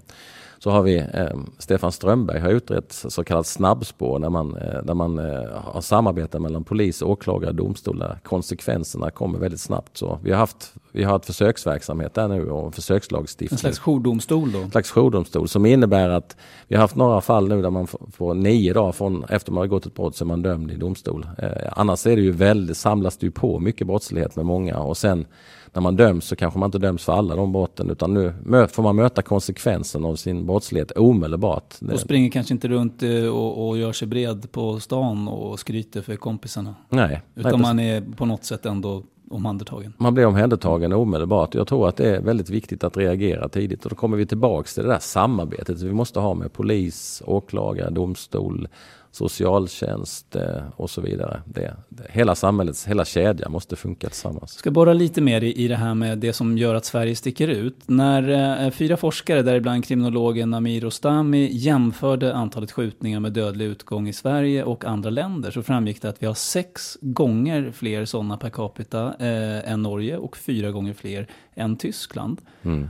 så 0.62 0.70
har 0.70 0.82
vi 0.82 0.98
eh, 0.98 1.38
Stefan 1.58 1.92
Strömberg 1.92 2.40
har 2.40 2.50
utrett 2.50 2.92
så 2.92 3.24
kallat 3.24 3.46
snabbspår 3.46 4.18
där 4.18 4.30
man, 4.30 4.56
eh, 4.56 4.82
där 4.82 4.94
man 4.94 5.18
eh, 5.18 5.48
har 5.54 5.80
samarbete 5.80 6.38
mellan 6.38 6.64
polis, 6.64 7.02
åklagare, 7.02 7.52
domstolar. 7.52 8.18
Konsekvenserna 8.22 9.10
kommer 9.10 9.38
väldigt 9.38 9.60
snabbt. 9.60 9.96
Så 9.96 10.18
vi 10.22 10.30
har 10.30 10.38
haft 10.38 10.74
vi 10.92 11.04
har 11.04 11.12
haft 11.12 11.26
försöksverksamhet 11.26 12.14
där 12.14 12.28
nu 12.28 12.50
och 12.50 12.74
försökslagstiftning. 12.74 13.56
En 13.56 13.58
slags 13.58 13.78
jourdomstol 13.78 14.52
då? 14.52 14.58
En 14.58 14.70
slags 14.70 14.90
jourdomstol 14.90 15.48
som 15.48 15.66
innebär 15.66 16.08
att 16.08 16.36
vi 16.68 16.76
har 16.76 16.80
haft 16.80 16.96
några 16.96 17.20
fall 17.20 17.48
nu 17.48 17.62
där 17.62 17.70
man 17.70 17.86
får 17.86 18.34
nio 18.34 18.72
dagar 18.72 18.92
från 18.92 19.24
efter 19.24 19.52
man 19.52 19.60
har 19.60 19.66
gått 19.66 19.86
ett 19.86 19.94
brott 19.94 20.16
så 20.16 20.24
är 20.24 20.26
man 20.26 20.42
dömd 20.42 20.70
i 20.70 20.76
domstol. 20.76 21.26
Eh, 21.38 21.48
annars 21.72 22.06
är 22.06 22.16
det 22.16 22.22
ju 22.22 22.32
väldigt, 22.32 22.76
samlas 22.76 23.16
det 23.16 23.26
ju 23.26 23.30
på 23.30 23.58
mycket 23.58 23.86
brottslighet 23.86 24.36
med 24.36 24.46
många 24.46 24.78
och 24.78 24.96
sen 24.96 25.26
när 25.72 25.82
man 25.82 25.96
döms 25.96 26.24
så 26.24 26.36
kanske 26.36 26.58
man 26.58 26.66
inte 26.66 26.78
döms 26.78 27.04
för 27.04 27.12
alla 27.12 27.36
de 27.36 27.52
brotten 27.52 27.90
utan 27.90 28.14
nu 28.14 28.34
får 28.70 28.82
man 28.82 28.96
möta 28.96 29.22
konsekvensen 29.22 30.04
av 30.04 30.16
sin 30.16 30.46
brottslighet 30.46 30.90
omedelbart. 30.90 31.74
Och 31.92 32.00
springer 32.00 32.30
kanske 32.30 32.54
inte 32.54 32.68
runt 32.68 33.02
eh, 33.02 33.26
och, 33.26 33.68
och 33.68 33.78
gör 33.78 33.92
sig 33.92 34.08
bred 34.08 34.52
på 34.52 34.80
stan 34.80 35.28
och 35.28 35.60
skryter 35.60 36.02
för 36.02 36.16
kompisarna. 36.16 36.74
Nej. 36.88 37.22
Utan 37.34 37.52
nej, 37.52 37.60
man 37.60 37.78
är 37.80 38.00
på 38.16 38.26
något 38.26 38.44
sätt 38.44 38.66
ändå 38.66 39.02
omhändertagen. 39.30 39.92
Man 39.98 40.14
blir 40.14 40.26
omhändertagen 40.26 40.92
omedelbart. 40.92 41.54
Jag 41.54 41.66
tror 41.66 41.88
att 41.88 41.96
det 41.96 42.16
är 42.16 42.20
väldigt 42.20 42.50
viktigt 42.50 42.84
att 42.84 42.96
reagera 42.96 43.48
tidigt 43.48 43.84
och 43.84 43.90
då 43.90 43.96
kommer 43.96 44.16
vi 44.16 44.26
tillbaks 44.26 44.74
till 44.74 44.82
det 44.82 44.88
där 44.88 44.98
samarbetet 44.98 45.82
vi 45.82 45.92
måste 45.92 46.20
ha 46.20 46.34
med 46.34 46.52
polis, 46.52 47.22
åklagare, 47.26 47.90
domstol, 47.90 48.68
socialtjänst 49.12 50.36
eh, 50.36 50.62
och 50.76 50.90
så 50.90 51.00
vidare. 51.00 51.42
Det, 51.44 51.76
det, 51.88 52.06
hela 52.10 52.34
samhällets, 52.34 52.86
hela 52.86 53.04
kedjan 53.04 53.52
måste 53.52 53.76
funka 53.76 54.08
tillsammans. 54.08 54.42
Jag 54.42 54.58
ska 54.58 54.70
borra 54.70 54.92
lite 54.92 55.20
mer 55.20 55.40
i, 55.44 55.64
i 55.64 55.68
det 55.68 55.76
här 55.76 55.94
med 55.94 56.18
det 56.18 56.32
som 56.32 56.58
gör 56.58 56.74
att 56.74 56.84
Sverige 56.84 57.16
sticker 57.16 57.48
ut. 57.48 57.76
När 57.86 58.64
eh, 58.64 58.70
fyra 58.70 58.96
forskare, 58.96 59.42
däribland 59.42 59.84
kriminologen 59.84 60.54
Amir 60.54 60.84
Ostami, 60.84 61.48
jämförde 61.52 62.34
antalet 62.34 62.72
skjutningar 62.72 63.20
med 63.20 63.32
dödlig 63.32 63.64
utgång 63.64 64.08
i 64.08 64.12
Sverige 64.12 64.64
och 64.64 64.84
andra 64.84 65.10
länder 65.10 65.50
så 65.50 65.62
framgick 65.62 66.02
det 66.02 66.08
att 66.08 66.22
vi 66.22 66.26
har 66.26 66.34
sex 66.34 66.98
gånger 67.00 67.72
fler 67.72 68.04
sådana 68.04 68.36
per 68.36 68.50
capita 68.50 69.14
eh, 69.18 69.72
än 69.72 69.82
Norge 69.82 70.16
och 70.16 70.36
fyra 70.36 70.70
gånger 70.70 70.94
fler 70.94 71.26
än 71.54 71.76
Tyskland. 71.76 72.40
Mm. 72.62 72.88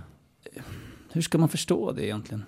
Hur 1.12 1.22
ska 1.22 1.38
man 1.38 1.48
förstå 1.48 1.92
det 1.92 2.06
egentligen? 2.06 2.44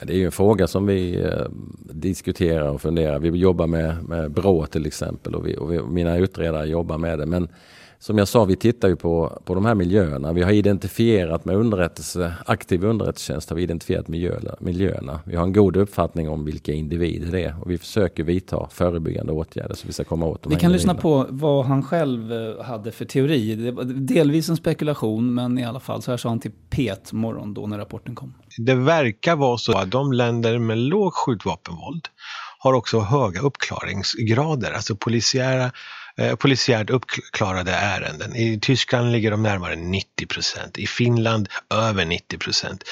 Ja, 0.00 0.06
det 0.06 0.12
är 0.12 0.16
ju 0.16 0.24
en 0.24 0.32
fråga 0.32 0.66
som 0.66 0.86
vi 0.86 1.20
eh, 1.20 1.46
diskuterar 1.92 2.68
och 2.68 2.80
funderar. 2.80 3.18
Vi 3.18 3.28
jobbar 3.28 3.66
med, 3.66 4.04
med 4.04 4.30
BRÅ 4.30 4.66
till 4.66 4.86
exempel 4.86 5.34
och, 5.34 5.46
vi, 5.46 5.56
och, 5.56 5.72
vi, 5.72 5.78
och 5.78 5.88
mina 5.88 6.16
utredare 6.16 6.66
jobbar 6.66 6.98
med 6.98 7.18
det. 7.18 7.26
Men 7.26 7.48
som 8.02 8.18
jag 8.18 8.28
sa, 8.28 8.44
vi 8.44 8.56
tittar 8.56 8.88
ju 8.88 8.96
på, 8.96 9.42
på 9.44 9.54
de 9.54 9.64
här 9.64 9.74
miljöerna. 9.74 10.32
Vi 10.32 10.42
har 10.42 10.50
identifierat 10.50 11.44
med 11.44 11.56
underrättelse, 11.56 12.34
aktiv 12.46 12.84
underrättelsetjänst 12.84 13.50
har 13.50 13.56
vi 13.56 13.62
identifierat 13.62 14.08
miljöerna, 14.08 14.54
miljöerna. 14.60 15.20
Vi 15.24 15.36
har 15.36 15.44
en 15.44 15.52
god 15.52 15.76
uppfattning 15.76 16.28
om 16.28 16.44
vilka 16.44 16.72
individer 16.72 17.32
det 17.32 17.44
är 17.44 17.60
och 17.60 17.70
vi 17.70 17.78
försöker 17.78 18.22
vidta 18.24 18.68
förebyggande 18.70 19.32
åtgärder 19.32 19.74
så 19.74 19.86
vi 19.86 19.92
ska 19.92 20.04
komma 20.04 20.26
åt 20.26 20.42
de 20.42 20.48
Vi 20.50 20.56
kan 20.56 20.72
lyssna 20.72 20.94
på 20.94 21.26
vad 21.30 21.64
han 21.64 21.82
själv 21.82 22.32
eh, 22.32 22.64
hade 22.64 22.92
för 22.92 23.04
teori. 23.04 23.54
Det 23.54 23.72
var 23.72 23.84
delvis 23.84 24.48
en 24.48 24.56
spekulation, 24.56 25.34
men 25.34 25.58
i 25.58 25.64
alla 25.64 25.80
fall 25.80 26.02
så 26.02 26.10
här 26.10 26.18
sa 26.18 26.28
han 26.28 26.40
till 26.40 26.52
Pet 26.70 27.12
morgon 27.12 27.54
då 27.54 27.66
när 27.66 27.78
rapporten 27.78 28.14
kom. 28.14 28.34
Det 28.58 28.74
verkar 28.74 29.36
vara 29.36 29.58
så 29.58 29.78
att 29.78 29.90
de 29.90 30.12
länder 30.12 30.58
med 30.58 30.78
låg 30.78 31.14
skjutvapenvåld 31.14 32.08
har 32.58 32.72
också 32.72 33.00
höga 33.00 33.40
uppklaringsgrader, 33.40 34.72
alltså 34.72 34.96
polisiära 34.96 35.70
Eh, 36.16 36.34
polisiärt 36.34 36.90
uppklarade 36.90 37.72
ärenden. 37.72 38.36
I 38.36 38.60
Tyskland 38.60 39.12
ligger 39.12 39.30
de 39.30 39.42
närmare 39.42 39.76
90 39.76 40.26
procent, 40.26 40.78
i 40.78 40.86
Finland 40.86 41.48
över 41.74 42.04
90 42.04 42.38
procent. 42.38 42.84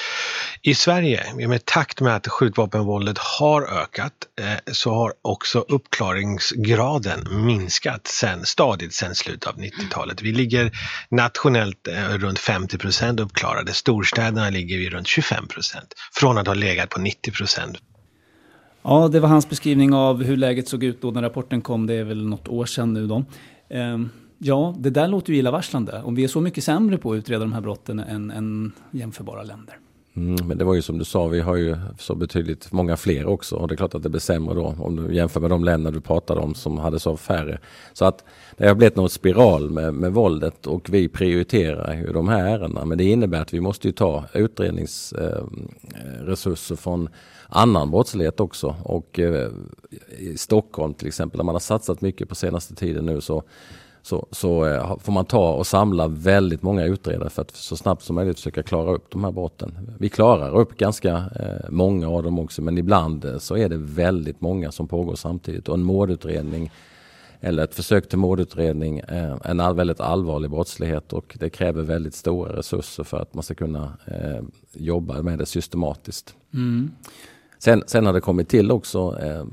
I 0.61 0.75
Sverige, 0.75 1.47
med 1.47 1.65
takt 1.65 2.01
med 2.01 2.15
att 2.15 2.27
skjutvapenvåldet 2.27 3.17
har 3.17 3.61
ökat, 3.61 4.13
eh, 4.41 4.73
så 4.73 4.93
har 4.93 5.13
också 5.21 5.59
uppklaringsgraden 5.59 7.45
minskat 7.45 8.07
sen, 8.07 8.45
stadigt 8.45 8.93
sedan 8.93 9.15
slutet 9.15 9.47
av 9.47 9.57
90-talet. 9.57 10.21
Vi 10.21 10.31
ligger 10.31 10.71
nationellt 11.11 11.87
eh, 11.87 12.09
runt 12.09 12.39
50 12.39 12.77
procent 12.77 13.19
uppklarade, 13.19 13.73
storstäderna 13.73 14.49
ligger 14.49 14.77
vi 14.77 14.89
runt 14.89 15.07
25 15.07 15.47
procent, 15.47 15.93
från 16.13 16.37
att 16.37 16.47
ha 16.47 16.53
legat 16.53 16.89
på 16.89 16.99
90 16.99 17.31
procent. 17.31 17.77
Ja, 18.83 19.07
det 19.07 19.19
var 19.19 19.29
hans 19.29 19.49
beskrivning 19.49 19.93
av 19.93 20.23
hur 20.23 20.37
läget 20.37 20.67
såg 20.67 20.83
ut 20.83 21.01
då 21.01 21.11
när 21.11 21.21
rapporten 21.21 21.61
kom. 21.61 21.87
Det 21.87 21.93
är 21.93 22.03
väl 22.03 22.27
något 22.27 22.47
år 22.47 22.65
sedan 22.65 22.93
nu 22.93 23.07
då. 23.07 23.23
Ehm, 23.69 24.09
ja, 24.37 24.75
det 24.79 24.89
där 24.89 25.07
låter 25.07 25.33
ju 25.33 25.39
illavarslande. 25.39 26.01
Om 26.03 26.15
vi 26.15 26.23
är 26.23 26.27
så 26.27 26.41
mycket 26.41 26.63
sämre 26.63 26.97
på 26.97 27.11
att 27.11 27.17
utreda 27.17 27.39
de 27.39 27.53
här 27.53 27.61
brotten 27.61 27.99
än, 27.99 28.31
än 28.31 28.71
jämförbara 28.91 29.43
länder. 29.43 29.77
Mm, 30.15 30.47
men 30.47 30.57
det 30.57 30.65
var 30.65 30.73
ju 30.73 30.81
som 30.81 30.97
du 30.97 31.05
sa, 31.05 31.27
vi 31.27 31.39
har 31.39 31.55
ju 31.55 31.77
så 31.99 32.15
betydligt 32.15 32.71
många 32.71 32.97
fler 32.97 33.25
också 33.25 33.55
och 33.55 33.67
det 33.67 33.73
är 33.73 33.77
klart 33.77 33.95
att 33.95 34.03
det 34.03 34.09
blir 34.09 34.21
sämre 34.21 34.55
då 34.55 34.75
om 34.79 34.95
du 34.95 35.15
jämför 35.15 35.39
med 35.39 35.49
de 35.49 35.63
länder 35.63 35.91
du 35.91 36.01
pratade 36.01 36.41
om 36.41 36.55
som 36.55 36.77
hade 36.77 36.99
så 36.99 37.17
färre. 37.17 37.59
Så 37.93 38.05
att 38.05 38.23
det 38.57 38.67
har 38.67 38.75
blivit 38.75 38.95
någon 38.95 39.09
spiral 39.09 39.69
med, 39.69 39.93
med 39.93 40.13
våldet 40.13 40.67
och 40.67 40.89
vi 40.89 41.07
prioriterar 41.07 41.93
ju 41.93 42.13
de 42.13 42.27
här 42.27 42.47
ärendena. 42.47 42.85
Men 42.85 42.97
det 42.97 43.03
innebär 43.03 43.41
att 43.41 43.53
vi 43.53 43.59
måste 43.59 43.87
ju 43.87 43.91
ta 43.91 44.25
utredningsresurser 44.33 46.75
eh, 46.75 46.77
från 46.77 47.09
annan 47.47 47.91
brottslighet 47.91 48.39
också. 48.39 48.75
Och 48.83 49.19
eh, 49.19 49.49
i 50.17 50.37
Stockholm 50.37 50.93
till 50.93 51.07
exempel, 51.07 51.37
där 51.37 51.45
man 51.45 51.55
har 51.55 51.59
satsat 51.59 52.01
mycket 52.01 52.29
på 52.29 52.35
senaste 52.35 52.75
tiden 52.75 53.05
nu 53.05 53.21
så 53.21 53.43
så, 54.03 54.27
så 54.31 54.65
eh, 54.65 54.97
får 54.99 55.11
man 55.11 55.25
ta 55.25 55.53
och 55.53 55.67
samla 55.67 56.07
väldigt 56.07 56.61
många 56.61 56.85
utredare 56.85 57.29
för 57.29 57.41
att 57.41 57.55
så 57.55 57.77
snabbt 57.77 58.03
som 58.03 58.15
möjligt 58.15 58.37
försöka 58.37 58.63
klara 58.63 58.91
upp 58.91 59.05
de 59.09 59.23
här 59.23 59.31
brotten. 59.31 59.95
Vi 59.99 60.09
klarar 60.09 60.55
upp 60.55 60.77
ganska 60.77 61.11
eh, 61.11 61.69
många 61.69 62.09
av 62.09 62.23
dem 62.23 62.39
också 62.39 62.61
men 62.61 62.77
ibland 62.77 63.25
eh, 63.25 63.37
så 63.37 63.57
är 63.57 63.69
det 63.69 63.77
väldigt 63.77 64.41
många 64.41 64.71
som 64.71 64.87
pågår 64.87 65.15
samtidigt 65.15 65.67
och 65.67 65.75
en 65.75 65.83
mordutredning 65.83 66.71
eller 67.43 67.63
ett 67.63 67.75
försök 67.75 68.09
till 68.09 68.17
mordutredning 68.17 69.01
är 69.07 69.47
en 69.47 69.75
väldigt 69.75 69.99
allvarlig 69.99 70.49
brottslighet 70.49 71.13
och 71.13 71.37
det 71.39 71.49
kräver 71.49 71.81
väldigt 71.81 72.15
stora 72.15 72.57
resurser 72.57 73.03
för 73.03 73.19
att 73.19 73.33
man 73.33 73.43
ska 73.43 73.55
kunna 73.55 73.93
eh, 74.05 74.41
jobba 74.73 75.21
med 75.21 75.39
det 75.39 75.45
systematiskt. 75.45 76.35
Mm. 76.53 76.91
Sen, 77.63 77.83
sen 77.87 78.05
har 78.05 78.13
det 78.13 78.21
kommit 78.21 78.49
till 78.49 78.71
också 78.71 79.19
eh, 79.21 79.45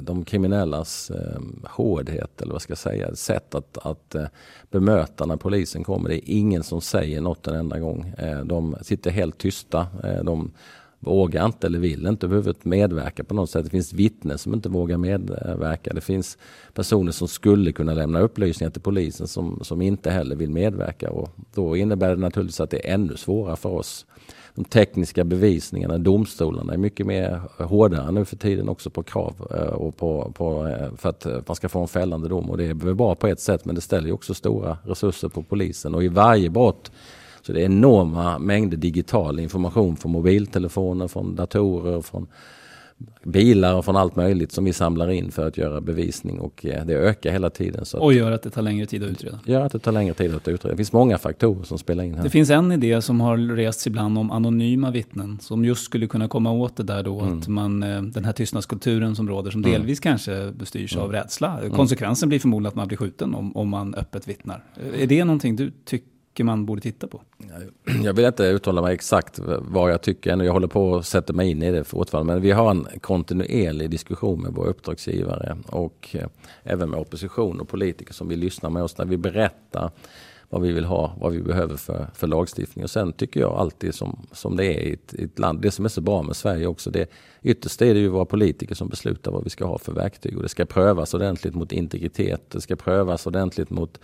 de 0.00 0.24
kriminellas 0.24 1.10
eh, 1.10 1.40
hårdhet 1.70 2.42
eller 2.42 2.52
vad 2.52 2.62
ska 2.62 2.70
jag 2.70 2.78
säga, 2.78 3.14
sätt 3.14 3.54
att, 3.54 3.78
att 3.78 4.14
eh, 4.14 4.24
bemöta 4.70 5.26
när 5.26 5.36
polisen 5.36 5.84
kommer. 5.84 6.08
Det 6.08 6.16
är 6.16 6.32
ingen 6.32 6.62
som 6.62 6.80
säger 6.80 7.20
något 7.20 7.46
en 7.46 7.54
enda 7.54 7.78
gång. 7.78 8.14
Eh, 8.18 8.40
de 8.44 8.76
sitter 8.82 9.10
helt 9.10 9.38
tysta. 9.38 9.86
Eh, 10.04 10.24
de 10.24 10.50
vågar 11.00 11.46
inte 11.46 11.66
eller 11.66 11.78
vill 11.78 12.06
inte 12.06 12.26
överhuvudtaget 12.26 12.64
medverka 12.64 13.24
på 13.24 13.34
något 13.34 13.50
sätt. 13.50 13.64
Det 13.64 13.70
finns 13.70 13.92
vittnen 13.92 14.38
som 14.38 14.54
inte 14.54 14.68
vågar 14.68 14.96
medverka. 14.96 15.92
Det 15.92 16.00
finns 16.00 16.38
personer 16.74 17.12
som 17.12 17.28
skulle 17.28 17.72
kunna 17.72 17.94
lämna 17.94 18.20
upplysningar 18.20 18.70
till 18.70 18.82
polisen 18.82 19.28
som, 19.28 19.60
som 19.62 19.82
inte 19.82 20.10
heller 20.10 20.36
vill 20.36 20.50
medverka. 20.50 21.10
Och 21.10 21.28
då 21.54 21.76
innebär 21.76 22.08
det 22.08 22.20
naturligtvis 22.20 22.60
att 22.60 22.70
det 22.70 22.88
är 22.88 22.94
ännu 22.94 23.16
svårare 23.16 23.56
för 23.56 23.70
oss 23.70 24.06
de 24.54 24.64
tekniska 24.64 25.24
bevisningarna, 25.24 25.98
domstolarna 25.98 26.72
är 26.72 26.78
mycket 26.78 27.06
mer 27.06 27.40
hårdare 27.58 28.12
nu 28.12 28.24
för 28.24 28.36
tiden 28.36 28.68
också 28.68 28.90
på 28.90 29.02
krav 29.02 29.34
eh, 29.54 29.74
och 29.74 29.96
på, 29.96 30.32
på, 30.34 30.66
eh, 30.66 30.96
för 30.96 31.08
att 31.08 31.26
eh, 31.26 31.38
man 31.46 31.56
ska 31.56 31.68
få 31.68 31.80
en 31.80 31.88
fällande 31.88 32.28
dom. 32.28 32.50
Och 32.50 32.58
det 32.58 32.64
är 32.64 32.74
bra 32.74 33.14
på 33.14 33.26
ett 33.26 33.40
sätt 33.40 33.64
men 33.64 33.74
det 33.74 33.80
ställer 33.80 34.12
också 34.12 34.34
stora 34.34 34.78
resurser 34.84 35.28
på 35.28 35.42
polisen. 35.42 35.94
Och 35.94 36.04
i 36.04 36.08
varje 36.08 36.50
brott 36.50 36.92
så 37.42 37.52
det 37.52 37.60
är 37.60 37.64
enorma 37.64 38.38
mängder 38.38 38.76
digital 38.76 39.40
information 39.40 39.96
från 39.96 40.12
mobiltelefoner, 40.12 41.08
från 41.08 41.34
datorer, 41.34 42.02
från 42.02 42.26
bilar 43.24 43.74
och 43.74 43.84
från 43.84 43.96
allt 43.96 44.16
möjligt 44.16 44.52
som 44.52 44.64
vi 44.64 44.72
samlar 44.72 45.10
in 45.10 45.30
för 45.30 45.46
att 45.46 45.58
göra 45.58 45.80
bevisning 45.80 46.38
och 46.38 46.66
eh, 46.66 46.84
det 46.86 46.94
ökar 46.94 47.32
hela 47.32 47.50
tiden. 47.50 47.84
Så 47.84 47.98
och 47.98 48.12
gör 48.12 48.32
att 48.32 48.42
det 48.42 48.50
tar 48.50 48.62
längre 48.62 48.86
tid 48.86 49.02
att 49.02 49.10
utreda? 49.10 49.38
Gör 49.46 49.60
att 49.60 49.72
det 49.72 49.78
tar 49.78 49.92
längre 49.92 50.14
tid 50.14 50.34
att 50.34 50.48
utreda. 50.48 50.72
Det 50.72 50.76
finns 50.76 50.92
många 50.92 51.18
faktorer 51.18 51.62
som 51.62 51.78
spelar 51.78 52.04
in 52.04 52.14
här. 52.14 52.22
Det 52.22 52.30
finns 52.30 52.50
en 52.50 52.72
idé 52.72 53.02
som 53.02 53.20
har 53.20 53.36
rests 53.36 53.86
ibland 53.86 54.18
om 54.18 54.30
anonyma 54.30 54.90
vittnen 54.90 55.38
som 55.40 55.64
just 55.64 55.84
skulle 55.84 56.06
kunna 56.06 56.28
komma 56.28 56.52
åt 56.52 56.76
det 56.76 56.82
där 56.82 57.02
då 57.02 57.20
mm. 57.20 57.38
att 57.38 57.48
man, 57.48 57.82
eh, 57.82 58.02
den 58.02 58.24
här 58.24 58.32
tystnadskulturen 58.32 59.16
som 59.16 59.28
råder 59.28 59.50
som 59.50 59.64
mm. 59.64 59.72
delvis 59.72 60.00
kanske 60.00 60.52
bestyrs 60.52 60.94
mm. 60.94 61.04
av 61.04 61.12
rädsla. 61.12 61.58
Mm. 61.60 61.72
Konsekvensen 61.72 62.28
blir 62.28 62.38
förmodligen 62.38 62.68
att 62.68 62.74
man 62.74 62.88
blir 62.88 62.98
skjuten 62.98 63.34
om, 63.34 63.56
om 63.56 63.68
man 63.68 63.94
öppet 63.94 64.28
vittnar. 64.28 64.64
Är 64.98 65.06
det 65.06 65.24
någonting 65.24 65.56
du 65.56 65.72
tycker 65.84 66.11
tycker 66.32 66.44
man 66.44 66.66
borde 66.66 66.80
titta 66.80 67.06
på? 67.06 67.22
Jag 68.04 68.12
vill 68.12 68.24
inte 68.24 68.44
uttala 68.44 68.82
mig 68.82 68.94
exakt 68.94 69.40
vad 69.58 69.92
jag 69.92 70.02
tycker 70.02 70.32
ännu. 70.32 70.44
Jag 70.44 70.52
håller 70.52 70.66
på 70.66 70.96
att 70.96 71.06
sätta 71.06 71.32
mig 71.32 71.50
in 71.50 71.62
i 71.62 71.72
det 71.72 71.84
fortfarande. 71.84 72.32
Men 72.32 72.42
vi 72.42 72.50
har 72.50 72.70
en 72.70 72.86
kontinuerlig 73.00 73.90
diskussion 73.90 74.42
med 74.42 74.52
våra 74.52 74.68
uppdragsgivare 74.68 75.56
och 75.66 76.08
eh, 76.12 76.26
även 76.62 76.90
med 76.90 77.00
opposition 77.00 77.60
och 77.60 77.68
politiker 77.68 78.14
som 78.14 78.28
vill 78.28 78.38
lyssna 78.38 78.70
med 78.70 78.82
oss 78.82 78.98
när 78.98 79.04
vi 79.04 79.16
berättar 79.16 79.90
vad 80.48 80.62
vi 80.62 80.72
vill 80.72 80.84
ha, 80.84 81.16
vad 81.20 81.32
vi 81.32 81.42
behöver 81.42 81.76
för, 81.76 82.06
för 82.14 82.26
lagstiftning. 82.26 82.84
Och 82.84 82.90
sen 82.90 83.12
tycker 83.12 83.40
jag 83.40 83.52
alltid 83.52 83.94
som, 83.94 84.26
som 84.32 84.56
det 84.56 84.64
är 84.64 84.80
i 84.80 84.92
ett, 84.92 85.14
i 85.14 85.24
ett 85.24 85.38
land, 85.38 85.60
det 85.60 85.70
som 85.70 85.84
är 85.84 85.88
så 85.88 86.00
bra 86.00 86.22
med 86.22 86.36
Sverige 86.36 86.66
också, 86.66 86.90
det, 86.90 87.10
ytterst 87.42 87.82
är 87.82 87.94
det 87.94 88.00
ju 88.00 88.08
våra 88.08 88.24
politiker 88.24 88.74
som 88.74 88.88
beslutar 88.88 89.32
vad 89.32 89.44
vi 89.44 89.50
ska 89.50 89.64
ha 89.64 89.78
för 89.78 89.92
verktyg. 89.92 90.36
Och 90.36 90.42
det 90.42 90.48
ska 90.48 90.64
prövas 90.64 91.14
ordentligt 91.14 91.54
mot 91.54 91.72
integritet, 91.72 92.50
det 92.50 92.60
ska 92.60 92.76
prövas 92.76 93.26
ordentligt 93.26 93.70
mot 93.70 94.00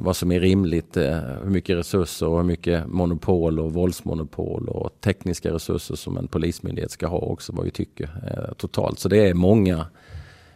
vad 0.00 0.16
som 0.16 0.32
är 0.32 0.40
rimligt, 0.40 0.96
eh, 0.96 1.18
hur 1.42 1.50
mycket 1.50 1.76
resurser 1.76 2.26
och 2.26 2.36
hur 2.36 2.44
mycket 2.44 2.86
monopol 2.86 3.58
och 3.58 3.72
våldsmonopol 3.72 4.68
och 4.68 4.90
tekniska 5.00 5.54
resurser 5.54 5.94
som 5.94 6.16
en 6.16 6.28
polismyndighet 6.28 6.90
ska 6.90 7.06
ha 7.06 7.18
också 7.18 7.52
vad 7.52 7.64
vi 7.64 7.70
tycker 7.70 8.04
eh, 8.04 8.54
totalt. 8.54 8.98
Så 8.98 9.08
det 9.08 9.28
är 9.28 9.34
många 9.34 9.86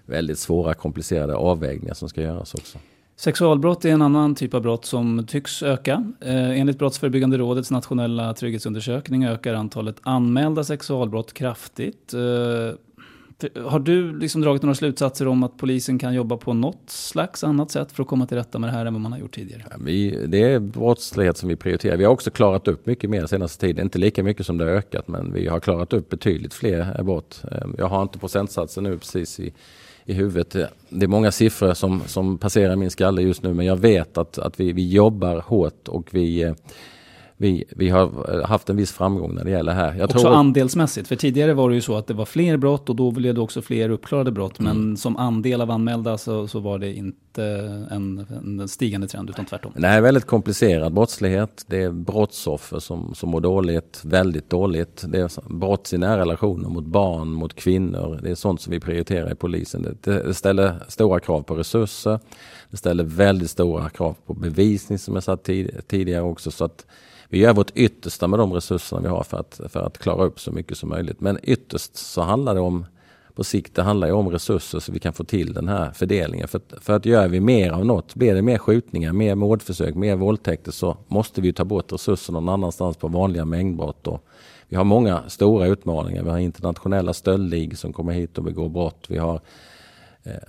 väldigt 0.07 0.39
svåra 0.39 0.75
komplicerade 0.75 1.35
avvägningar 1.35 1.95
som 1.95 2.09
ska 2.09 2.23
göras 2.23 2.55
också. 2.55 2.79
Sexualbrott 3.17 3.85
är 3.85 3.91
en 3.91 4.03
annan 4.03 4.35
typ 4.35 4.55
av 4.55 4.63
brott 4.63 4.85
som 4.85 5.27
tycks 5.27 5.63
öka. 5.63 6.13
Eh, 6.21 6.61
enligt 6.61 6.79
Brottsförebyggande 6.79 7.39
rådets 7.39 7.71
nationella 7.71 8.35
trygghetsundersökning 8.35 9.25
ökar 9.25 9.55
antalet 9.55 9.97
anmälda 10.03 10.65
sexualbrott 10.65 11.33
kraftigt. 11.33 12.15
Har 13.65 13.79
du 13.79 14.19
liksom 14.19 14.41
dragit 14.41 14.63
några 14.63 14.75
slutsatser 14.75 15.29
om 15.29 15.43
att 15.43 15.57
polisen 15.57 15.99
kan 15.99 16.15
jobba 16.15 16.37
på 16.37 16.53
något 16.53 16.91
slags 16.91 17.45
annat 17.45 17.71
sätt 17.71 17.93
för 17.93 18.03
att 18.03 18.09
komma 18.09 18.27
till 18.27 18.37
rätta 18.37 18.59
med 18.59 18.69
det 18.69 18.75
här 18.75 18.87
än 18.87 18.95
vad 18.95 19.01
man 19.01 19.13
har 19.13 19.19
gjort 19.19 19.35
tidigare? 19.35 19.63
Ja, 19.71 19.77
vi, 19.81 20.27
det 20.27 20.43
är 20.43 20.59
brottslighet 20.59 21.37
som 21.37 21.49
vi 21.49 21.57
prioriterar. 21.57 21.97
Vi 21.97 22.05
har 22.05 22.13
också 22.13 22.31
klarat 22.31 22.69
upp 22.69 22.87
mycket 22.87 23.11
mer 23.11 23.27
senaste 23.27 23.67
tiden. 23.67 23.85
Inte 23.85 23.99
lika 23.99 24.23
mycket 24.23 24.47
som 24.47 24.59
det 24.59 24.65
har 24.65 24.71
ökat 24.71 25.09
men 25.09 25.33
vi 25.33 25.47
har 25.49 25.61
klarat 25.61 25.93
upp 25.93 26.09
betydligt 26.09 26.55
fler 26.55 26.95
eh, 26.99 27.05
brott. 27.05 27.45
Ehm, 27.51 27.75
jag 27.79 27.89
har 27.89 28.03
inte 28.03 28.19
procentsatsen 28.19 28.85
nu 28.85 28.99
precis 28.99 29.41
i, 29.41 29.53
i 30.05 30.13
huvudet. 30.13 30.57
Det 30.89 31.05
är 31.05 31.09
många 31.09 31.33
siffror 31.33 31.75
som, 31.75 32.03
som 32.07 32.39
passerar 32.39 32.77
min 32.77 32.91
skalle 32.91 33.23
just 33.23 33.43
nu 33.43 33.55
men 33.55 33.67
jag 33.67 33.77
vet 33.77 34.19
att, 34.19 34.39
att 34.39 34.61
vi, 34.61 34.73
vi 34.73 34.89
jobbar 34.89 35.37
hårt 35.37 35.89
och 35.89 36.09
vi 36.15 36.43
eh, 36.43 36.55
vi, 37.37 37.65
vi 37.69 37.89
har 37.89 38.43
haft 38.43 38.71
en 38.71 38.77
viss 38.77 38.93
framgång 38.93 39.35
när 39.35 39.45
det 39.45 39.51
gäller 39.51 39.73
här. 39.73 39.95
Jag 39.95 40.05
också 40.05 40.19
tror... 40.19 40.35
andelsmässigt, 40.35 41.09
för 41.09 41.17
tidigare 41.17 41.55
var 41.55 41.69
det 41.69 41.75
ju 41.75 41.81
så 41.81 41.97
att 41.97 42.07
det 42.07 42.15
var 42.15 42.25
fler 42.25 42.57
brott 42.57 42.89
och 42.89 42.97
då 42.97 43.11
blev 43.11 43.35
det 43.35 43.41
också 43.41 43.63
fler 43.63 43.91
uppklarade 43.91 44.31
brott. 44.31 44.59
Mm. 44.59 44.77
Men 44.77 44.97
som 44.97 45.17
andel 45.17 45.61
av 45.61 45.71
anmälda 45.71 46.19
så, 46.19 46.49
så 46.49 46.61
var 46.61 46.79
det 46.79 46.93
inte 46.93 47.45
en, 47.91 48.27
en 48.61 48.69
stigande 48.69 49.09
trend 49.09 49.31
utan 49.31 49.45
tvärtom. 49.45 49.73
Det 49.77 49.87
här 49.87 49.97
är 49.97 50.01
väldigt 50.01 50.25
komplicerad 50.25 50.95
brottslighet. 50.95 51.65
Det 51.67 51.83
är 51.83 51.91
brottsoffer 51.91 52.79
som, 52.79 53.15
som 53.15 53.31
mår 53.31 53.41
dåligt, 53.41 54.01
väldigt 54.05 54.51
dåligt. 54.51 55.05
Det 55.09 55.19
är 55.19 55.53
brott 55.59 55.93
i 55.93 55.99
nära 55.99 56.21
relationer 56.21 56.69
mot 56.69 56.87
barn, 56.87 57.29
mot 57.29 57.55
kvinnor. 57.55 58.21
Det 58.23 58.31
är 58.31 58.35
sånt 58.35 58.61
som 58.61 58.71
vi 58.71 58.81
prioriterar 58.81 59.33
i 59.33 59.35
polisen. 59.35 59.97
Det, 60.03 60.23
det 60.23 60.35
ställer 60.35 60.75
stora 60.89 61.21
krav 61.21 61.43
på 61.43 61.55
resurser. 61.55 62.19
Det 62.71 62.77
ställer 62.77 63.05
väldigt 63.05 63.51
stora 63.51 63.89
krav 63.89 64.17
på 64.27 64.35
bevisning 64.35 64.99
som 64.99 65.15
jag 65.15 65.23
sa 65.23 65.37
tid, 65.37 65.81
tidigare 65.89 66.23
också. 66.23 66.51
Så 66.51 66.65
att 66.65 66.87
vi 67.29 67.39
gör 67.39 67.55
vårt 67.55 67.71
yttersta 67.75 68.27
med 68.27 68.39
de 68.39 68.53
resurserna 68.53 69.01
vi 69.01 69.09
har 69.09 69.23
för 69.23 69.37
att, 69.37 69.61
för 69.69 69.81
att 69.81 69.99
klara 69.99 70.25
upp 70.25 70.41
så 70.41 70.53
mycket 70.53 70.79
som 70.79 70.89
möjligt. 70.89 71.21
Men 71.21 71.39
ytterst 71.43 71.97
så 71.97 72.23
handlar 72.23 72.55
det 72.55 72.61
om 72.61 72.87
på 73.37 73.45
sikt, 73.45 73.75
det 73.75 73.83
handlar 73.83 74.09
ju 74.09 74.15
om 74.15 74.29
resurser 74.31 74.81
så 74.81 74.93
vi 74.93 74.99
kan 74.99 75.13
få 75.13 75.25
till 75.25 75.53
den 75.53 75.69
här 75.69 75.91
fördelningen. 75.93 76.49
För, 76.49 76.61
för 76.81 76.93
att 76.93 77.07
gör 77.07 77.29
vi 77.29 77.41
mer 77.41 77.71
av 77.71 77.87
något, 77.87 78.15
blir 78.15 78.35
det 78.35 78.43
mer 78.43 78.59
skjutningar, 78.59 79.13
mer 79.13 79.35
mordförsök, 79.35 79.95
mer 79.95 80.17
våldtäkter 80.17 80.73
så 80.73 80.97
måste 81.09 81.41
vi 81.41 81.53
ta 81.53 81.65
bort 81.65 81.93
resurser 81.93 82.33
någon 82.33 82.49
annanstans 82.49 82.97
på 82.97 83.09
vanliga 83.09 83.45
mängdbrott. 83.45 84.07
Och 84.07 84.25
vi 84.69 84.77
har 84.77 84.85
många 84.85 85.23
stora 85.29 85.67
utmaningar. 85.67 86.23
Vi 86.23 86.31
har 86.31 86.39
internationella 86.39 87.13
stöldligor 87.13 87.77
som 87.77 87.93
kommer 87.93 88.13
hit 88.13 88.39
och 88.39 88.45
begår 88.45 88.69
brott. 88.69 89.05
Vi 89.09 89.19
har 89.19 89.41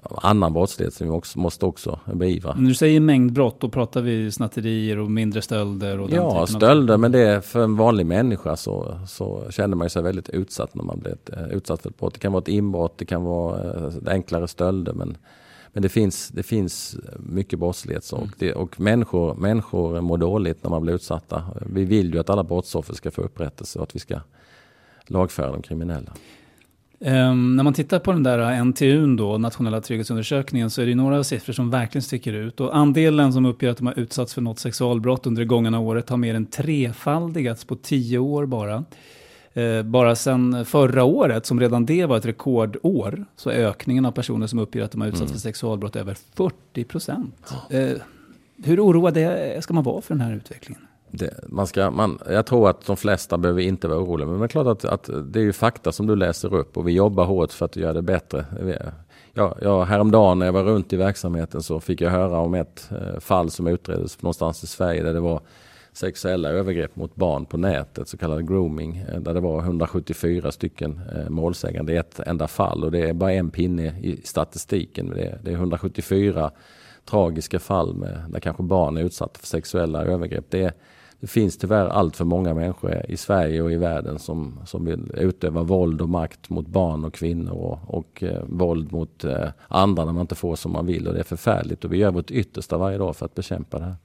annan 0.03 0.53
brottslighet 0.53 0.93
som 0.93 1.07
vi 1.07 1.13
också, 1.13 1.39
måste 1.39 1.65
också 1.65 1.99
beivra. 2.13 2.55
När 2.55 2.69
du 2.69 2.75
säger 2.75 2.99
mängdbrott, 2.99 3.59
då 3.59 3.69
pratar 3.69 4.01
vi 4.01 4.31
snatterier 4.31 4.99
och 4.99 5.11
mindre 5.11 5.41
stölder? 5.41 5.99
Och 5.99 6.11
ja, 6.11 6.47
stölder, 6.47 6.97
men 6.97 7.11
det 7.11 7.45
för 7.45 7.63
en 7.63 7.75
vanlig 7.75 8.05
människa 8.05 8.55
så, 8.55 8.99
så 9.07 9.43
känner 9.49 9.75
man 9.75 9.89
sig 9.89 10.03
väldigt 10.03 10.29
utsatt 10.29 10.75
när 10.75 10.83
man 10.83 10.99
blir 10.99 11.17
eh, 11.33 11.47
utsatt 11.47 11.81
för 11.81 11.89
ett 11.89 11.99
brott. 11.99 12.13
Det 12.13 12.19
kan 12.19 12.31
vara 12.31 12.41
ett 12.41 12.47
inbrott, 12.47 12.97
det 12.97 13.05
kan 13.05 13.23
vara 13.23 13.87
eh, 13.87 13.91
enklare 14.05 14.47
stölder, 14.47 14.93
men 14.93 15.17
Men 15.73 15.81
det 15.81 15.89
finns, 15.89 16.29
det 16.29 16.43
finns 16.43 16.97
mycket 17.19 17.59
brottslighet 17.59 18.11
och, 18.11 18.27
det, 18.39 18.53
och 18.53 18.79
människor, 18.79 19.35
människor 19.35 20.01
mår 20.01 20.17
dåligt 20.17 20.63
när 20.63 20.69
man 20.69 20.81
blir 20.81 20.93
utsatta. 20.93 21.43
Vi 21.65 21.85
vill 21.85 22.13
ju 22.13 22.19
att 22.19 22.29
alla 22.29 22.43
brottsoffer 22.43 22.93
ska 22.93 23.11
få 23.11 23.21
upprättelse 23.21 23.79
och 23.79 23.83
att 23.83 23.95
vi 23.95 23.99
ska 23.99 24.19
lagföra 25.07 25.51
de 25.51 25.61
kriminella. 25.61 26.11
Um, 26.99 27.55
när 27.55 27.63
man 27.63 27.73
tittar 27.73 27.99
på 27.99 28.11
den 28.11 28.23
där 28.23 28.63
NTUn 28.63 29.15
då, 29.15 29.37
nationella 29.37 29.81
trygghetsundersökningen, 29.81 30.69
så 30.69 30.81
är 30.81 30.85
det 30.85 30.95
några 30.95 31.23
siffror 31.23 31.53
som 31.53 31.69
verkligen 31.69 32.03
sticker 32.03 32.33
ut. 32.33 32.59
Och 32.59 32.77
andelen 32.77 33.33
som 33.33 33.45
uppger 33.45 33.69
att 33.69 33.77
de 33.77 33.87
har 33.87 33.99
utsatts 33.99 34.33
för 34.33 34.41
något 34.41 34.59
sexualbrott 34.59 35.27
under 35.27 35.41
det 35.41 35.45
gångna 35.45 35.79
året 35.79 36.09
har 36.09 36.17
mer 36.17 36.35
än 36.35 36.45
trefaldigats 36.45 37.65
på 37.65 37.75
tio 37.75 38.17
år 38.17 38.45
bara. 38.45 38.85
Uh, 39.57 39.83
bara 39.83 40.15
sedan 40.15 40.65
förra 40.65 41.03
året, 41.03 41.45
som 41.45 41.59
redan 41.59 41.85
det 41.85 42.05
var 42.05 42.17
ett 42.17 42.25
rekordår, 42.25 43.25
så 43.35 43.49
är 43.49 43.65
ökningen 43.65 44.05
av 44.05 44.11
personer 44.11 44.47
som 44.47 44.59
uppger 44.59 44.83
att 44.83 44.91
de 44.91 45.01
har 45.01 45.07
utsatts 45.07 45.21
mm. 45.21 45.33
för 45.33 45.39
sexualbrott 45.39 45.95
över 45.95 46.17
40 46.33 46.83
procent. 46.83 47.53
Uh, 47.73 47.97
hur 48.63 48.79
oroad 48.79 49.17
ska 49.63 49.73
man 49.73 49.83
vara 49.83 50.01
för 50.01 50.13
den 50.13 50.21
här 50.21 50.35
utvecklingen? 50.35 50.86
Det, 51.11 51.33
man 51.47 51.67
ska, 51.67 51.91
man, 51.91 52.19
jag 52.29 52.45
tror 52.45 52.69
att 52.69 52.85
de 52.85 52.97
flesta 52.97 53.37
behöver 53.37 53.61
inte 53.61 53.87
vara 53.87 53.99
oroliga. 53.99 54.27
Men 54.27 54.39
det 54.39 54.45
är 54.45 54.47
klart 54.47 54.67
att, 54.67 54.85
att, 54.85 55.09
det 55.23 55.39
är 55.39 55.43
ju 55.43 55.53
fakta 55.53 55.91
som 55.91 56.07
du 56.07 56.15
läser 56.15 56.53
upp 56.53 56.77
och 56.77 56.87
vi 56.87 56.91
jobbar 56.91 57.25
hårt 57.25 57.51
för 57.51 57.65
att 57.65 57.75
göra 57.75 57.93
det 57.93 58.01
bättre. 58.01 58.45
Ja, 59.33 59.55
ja, 59.61 59.83
häromdagen 59.83 60.39
när 60.39 60.45
jag 60.45 60.53
var 60.53 60.63
runt 60.63 60.93
i 60.93 60.97
verksamheten 60.97 61.63
så 61.63 61.79
fick 61.79 62.01
jag 62.01 62.11
höra 62.11 62.39
om 62.39 62.53
ett 62.53 62.89
eh, 62.91 63.19
fall 63.19 63.51
som 63.51 63.67
utreddes 63.67 64.21
någonstans 64.21 64.63
i 64.63 64.67
Sverige 64.67 65.03
där 65.03 65.13
det 65.13 65.19
var 65.19 65.41
sexuella 65.93 66.49
övergrepp 66.49 66.95
mot 66.95 67.15
barn 67.15 67.45
på 67.45 67.57
nätet, 67.57 68.07
så 68.07 68.17
kallad 68.17 68.47
grooming, 68.47 68.97
eh, 68.97 69.19
där 69.19 69.33
det 69.33 69.39
var 69.39 69.59
174 69.59 70.51
stycken 70.51 71.01
eh, 71.15 71.29
målsägande 71.29 71.93
i 71.93 71.97
ett 71.97 72.19
enda 72.19 72.47
fall 72.47 72.83
och 72.83 72.91
det 72.91 73.09
är 73.09 73.13
bara 73.13 73.33
en 73.33 73.49
pinne 73.49 73.99
i 74.01 74.21
statistiken. 74.23 75.09
Det 75.15 75.21
är, 75.21 75.39
det 75.43 75.51
är 75.51 75.55
174 75.55 76.51
tragiska 77.09 77.59
fall 77.59 77.95
med, 77.95 78.23
där 78.29 78.39
kanske 78.39 78.63
barn 78.63 78.97
är 78.97 79.01
utsatta 79.01 79.39
för 79.39 79.47
sexuella 79.47 80.03
övergrepp. 80.03 80.45
Det 80.49 80.73
det 81.19 81.27
finns 81.27 81.57
tyvärr 81.57 81.85
allt 81.85 82.15
för 82.15 82.25
många 82.25 82.53
människor 82.53 83.05
i 83.09 83.17
Sverige 83.17 83.61
och 83.61 83.71
i 83.71 83.75
världen 83.75 84.19
som, 84.19 84.59
som 84.65 84.85
vill 84.85 85.11
utöva 85.13 85.63
våld 85.63 86.01
och 86.01 86.09
makt 86.09 86.49
mot 86.49 86.67
barn 86.67 87.05
och 87.05 87.13
kvinnor 87.13 87.53
och, 87.53 87.79
och 87.87 88.23
eh, 88.23 88.43
våld 88.47 88.91
mot 88.91 89.23
eh, 89.23 89.49
andra 89.67 90.05
när 90.05 90.11
man 90.11 90.21
inte 90.21 90.35
får 90.35 90.55
som 90.55 90.71
man 90.71 90.85
vill. 90.85 91.07
Och 91.07 91.13
det 91.13 91.19
är 91.19 91.23
förfärligt 91.23 91.85
och 91.85 91.93
vi 91.93 91.97
gör 91.97 92.11
vårt 92.11 92.31
yttersta 92.31 92.77
varje 92.77 92.97
dag 92.97 93.15
för 93.15 93.25
att 93.25 93.35
bekämpa 93.35 93.79
det 93.79 93.85
här. 93.85 93.95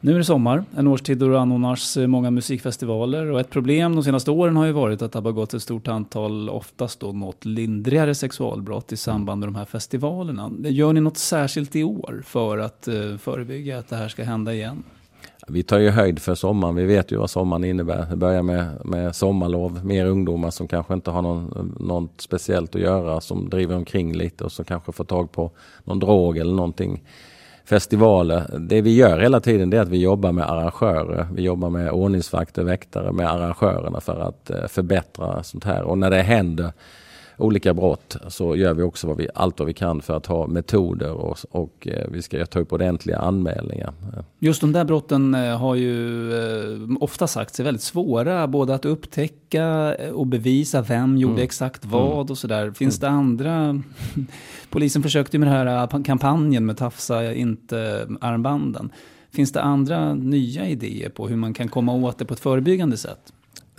Nu 0.00 0.14
är 0.14 0.18
det 0.18 0.24
sommar, 0.24 0.64
en 0.76 0.86
årstid 0.86 1.18
då 1.18 1.28
det 1.28 1.40
anordnas 1.40 1.96
eh, 1.96 2.06
många 2.06 2.30
musikfestivaler 2.30 3.30
och 3.30 3.40
ett 3.40 3.50
problem 3.50 3.94
de 3.94 4.04
senaste 4.04 4.30
åren 4.30 4.56
har 4.56 4.64
ju 4.64 4.72
varit 4.72 5.02
att 5.02 5.12
det 5.12 5.16
har 5.16 5.22
begåtts 5.22 5.54
ett 5.54 5.62
stort 5.62 5.88
antal, 5.88 6.50
oftast 6.50 7.00
då 7.00 7.12
något 7.12 7.44
lindrigare 7.44 8.14
sexualbrott 8.14 8.92
i 8.92 8.96
samband 8.96 9.40
med 9.40 9.48
de 9.48 9.54
här 9.54 9.64
festivalerna. 9.64 10.50
Gör 10.58 10.92
ni 10.92 11.00
något 11.00 11.16
särskilt 11.16 11.76
i 11.76 11.84
år 11.84 12.22
för 12.24 12.58
att 12.58 12.88
uh, 12.88 13.16
förebygga 13.16 13.78
att 13.78 13.88
det 13.88 13.96
här 13.96 14.08
ska 14.08 14.24
hända 14.24 14.54
igen? 14.54 14.82
Vi 15.48 15.62
tar 15.62 15.78
ju 15.78 15.90
höjd 15.90 16.18
för 16.18 16.34
sommaren. 16.34 16.74
Vi 16.74 16.84
vet 16.84 17.12
ju 17.12 17.16
vad 17.16 17.30
sommaren 17.30 17.64
innebär. 17.64 18.06
Det 18.10 18.16
börjar 18.16 18.42
med, 18.42 18.86
med 18.86 19.16
sommarlov, 19.16 19.84
mer 19.84 20.06
ungdomar 20.06 20.50
som 20.50 20.68
kanske 20.68 20.94
inte 20.94 21.10
har 21.10 21.22
någon, 21.22 21.76
något 21.80 22.20
speciellt 22.20 22.74
att 22.74 22.80
göra, 22.80 23.20
som 23.20 23.48
driver 23.48 23.76
omkring 23.76 24.16
lite 24.16 24.44
och 24.44 24.52
som 24.52 24.64
kanske 24.64 24.92
får 24.92 25.04
tag 25.04 25.32
på 25.32 25.50
någon 25.84 25.98
drog 25.98 26.38
eller 26.38 26.54
någonting. 26.54 27.02
Festivaler. 27.68 28.58
Det 28.58 28.80
vi 28.80 28.94
gör 28.94 29.18
hela 29.18 29.40
tiden 29.40 29.72
är 29.72 29.80
att 29.80 29.88
vi 29.88 29.98
jobbar 29.98 30.32
med 30.32 30.50
arrangörer. 30.50 31.26
Vi 31.32 31.42
jobbar 31.42 31.70
med 31.70 31.90
ordningsvakter, 31.90 32.62
väktare, 32.64 33.12
med 33.12 33.30
arrangörerna 33.30 34.00
för 34.00 34.20
att 34.20 34.50
eh, 34.50 34.66
förbättra 34.66 35.42
sånt 35.42 35.64
här. 35.64 35.82
Och 35.82 35.98
när 35.98 36.10
det 36.10 36.22
händer 36.22 36.72
olika 37.38 37.74
brott 37.74 38.16
så 38.28 38.56
gör 38.56 38.74
vi 38.74 38.82
också 38.82 39.06
vad 39.06 39.16
vi, 39.16 39.28
allt 39.34 39.58
vad 39.58 39.66
vi 39.66 39.74
kan 39.74 40.02
för 40.02 40.16
att 40.16 40.26
ha 40.26 40.46
metoder 40.46 41.12
och, 41.12 41.38
och 41.50 41.88
eh, 41.88 42.08
vi 42.10 42.22
ska 42.22 42.46
ta 42.46 42.58
upp 42.58 42.72
ordentliga 42.72 43.18
anmälningar. 43.18 43.92
Just 44.38 44.60
de 44.60 44.72
där 44.72 44.84
brotten 44.84 45.34
eh, 45.34 45.58
har 45.58 45.74
ju 45.74 46.32
eh, 46.32 46.78
ofta 47.00 47.26
sagts 47.26 47.60
är 47.60 47.64
väldigt 47.64 47.82
svåra 47.82 48.46
både 48.46 48.74
att 48.74 48.84
upptäcka 48.84 49.96
och 50.12 50.26
bevisa 50.26 50.82
vem 50.82 51.18
gjorde 51.18 51.32
mm. 51.32 51.44
exakt 51.44 51.84
vad 51.84 52.12
mm. 52.12 52.26
och 52.30 52.38
sådär. 52.38 52.70
Finns 52.70 53.02
mm. 53.02 53.12
det 53.12 53.18
andra? 53.18 53.82
Polisen 54.70 55.02
försökte 55.02 55.36
ju 55.36 55.38
med 55.38 55.48
den 55.48 55.68
här 55.68 56.04
kampanjen 56.04 56.66
med 56.66 56.76
tafsa 56.76 57.34
inte 57.34 58.08
armbanden. 58.20 58.90
Finns 59.30 59.52
det 59.52 59.62
andra 59.62 60.14
nya 60.14 60.68
idéer 60.68 61.08
på 61.08 61.28
hur 61.28 61.36
man 61.36 61.54
kan 61.54 61.68
komma 61.68 61.92
åt 61.92 62.18
det 62.18 62.24
på 62.24 62.34
ett 62.34 62.40
förebyggande 62.40 62.96
sätt? 62.96 63.32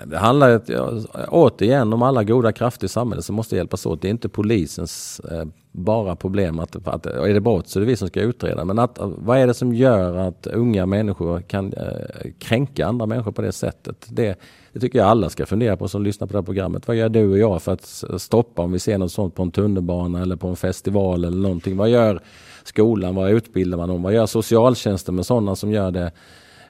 Det 0.06 0.18
handlar 0.18 0.62
ja, 0.66 0.92
återigen 1.28 1.94
om 1.94 2.02
alla 2.02 2.24
goda 2.24 2.52
krafter 2.52 2.86
i 2.86 2.90
samhället 2.90 3.26
som 3.26 3.36
måste 3.36 3.56
hjälpas 3.56 3.86
åt. 3.86 4.02
Det 4.02 4.08
är 4.08 4.10
inte 4.10 4.30
polisens 4.30 5.20
eh, 5.32 5.46
bara 5.72 6.16
problem. 6.16 6.60
Att, 6.60 6.88
att, 6.88 7.06
är 7.06 7.34
det 7.34 7.42
brott 7.42 7.68
så 7.68 7.80
är 7.80 7.82
det 7.82 7.88
vi 7.88 7.96
som 7.96 8.08
ska 8.08 8.22
utreda. 8.22 8.66
Men 8.66 8.80
att, 8.80 8.98
vad 9.02 9.38
är 9.38 9.48
det 9.48 9.54
som 9.54 9.74
gör 9.74 10.16
att 10.16 10.48
unga 10.48 10.86
människor 10.86 11.42
kan 11.42 11.74
eh, 11.74 12.32
kränka 12.40 12.88
andra 12.88 13.06
människor 13.06 13.32
på 13.32 13.42
det 13.42 13.52
sättet? 13.52 14.08
Det, 14.10 14.40
det 14.74 14.80
tycker 14.80 15.00
jag 15.00 15.08
alla 15.08 15.30
ska 15.30 15.46
fundera 15.46 15.78
på 15.78 15.88
som 15.88 16.04
lyssnar 16.04 16.28
på 16.28 16.34
det 16.34 16.40
här 16.40 16.46
programmet. 16.46 16.88
Vad 16.88 16.96
gör 16.96 17.10
du 17.10 17.30
och 17.30 17.38
jag 17.38 17.62
för 17.62 17.72
att 17.72 18.04
stoppa 18.18 18.62
om 18.62 18.72
vi 18.72 18.80
ser 18.80 18.98
något 18.98 19.12
sånt 19.12 19.36
på 19.36 19.44
en 19.44 19.52
tunnelbana 19.52 20.22
eller 20.22 20.36
på 20.36 20.48
en 20.48 20.56
festival 20.56 21.26
eller 21.26 21.38
någonting? 21.38 21.78
Vad 21.78 21.90
gör 21.90 22.22
skolan? 22.64 23.16
Vad 23.16 23.32
utbildar 23.32 23.78
man 23.78 23.90
om? 23.90 24.04
Vad 24.04 24.14
gör 24.14 24.26
socialtjänsten 24.26 25.16
med 25.16 25.26
sådana 25.26 25.56
som 25.56 25.72
gör 25.72 25.92
det 25.92 26.12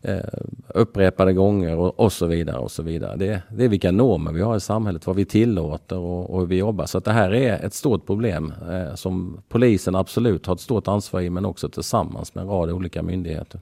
eh, 0.02 0.20
upprepade 0.68 1.34
gånger 1.34 1.78
och, 1.78 2.00
och, 2.00 2.14
så 2.14 2.26
vidare. 2.26 2.58
och 2.58 2.72
så 2.72 2.84
vidare. 2.84 3.16
Det, 3.16 3.42
det, 3.50 3.64
är 3.64 3.70
vilka 3.70 3.92
normer 3.92 4.32
vi 4.32 4.42
har 4.42 4.58
i 4.58 4.60
samhället, 4.60 5.08
vad 5.08 5.16
vi 5.16 5.26
tillåter 5.26 5.98
och, 5.98 6.30
och 6.30 6.40
hur 6.40 6.48
vi 6.48 6.58
jobbar. 6.58 6.86
Så 6.86 6.98
att 6.98 7.06
det 7.06 7.12
här 7.12 7.34
är 7.34 7.66
ett 7.66 7.74
stort 7.74 8.06
problem 8.06 8.54
eh, 8.70 8.96
som 8.96 9.42
polisen 9.50 9.96
absolut 9.96 10.46
har 10.46 10.56
ett 10.56 10.62
stort 10.62 10.88
ansvar 10.88 11.22
i 11.22 11.30
men 11.30 11.46
också 11.46 11.70
tillsammans 11.70 12.36
med 12.36 12.42
en 12.42 12.50
rad 12.50 12.72
olika 12.72 13.04
myndigheter. 13.04 13.60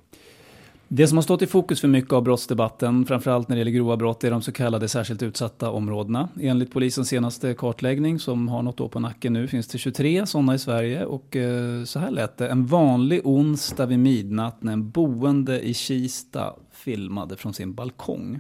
Det 0.90 1.08
som 1.08 1.18
har 1.18 1.24
stått 1.24 1.42
i 1.42 1.48
fokus 1.48 1.82
för 1.82 1.88
mycket 1.88 2.14
av 2.14 2.24
brottsdebatten, 2.24 3.06
framförallt 3.06 3.50
när 3.50 3.56
det 3.56 3.60
gäller 3.60 3.72
grova 3.72 3.98
brott, 3.98 4.24
är 4.24 4.32
de 4.32 4.42
så 4.42 4.52
kallade 4.52 4.88
särskilt 4.88 5.24
utsatta 5.24 5.72
områdena. 5.72 6.30
Enligt 6.42 6.72
polisens 6.72 7.10
senaste 7.10 7.54
kartläggning, 7.54 8.20
som 8.20 8.48
har 8.48 8.64
något 8.64 8.80
år 8.80 8.90
på 8.90 9.00
nacken 9.00 9.34
nu, 9.34 9.48
finns 9.48 9.68
det 9.68 9.78
23 9.78 10.26
sådana 10.26 10.56
i 10.56 10.60
Sverige. 10.60 11.06
Och 11.06 11.36
eh, 11.36 11.84
så 11.84 12.00
här 12.00 12.12
lät 12.12 12.38
det 12.38 12.48
en 12.48 12.66
vanlig 12.66 13.22
onsdag 13.24 13.86
vid 13.86 14.00
midnatt 14.00 14.64
när 14.64 14.74
en 14.74 14.90
boende 14.90 15.62
i 15.62 15.74
Kista 15.74 16.54
filmade 16.72 17.36
från 17.36 17.54
sin 17.54 17.74
balkong. 17.74 18.40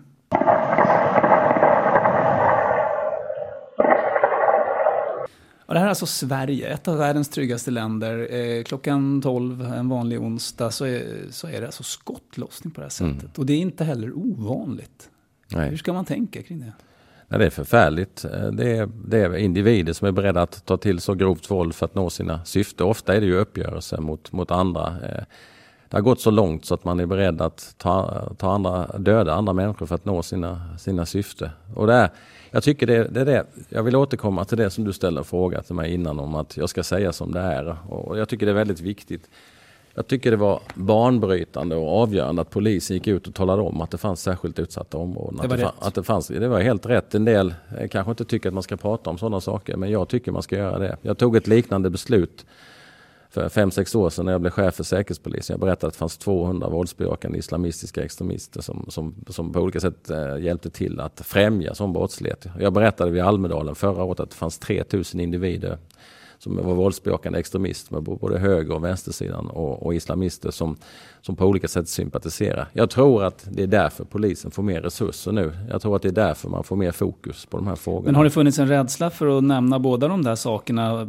Ja, 5.67 5.73
det 5.73 5.79
här 5.79 5.85
är 5.85 5.89
alltså 5.89 6.05
Sverige, 6.05 6.67
ett 6.67 6.87
av 6.87 6.97
världens 6.97 7.29
tryggaste 7.29 7.71
länder. 7.71 8.33
Eh, 8.35 8.63
klockan 8.63 9.21
12 9.21 9.61
en 9.61 9.89
vanlig 9.89 10.21
onsdag 10.21 10.71
så 10.71 10.85
är, 10.85 11.03
så 11.31 11.47
är 11.47 11.59
det 11.61 11.65
alltså 11.65 11.83
skottlossning 11.83 12.73
på 12.73 12.81
det 12.81 12.87
här 12.87 13.01
mm. 13.01 13.13
sättet. 13.13 13.37
Mm. 13.37 13.41
Och 13.41 13.45
det 13.45 13.53
är 13.53 13.57
inte 13.57 13.83
heller 13.83 14.17
ovanligt. 14.17 15.09
Nej. 15.47 15.69
Hur 15.69 15.77
ska 15.77 15.93
man 15.93 16.05
tänka 16.05 16.43
kring 16.43 16.59
det? 16.59 16.73
Ja, 17.27 17.37
det 17.37 17.45
är 17.45 17.49
förfärligt. 17.49 18.25
Eh, 18.25 18.47
det 18.47 18.77
är, 18.77 18.89
det 19.07 19.17
är 19.17 19.35
individer 19.35 19.93
som 19.93 20.07
är 20.07 20.11
beredda 20.11 20.41
att 20.41 20.65
ta 20.65 20.77
till 20.77 20.99
så 20.99 21.13
grovt 21.13 21.51
våld 21.51 21.75
för 21.75 21.85
att 21.85 21.95
nå 21.95 22.09
sina 22.09 22.45
syften. 22.45 22.87
Ofta 22.87 23.15
är 23.15 23.21
det 23.21 23.27
ju 23.27 23.35
uppgörelser 23.35 23.97
mot, 23.97 24.31
mot 24.31 24.51
andra. 24.51 24.87
Eh, 24.87 25.23
det 25.89 25.97
har 25.97 26.01
gått 26.01 26.21
så 26.21 26.31
långt 26.31 26.65
så 26.65 26.73
att 26.73 26.83
man 26.83 26.99
är 26.99 27.05
beredd 27.05 27.41
att 27.41 27.75
ta, 27.77 28.23
ta 28.37 28.51
andra, 28.51 28.97
döda 28.97 29.33
andra 29.33 29.53
människor 29.53 29.85
för 29.85 29.95
att 29.95 30.05
nå 30.05 30.23
sina, 30.23 30.77
sina. 30.77 31.05
Och 31.75 31.87
det 31.87 31.93
är, 31.93 32.09
jag 32.57 32.63
tycker 32.63 32.87
det, 32.87 33.03
det 33.03 33.21
är 33.21 33.25
det. 33.25 33.45
Jag 33.69 33.83
vill 33.83 33.95
återkomma 33.95 34.45
till 34.45 34.57
det 34.57 34.69
som 34.69 34.83
du 34.83 34.93
ställde 34.93 35.21
en 35.21 35.25
fråga 35.25 35.61
till 35.61 35.75
mig 35.75 35.93
innan 35.93 36.19
om 36.19 36.35
att 36.35 36.57
jag 36.57 36.69
ska 36.69 36.83
säga 36.83 37.13
som 37.13 37.31
det 37.31 37.39
är. 37.39 37.77
Och 37.89 38.19
jag 38.19 38.29
tycker 38.29 38.45
det 38.45 38.51
är 38.51 38.55
väldigt 38.55 38.79
viktigt. 38.79 39.29
Jag 39.93 40.07
tycker 40.07 40.31
det 40.31 40.37
var 40.37 40.61
banbrytande 40.75 41.75
och 41.75 42.01
avgörande 42.01 42.41
att 42.41 42.49
polisen 42.49 42.95
gick 42.95 43.07
ut 43.07 43.27
och 43.27 43.33
talade 43.33 43.61
om 43.61 43.81
att 43.81 43.91
det 43.91 43.97
fanns 43.97 44.21
särskilt 44.21 44.59
utsatta 44.59 44.97
områden. 44.97 45.39
Det 45.41 45.47
var, 45.47 45.55
att 45.55 45.61
det, 45.61 45.87
att 45.87 45.95
det, 45.95 46.03
fanns, 46.03 46.27
det 46.27 46.47
var 46.47 46.59
helt 46.59 46.85
rätt. 46.85 47.15
En 47.15 47.25
del 47.25 47.53
eh, 47.79 47.87
kanske 47.87 48.11
inte 48.11 48.25
tycker 48.25 48.49
att 48.49 48.53
man 48.53 48.63
ska 48.63 48.77
prata 48.77 49.09
om 49.09 49.17
sådana 49.17 49.41
saker 49.41 49.77
men 49.77 49.91
jag 49.91 50.07
tycker 50.07 50.31
man 50.31 50.43
ska 50.43 50.55
göra 50.55 50.79
det. 50.79 50.97
Jag 51.01 51.17
tog 51.17 51.35
ett 51.35 51.47
liknande 51.47 51.89
beslut 51.89 52.45
för 53.41 53.49
fem 53.49 53.71
sex 53.71 53.95
år 53.95 54.09
sedan 54.09 54.25
när 54.25 54.31
jag 54.31 54.41
blev 54.41 54.51
chef 54.51 54.75
för 54.75 54.83
Säkerhetspolisen. 54.83 55.53
Jag 55.53 55.59
berättade 55.59 55.87
att 55.87 55.93
det 55.93 55.97
fanns 55.97 56.17
200 56.17 56.69
våldsbejakande 56.69 57.37
islamistiska 57.37 58.03
extremister 58.03 58.61
som, 58.61 58.85
som, 58.89 59.15
som 59.29 59.53
på 59.53 59.59
olika 59.59 59.79
sätt 59.79 60.09
eh, 60.09 60.37
hjälpte 60.37 60.69
till 60.69 60.99
att 60.99 61.21
främja 61.25 61.73
sån 61.73 61.93
brottslighet. 61.93 62.45
Jag 62.59 62.73
berättade 62.73 63.11
vid 63.11 63.21
Almedalen 63.21 63.75
förra 63.75 64.03
året 64.03 64.19
att 64.19 64.29
det 64.29 64.35
fanns 64.35 64.59
3000 64.59 65.19
individer 65.19 65.77
som 66.39 66.55
var 66.55 66.73
våldsbejakande 66.73 67.39
extremist 67.39 67.91
med 67.91 68.03
både 68.03 68.39
höger 68.39 68.75
och 68.75 68.83
vänstersidan 68.83 69.47
och, 69.47 69.85
och, 69.85 69.95
islamister 69.95 70.51
som, 70.51 70.77
som 71.21 71.35
på 71.35 71.45
olika 71.45 71.67
sätt 71.67 71.89
sympatiserar. 71.89 72.67
Jag 72.73 72.89
tror 72.89 73.23
att 73.23 73.47
det 73.51 73.63
är 73.63 73.67
därför 73.67 74.03
polisen 74.05 74.51
får 74.51 74.63
mer 74.63 74.81
resurser 74.81 75.31
nu. 75.31 75.51
Jag 75.69 75.81
tror 75.81 75.95
att 75.95 76.01
det 76.01 76.07
är 76.07 76.11
därför 76.11 76.49
man 76.49 76.63
får 76.63 76.75
mer 76.75 76.91
fokus 76.91 77.45
på 77.45 77.57
de 77.57 77.67
här 77.67 77.75
frågorna. 77.75 78.05
Men 78.05 78.15
har 78.15 78.23
det 78.23 78.29
funnits 78.29 78.59
en 78.59 78.67
rädsla 78.67 79.09
för 79.09 79.37
att 79.37 79.43
nämna 79.43 79.79
båda 79.79 80.07
de 80.07 80.23
där 80.23 80.35
sakerna 80.35 81.07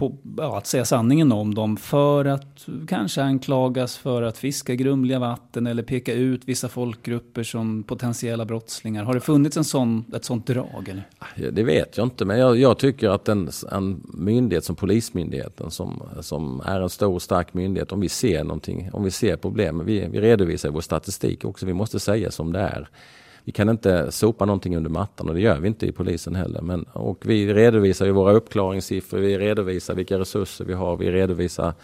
på, 0.00 0.16
ja, 0.36 0.58
att 0.58 0.66
säga 0.66 0.84
sanningen 0.84 1.32
om 1.32 1.54
dem 1.54 1.76
för 1.76 2.24
att 2.24 2.66
kanske 2.88 3.22
anklagas 3.22 3.96
för 3.96 4.22
att 4.22 4.38
fiska 4.38 4.74
grumliga 4.74 5.18
vatten 5.18 5.66
eller 5.66 5.82
peka 5.82 6.12
ut 6.12 6.40
vissa 6.44 6.68
folkgrupper 6.68 7.42
som 7.42 7.82
potentiella 7.82 8.44
brottslingar? 8.44 9.04
Har 9.04 9.14
det 9.14 9.20
funnits 9.20 9.56
en 9.56 9.64
sån, 9.64 10.04
ett 10.14 10.24
sånt 10.24 10.46
drag? 10.46 10.88
Eller? 10.88 11.50
Det 11.50 11.62
vet 11.62 11.96
jag 11.96 12.06
inte, 12.06 12.24
men 12.24 12.38
jag, 12.38 12.56
jag 12.56 12.78
tycker 12.78 13.08
att 13.08 13.28
en, 13.28 13.50
en, 13.72 14.02
myndighet 14.14 14.59
som 14.64 14.76
Polismyndigheten 14.76 15.70
som, 15.70 16.02
som 16.20 16.62
är 16.64 16.80
en 16.80 16.90
stor 16.90 17.14
och 17.14 17.22
stark 17.22 17.54
myndighet, 17.54 17.92
om 17.92 18.00
vi 18.00 18.08
ser 18.08 18.44
någonting, 18.44 18.90
om 18.92 19.04
vi 19.04 19.10
ser 19.10 19.36
problem, 19.36 19.84
vi, 19.84 20.08
vi 20.10 20.20
redovisar 20.20 20.70
vår 20.70 20.80
statistik 20.80 21.44
också, 21.44 21.66
vi 21.66 21.72
måste 21.72 22.00
säga 22.00 22.30
som 22.30 22.52
det 22.52 22.60
är 22.60 22.88
vi 23.44 23.52
kan 23.52 23.68
inte 23.68 24.12
sopa 24.12 24.44
någonting 24.44 24.76
under 24.76 24.90
mattan 24.90 25.28
och 25.28 25.34
det 25.34 25.40
gör 25.40 25.60
vi 25.60 25.68
inte 25.68 25.86
i 25.86 25.92
polisen 25.92 26.34
heller. 26.34 26.62
Men, 26.62 26.82
och 26.82 27.22
vi 27.26 27.54
redovisar 27.54 28.06
ju 28.06 28.12
våra 28.12 28.32
uppklaringssiffror, 28.32 29.18
vi 29.18 29.38
redovisar 29.38 29.94
vilka 29.94 30.18
resurser 30.18 30.64
vi 30.64 30.72
har, 30.72 30.96
vi 30.96 31.10
redovisar 31.10 31.74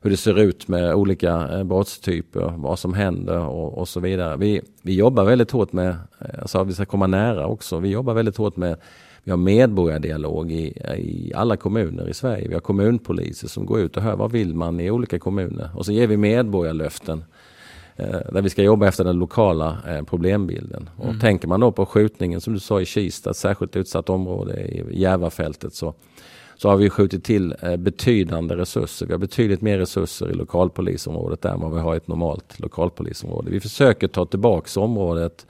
hur 0.00 0.10
det 0.10 0.16
ser 0.16 0.38
ut 0.38 0.68
med 0.68 0.94
olika 0.94 1.48
eh, 1.48 1.64
brottstyper, 1.64 2.54
vad 2.56 2.78
som 2.78 2.94
händer 2.94 3.38
och, 3.38 3.78
och 3.78 3.88
så 3.88 4.00
vidare. 4.00 4.36
Vi, 4.36 4.60
vi 4.82 4.94
jobbar 4.94 5.24
väldigt 5.24 5.50
hårt 5.50 5.72
med, 5.72 5.88
eh, 5.88 6.40
alltså 6.40 6.64
vi 6.64 6.72
ska 6.72 6.84
komma 6.84 7.06
nära 7.06 7.46
också, 7.46 7.78
vi 7.78 7.88
jobbar 7.88 8.14
väldigt 8.14 8.36
hårt 8.36 8.56
med 8.56 8.76
vi 9.24 9.30
har 9.30 9.38
medborgardialog 9.38 10.52
i, 10.52 10.66
i 10.98 11.32
alla 11.34 11.56
kommuner 11.56 12.08
i 12.08 12.14
Sverige. 12.14 12.48
Vi 12.48 12.54
har 12.54 12.60
kommunpoliser 12.60 13.48
som 13.48 13.66
går 13.66 13.80
ut 13.80 13.96
och 13.96 14.02
hör 14.02 14.16
vad 14.16 14.32
vill 14.32 14.54
man 14.54 14.80
i 14.80 14.90
olika 14.90 15.18
kommuner. 15.18 15.70
Och 15.74 15.86
så 15.86 15.92
ger 15.92 16.06
vi 16.06 16.16
medborgarlöften 16.16 17.24
Eh, 18.00 18.32
där 18.32 18.42
vi 18.42 18.50
ska 18.50 18.62
jobba 18.62 18.88
efter 18.88 19.04
den 19.04 19.18
lokala 19.18 19.78
eh, 19.88 20.02
problembilden. 20.02 20.90
Och 20.96 21.04
mm. 21.04 21.20
tänker 21.20 21.48
man 21.48 21.60
då 21.60 21.72
på 21.72 21.86
skjutningen 21.86 22.40
som 22.40 22.52
du 22.52 22.60
sa 22.60 22.80
i 22.80 22.84
Kista, 22.84 23.30
ett 23.30 23.36
särskilt 23.36 23.76
utsatt 23.76 24.08
område 24.08 24.60
i 24.60 25.00
Järvafältet 25.00 25.74
så, 25.74 25.94
så 26.56 26.68
har 26.68 26.76
vi 26.76 26.90
skjutit 26.90 27.24
till 27.24 27.54
eh, 27.62 27.76
betydande 27.76 28.56
resurser. 28.56 29.06
Vi 29.06 29.12
har 29.12 29.18
betydligt 29.18 29.60
mer 29.60 29.78
resurser 29.78 30.30
i 30.30 30.34
lokalpolisområdet 30.34 31.42
där 31.42 31.50
än 31.50 31.60
vad 31.60 31.74
vi 31.74 31.80
har 31.80 31.94
i 31.94 31.96
ett 31.96 32.08
normalt 32.08 32.60
lokalpolisområde. 32.60 33.50
Vi 33.50 33.60
försöker 33.60 34.08
ta 34.08 34.26
tillbaks 34.26 34.76
området 34.76 35.46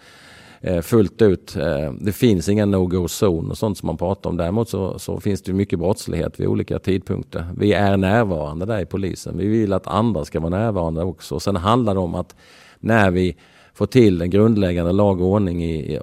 Eh, 0.62 0.80
fullt 0.80 1.22
ut. 1.22 1.56
Eh, 1.56 1.92
det 2.00 2.12
finns 2.12 2.48
inga 2.48 2.66
no-go-zon 2.66 3.50
och 3.50 3.58
sånt 3.58 3.78
som 3.78 3.86
man 3.86 3.96
pratar 3.96 4.30
om. 4.30 4.36
Däremot 4.36 4.68
så, 4.68 4.98
så, 4.98 5.20
finns 5.20 5.42
det 5.42 5.52
mycket 5.52 5.78
brottslighet 5.78 6.40
vid 6.40 6.46
olika 6.46 6.78
tidpunkter. 6.78 7.46
Vi 7.56 7.72
är 7.72 7.96
närvarande 7.96 8.66
där 8.66 8.80
i 8.80 8.86
polisen. 8.86 9.38
Vi 9.38 9.46
vill 9.46 9.72
att 9.72 9.86
andra 9.86 10.24
ska 10.24 10.40
vara 10.40 10.50
närvarande 10.50 11.02
också. 11.02 11.40
Sen 11.40 11.56
handlar 11.56 11.94
det 11.94 12.00
om 12.00 12.14
att 12.14 12.36
när 12.80 13.10
vi 13.10 13.36
Få 13.74 13.86
till 13.86 14.22
en 14.22 14.30
grundläggande 14.30 14.92
lag 14.92 15.20
och 15.20 15.26
ordning 15.26 15.64
i, 15.64 15.98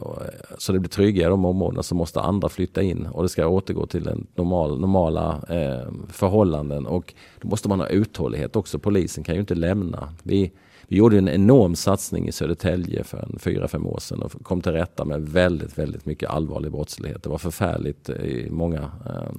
så 0.57 0.71
det 0.71 0.79
blir 0.79 0.89
tryggare 0.89 1.27
i 1.27 1.29
de 1.29 1.45
områdena 1.45 1.83
så 1.83 1.95
måste 1.95 2.21
andra 2.21 2.49
flytta 2.49 2.81
in 2.81 3.05
och 3.05 3.23
det 3.23 3.29
ska 3.29 3.47
återgå 3.47 3.85
till 3.85 4.07
en 4.07 4.27
normal, 4.35 4.79
normala 4.79 5.41
eh, 5.49 5.91
förhållanden. 6.09 6.85
Och 6.85 7.13
då 7.41 7.47
måste 7.47 7.69
man 7.69 7.79
ha 7.79 7.87
uthållighet 7.87 8.55
också. 8.55 8.79
Polisen 8.79 9.23
kan 9.23 9.35
ju 9.35 9.41
inte 9.41 9.55
lämna. 9.55 10.13
Vi, 10.23 10.51
vi 10.87 10.97
gjorde 10.97 11.17
en 11.17 11.29
enorm 11.29 11.75
satsning 11.75 12.27
i 12.27 12.31
Södertälje 12.31 13.03
för 13.03 13.17
en 13.17 13.39
fyra, 13.39 13.67
fem 13.67 13.87
år 13.87 13.99
sedan 13.99 14.21
och 14.21 14.43
kom 14.43 14.61
till 14.61 14.71
rätta 14.71 15.05
med 15.05 15.21
väldigt, 15.21 15.77
väldigt 15.77 16.05
mycket 16.05 16.29
allvarlig 16.29 16.71
brottslighet. 16.71 17.23
Det 17.23 17.29
var 17.29 17.37
förfärligt 17.37 18.09
i 18.09 18.47
många 18.51 18.91
eh, 19.05 19.31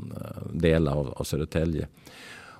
delar 0.52 0.96
av, 0.96 1.14
av 1.16 1.24
Södertälje. 1.24 1.86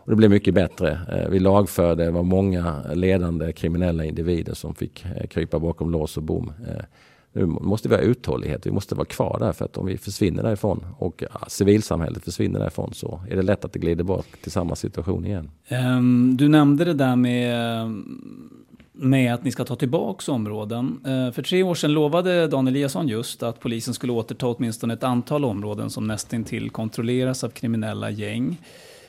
Och 0.09 0.13
det 0.13 0.17
blev 0.17 0.31
mycket 0.31 0.55
bättre. 0.55 0.99
Eh, 1.13 1.31
vi 1.31 1.39
lagförde, 1.39 2.05
det 2.05 2.11
var 2.11 2.23
många 2.23 2.83
ledande 2.95 3.53
kriminella 3.53 4.05
individer 4.05 4.55
som 4.55 4.75
fick 4.75 5.05
eh, 5.05 5.27
krypa 5.27 5.59
bakom 5.59 5.91
lås 5.91 6.17
och 6.17 6.23
bom. 6.23 6.53
Eh, 6.69 6.85
nu 7.33 7.47
måste 7.47 7.89
vi 7.89 7.95
ha 7.95 8.03
uthållighet, 8.03 8.67
vi 8.67 8.71
måste 8.71 8.95
vara 8.95 9.05
kvar 9.05 9.37
där 9.41 9.53
för 9.53 9.65
att 9.65 9.77
om 9.77 9.87
vi 9.87 9.99
försvinner 9.99 10.43
därifrån 10.43 10.85
och 10.99 11.25
civilsamhället 11.49 12.25
försvinner 12.25 12.61
därifrån 12.61 12.95
så 12.95 13.21
är 13.31 13.37
det 13.37 13.43
lätt 13.43 13.65
att 13.65 13.73
det 13.73 13.79
glider 13.79 14.05
bort 14.05 14.27
till 14.43 14.53
samma 14.53 14.77
situation 14.77 15.27
igen. 15.27 15.51
Ehm, 15.69 16.37
du 16.37 16.49
nämnde 16.49 16.85
det 16.85 16.95
där 16.95 17.17
med 17.17 17.55
med 18.93 19.35
att 19.35 19.45
ni 19.45 19.51
ska 19.51 19.65
ta 19.65 19.77
tillbaka 19.77 20.33
områden. 20.33 21.01
För 21.35 21.43
tre 21.43 21.63
år 21.63 21.75
sedan 21.75 21.93
lovade 21.93 22.47
Dan 22.47 22.69
Eliasson 22.69 23.09
just 23.09 23.43
att 23.43 23.61
polisen 23.61 23.95
skulle 23.95 24.13
återta 24.13 24.47
åtminstone 24.47 24.95
ett 24.95 25.05
antal 25.05 25.45
områden 25.45 25.91
som 25.91 26.07
nästintill 26.07 26.71
kontrolleras 26.71 27.45
av 27.45 27.49
kriminella 27.49 28.11
gäng. 28.11 28.59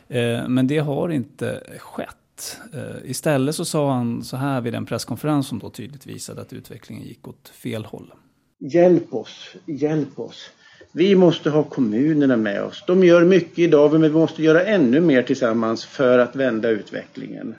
Eh, 0.10 0.47
men 0.47 0.68
det 0.68 0.78
har 0.78 1.10
inte 1.10 1.64
skett. 1.80 2.57
Eh, 2.74 3.10
istället 3.12 3.55
så 3.55 3.66
sa 3.66 3.91
han 3.93 4.24
så 4.24 4.38
här 4.38 4.62
vid 4.62 4.76
en 4.76 4.86
presskonferens 4.86 5.47
som 5.47 5.60
då 5.60 5.70
tydligt 5.70 6.05
visade 6.05 6.41
att 6.41 6.53
utvecklingen 6.53 7.03
gick 7.03 7.28
åt 7.28 7.49
fel 7.49 7.86
håll. 7.86 8.14
Hjälp 8.60 9.14
oss, 9.14 9.55
hjälp 9.66 10.20
oss. 10.20 10.51
Vi 10.91 11.16
måste 11.16 11.49
ha 11.49 11.64
kommunerna 11.64 12.38
med 12.38 12.64
oss. 12.64 12.84
De 12.88 13.03
gör 13.03 13.24
mycket 13.24 13.60
idag 13.60 13.91
men 13.91 14.01
vi 14.01 14.10
måste 14.10 14.43
göra 14.43 14.64
ännu 14.66 15.01
mer 15.01 15.24
tillsammans 15.24 15.86
för 15.86 16.20
att 16.20 16.36
vända 16.36 16.70
utvecklingen. 16.70 17.55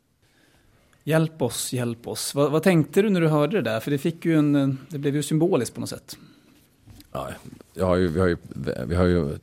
Hjälp 1.05 1.43
oss, 1.43 1.73
hjälp 1.73 2.09
oss. 2.09 2.35
Vad, 2.35 2.53
vad, 2.53 2.63
tänkte 2.63 3.03
du 3.03 3.11
när 3.11 3.21
du 3.21 3.29
hörde 3.29 3.57
det 3.57 3.63
där? 3.63 3.81
För 3.81 3.91
det, 3.91 3.99
fick 3.99 4.25
ju 4.25 4.39
en, 4.39 4.79
det 4.89 4.99
blev 4.99 5.17
ju 5.17 5.23
symboliskt 5.23 5.75
på 5.75 5.81
något 5.81 5.91
sätt. 5.91 6.17
Ja, 7.13 7.29
jag 7.75 7.87
har 7.87 7.97
ju, 7.97 8.09
vi, 8.09 8.21
har 8.21 8.29
ju, 8.29 8.37
vi 8.87 8.95
har 8.95 9.05
ju 9.05 9.39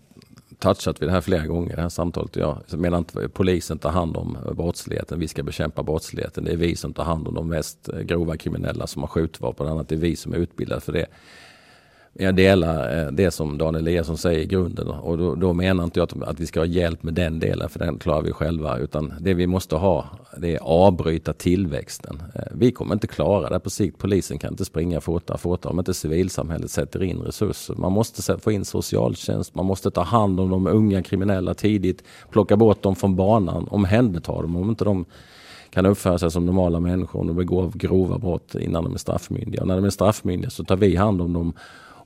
touchat 0.60 1.01
vid 1.01 1.10
det 1.10 1.14
här 1.14 1.22
flera 1.22 1.45
gånger, 1.45 1.76
det 1.76 1.82
här 1.82 1.89
samtalet. 1.89 2.36
Jag 2.36 2.58
menar 2.72 2.97
inte 2.97 3.30
polisen 3.30 3.80
tar 3.80 3.89
hand 3.89 4.18
om 4.18 4.38
brottsligheten, 4.55 5.20
vi 5.20 5.28
ska 5.28 5.43
bekämpa 5.43 5.84
brottsligheten. 5.84 6.43
Det 6.43 6.51
är 6.51 6.58
vi 6.58 6.76
som 6.76 6.93
tar 6.93 7.03
hand 7.03 7.28
om 7.28 7.34
de 7.34 7.49
mest 7.49 7.89
grova 8.03 8.38
kriminella 8.38 8.88
som 8.88 9.01
har 9.01 9.08
skjutvapen. 9.08 9.66
och 9.66 9.72
Annat 9.72 9.89
det 9.89 9.95
är 9.95 9.99
vi 9.99 10.16
som 10.16 10.34
är 10.34 10.38
utbildade 10.38 10.82
för 10.82 10.93
det. 10.93 11.05
Jag 12.20 12.36
delar 12.36 12.99
eh, 12.99 13.11
det 13.11 13.32
som 13.32 13.57
Daniel 13.57 13.88
Eliasson 13.88 14.18
säger 14.18 14.39
i 14.39 14.45
grunden 14.45 14.88
och 14.88 15.18
då, 15.18 15.36
då 15.36 15.53
menar 15.53 15.84
inte 15.84 15.99
jag 15.99 16.24
att, 16.24 16.39
vi 16.39 16.45
ska 16.45 16.59
ha 16.59 16.65
hjälp 16.65 17.03
med 17.03 17.13
den 17.13 17.39
delen 17.39 17.70
för 17.70 17.80
den 17.80 17.97
klarar 17.97 18.22
vi 18.22 18.32
själva 18.32 18.78
utan 18.78 19.13
det 19.20 19.34
vi 19.34 19.47
måste 19.47 19.76
ha 19.76 20.05
det 20.38 20.55
är 20.55 20.59
avbryta 20.61 21.34
tillväxten. 21.34 22.22
Eh, 22.36 22.41
vi 22.51 22.72
kommer 22.72 22.93
inte 22.93 23.07
klara 23.07 23.49
det 23.49 23.59
på 23.59 23.70
sikt. 23.70 23.97
Polisen 23.97 24.38
kan 24.38 24.53
inte 24.53 24.65
springa 24.65 25.01
fortare 25.01 25.38
fortare 25.38 25.72
om 25.72 25.80
inte 25.80 25.93
civilsamhället 25.93 26.72
sätter 26.72 27.03
in 27.03 27.18
resurser. 27.18 27.76
Man 27.76 27.91
måste 27.91 28.38
få 28.39 28.51
in 28.51 28.65
socialtjänst, 28.65 29.55
man 29.55 29.65
måste 29.65 29.91
ta 29.91 30.01
hand 30.01 30.39
om 30.39 30.49
de 30.49 30.68
unga 30.68 31.03
kriminella 31.03 31.53
tidigt, 31.53 32.03
plocka 32.32 32.57
bort 32.57 32.82
dem 32.82 32.95
från 32.95 33.15
banan, 33.15 33.68
omhänderta 33.72 34.41
dem 34.41 34.55
om 34.55 34.70
inte 34.70 34.86
de 34.86 35.05
kan 35.70 35.86
uppföra 35.86 36.20
sig 36.20 36.32
som 36.32 36.45
normala 36.45 36.80
människor 36.80 37.20
Om 37.20 37.28
de 37.28 37.36
begår 37.36 37.72
grova 37.76 38.18
brott 38.18 38.55
innan 38.55 38.84
de 38.84 38.93
är 38.93 38.97
straffmyndiga. 38.97 39.61
Och 39.61 39.68
när 39.68 39.76
de 39.76 39.86
är 39.86 39.89
straffmyndiga 39.89 40.49
så 40.49 40.63
tar 40.63 40.76
vi 40.76 40.95
hand 40.95 41.22
om 41.22 41.34
dem 41.34 41.53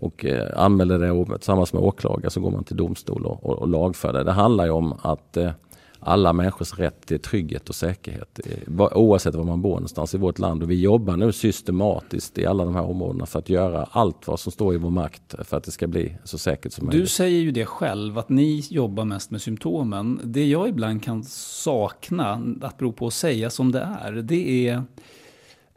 och 0.02 0.26
eh, 0.26 0.50
anmäler 0.56 1.00
det 1.00 1.12
och 1.12 1.28
tillsammans 1.28 1.74
med 1.74 1.84
åklagare 1.84 2.30
så 2.30 2.40
går 2.40 2.52
man 2.52 2.64
till 2.64 2.78
domstol 2.78 3.26
och, 3.26 3.46
och, 3.46 3.60
och 3.60 3.68
lagför 3.68 4.14
det. 4.14 4.24
Det 4.24 4.32
handlar 4.32 4.66
ju 4.66 4.72
om 4.72 4.94
att 5.02 5.38
eh, 5.38 5.52
alla 6.00 6.34
människors 6.34 6.80
rätt 6.80 7.06
till 7.06 7.20
trygghet 7.20 7.70
och 7.70 7.76
säkerhet 7.76 8.40
eh, 8.46 8.98
oavsett 8.98 9.36
var 9.36 9.44
man 9.44 9.62
bor 9.62 9.70
någonstans 9.70 10.14
i 10.14 10.18
vårt 10.18 10.40
land. 10.40 10.64
Och 10.64 10.72
vi 10.72 10.82
jobbar 10.82 11.18
nu 11.18 11.32
systematiskt 11.32 12.38
i 12.38 12.46
alla 12.46 12.66
de 12.66 12.76
här 12.76 12.90
områdena 12.90 13.26
för 13.26 13.40
att 13.40 13.50
göra 13.50 13.88
allt 13.92 14.28
vad 14.28 14.40
som 14.40 14.52
står 14.52 14.74
i 14.74 14.78
vår 14.78 14.90
makt 14.90 15.36
för 15.40 15.58
att 15.58 15.64
det 15.64 15.72
ska 15.72 15.88
bli 15.88 16.18
så 16.24 16.38
säkert 16.38 16.74
som 16.74 16.86
möjligt. 16.86 17.04
Du 17.04 17.08
säger 17.08 17.42
ju 17.42 17.52
det 17.52 17.66
själv, 17.66 18.18
att 18.18 18.30
ni 18.30 18.64
jobbar 18.70 19.06
mest 19.06 19.32
med 19.32 19.42
symptomen. 19.42 20.22
Det 20.24 20.46
jag 20.46 20.70
ibland 20.70 21.04
kan 21.04 21.24
sakna, 21.24 22.56
att 22.62 22.78
bero 22.78 22.92
på 22.92 23.08
att 23.08 23.14
säga 23.14 23.50
som 23.50 23.72
det 23.72 23.88
är, 24.02 24.12
det 24.12 24.68
är 24.68 24.84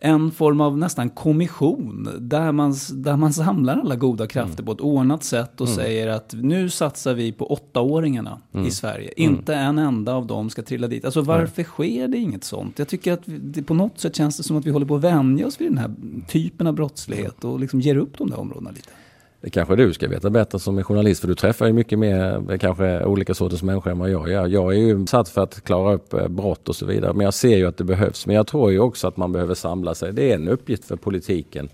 en 0.05 0.31
form 0.31 0.61
av 0.61 0.79
nästan 0.79 1.11
kommission 1.11 2.09
där 2.21 2.53
man, 2.53 2.75
där 2.93 3.17
man 3.17 3.33
samlar 3.33 3.77
alla 3.79 3.97
goda 3.97 4.27
krafter 4.27 4.63
mm. 4.63 4.67
på 4.67 4.73
ett 4.73 4.81
ordnat 4.81 5.25
sätt 5.25 5.61
och 5.61 5.67
mm. 5.67 5.77
säger 5.77 6.09
att 6.09 6.35
nu 6.37 6.71
satsar 6.71 7.15
vi 7.15 7.33
på 7.33 7.53
åttaåringarna 7.53 8.41
mm. 8.55 8.67
i 8.67 8.71
Sverige. 8.71 9.11
Mm. 9.17 9.35
Inte 9.35 9.55
en 9.55 9.79
enda 9.79 10.15
av 10.15 10.27
dem 10.27 10.51
ska 10.51 10.63
trilla 10.63 10.89
dit. 10.89 11.05
Alltså 11.05 11.23
varför 11.23 11.63
sker 11.63 12.09
det 12.09 12.19
inget 12.19 12.45
sånt? 12.45 12.79
Jag 12.79 12.89
tycker 12.89 13.13
att 13.13 13.23
det, 13.27 13.63
på 13.63 13.75
något 13.75 14.01
sätt 14.01 14.17
känns 14.17 14.37
det 14.37 14.43
som 14.43 14.57
att 14.57 14.67
vi 14.67 14.71
håller 14.71 14.87
på 14.87 14.97
att 14.97 15.05
vänja 15.05 15.47
oss 15.47 15.61
vid 15.61 15.71
den 15.71 15.79
här 15.79 15.95
typen 16.29 16.67
av 16.67 16.75
brottslighet 16.75 17.45
och 17.45 17.61
liksom 17.61 17.81
ger 17.81 17.97
upp 17.97 18.19
de 18.19 18.31
där 18.31 18.39
områdena 18.39 18.71
lite. 18.71 18.91
Det 19.45 19.51
kanske 19.51 19.77
du 19.77 19.93
ska 19.93 20.09
veta 20.09 20.31
bättre 20.31 20.59
som 20.59 20.79
är 20.79 20.83
journalist 20.83 21.21
för 21.21 21.29
du 21.29 21.35
träffar 21.35 21.67
ju 21.67 21.73
mycket 21.73 21.99
mer 21.99 22.51
eh, 22.51 22.59
kanske 22.59 23.05
olika 23.05 23.35
sorters 23.35 23.63
människor 23.63 23.91
än 23.91 23.99
vad 23.99 24.11
jag 24.11 24.29
gör. 24.29 24.47
Jag 24.47 24.75
är 24.75 24.79
ju 24.79 25.07
satt 25.07 25.29
för 25.29 25.43
att 25.43 25.65
klara 25.65 25.95
upp 25.95 26.15
eh, 26.15 26.29
brott 26.29 26.69
och 26.69 26.77
så 26.77 26.87
vidare 26.87 27.13
men 27.13 27.25
jag 27.25 27.35
ser 27.35 27.57
ju 27.57 27.67
att 27.67 27.77
det 27.77 27.85
behövs. 27.85 28.27
Men 28.27 28.37
jag 28.37 28.47
tror 28.47 28.73
ju 28.73 28.79
också 28.79 29.09
att 29.09 29.17
man 29.17 29.33
behöver 29.33 29.55
samla 29.55 29.95
sig. 29.95 30.13
Det 30.13 30.31
är 30.31 30.35
en 30.35 30.49
uppgift 30.49 30.85
för 30.85 30.97
politiken 30.97 31.69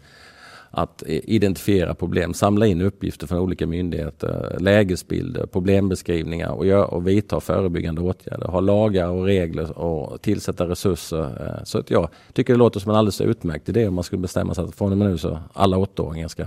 att 0.71 1.03
eh, 1.03 1.21
identifiera 1.25 1.95
problem, 1.95 2.35
samla 2.35 2.67
in 2.67 2.81
uppgifter 2.81 3.27
från 3.27 3.39
olika 3.39 3.67
myndigheter, 3.67 4.57
lägesbilder, 4.61 5.47
problembeskrivningar 5.47 6.51
och, 6.51 6.67
gör, 6.67 6.95
och 6.95 7.07
vidta 7.07 7.41
förebyggande 7.41 8.01
åtgärder. 8.01 8.47
Ha 8.47 8.61
lagar 8.61 9.09
och 9.09 9.25
regler 9.25 9.79
och 9.79 10.23
tillsätta 10.23 10.69
resurser. 10.69 11.61
Så 11.65 11.79
att 11.79 11.91
jag 11.91 12.09
tycker 12.33 12.53
det 12.53 12.59
låter 12.59 12.81
som 12.81 12.91
en 12.91 12.97
alldeles 12.97 13.21
utmärkt 13.21 13.69
idé 13.69 13.89
om 13.89 13.95
man 13.95 14.05
skulle 14.05 14.23
bestämma 14.23 14.55
sig 14.55 14.65
att 14.65 14.75
från 14.75 14.93
och 14.93 14.99
med 14.99 15.11
nu 15.11 15.19
så 15.19 15.39
alla 15.53 15.79
åttaåringar 15.79 16.29
ska 16.29 16.47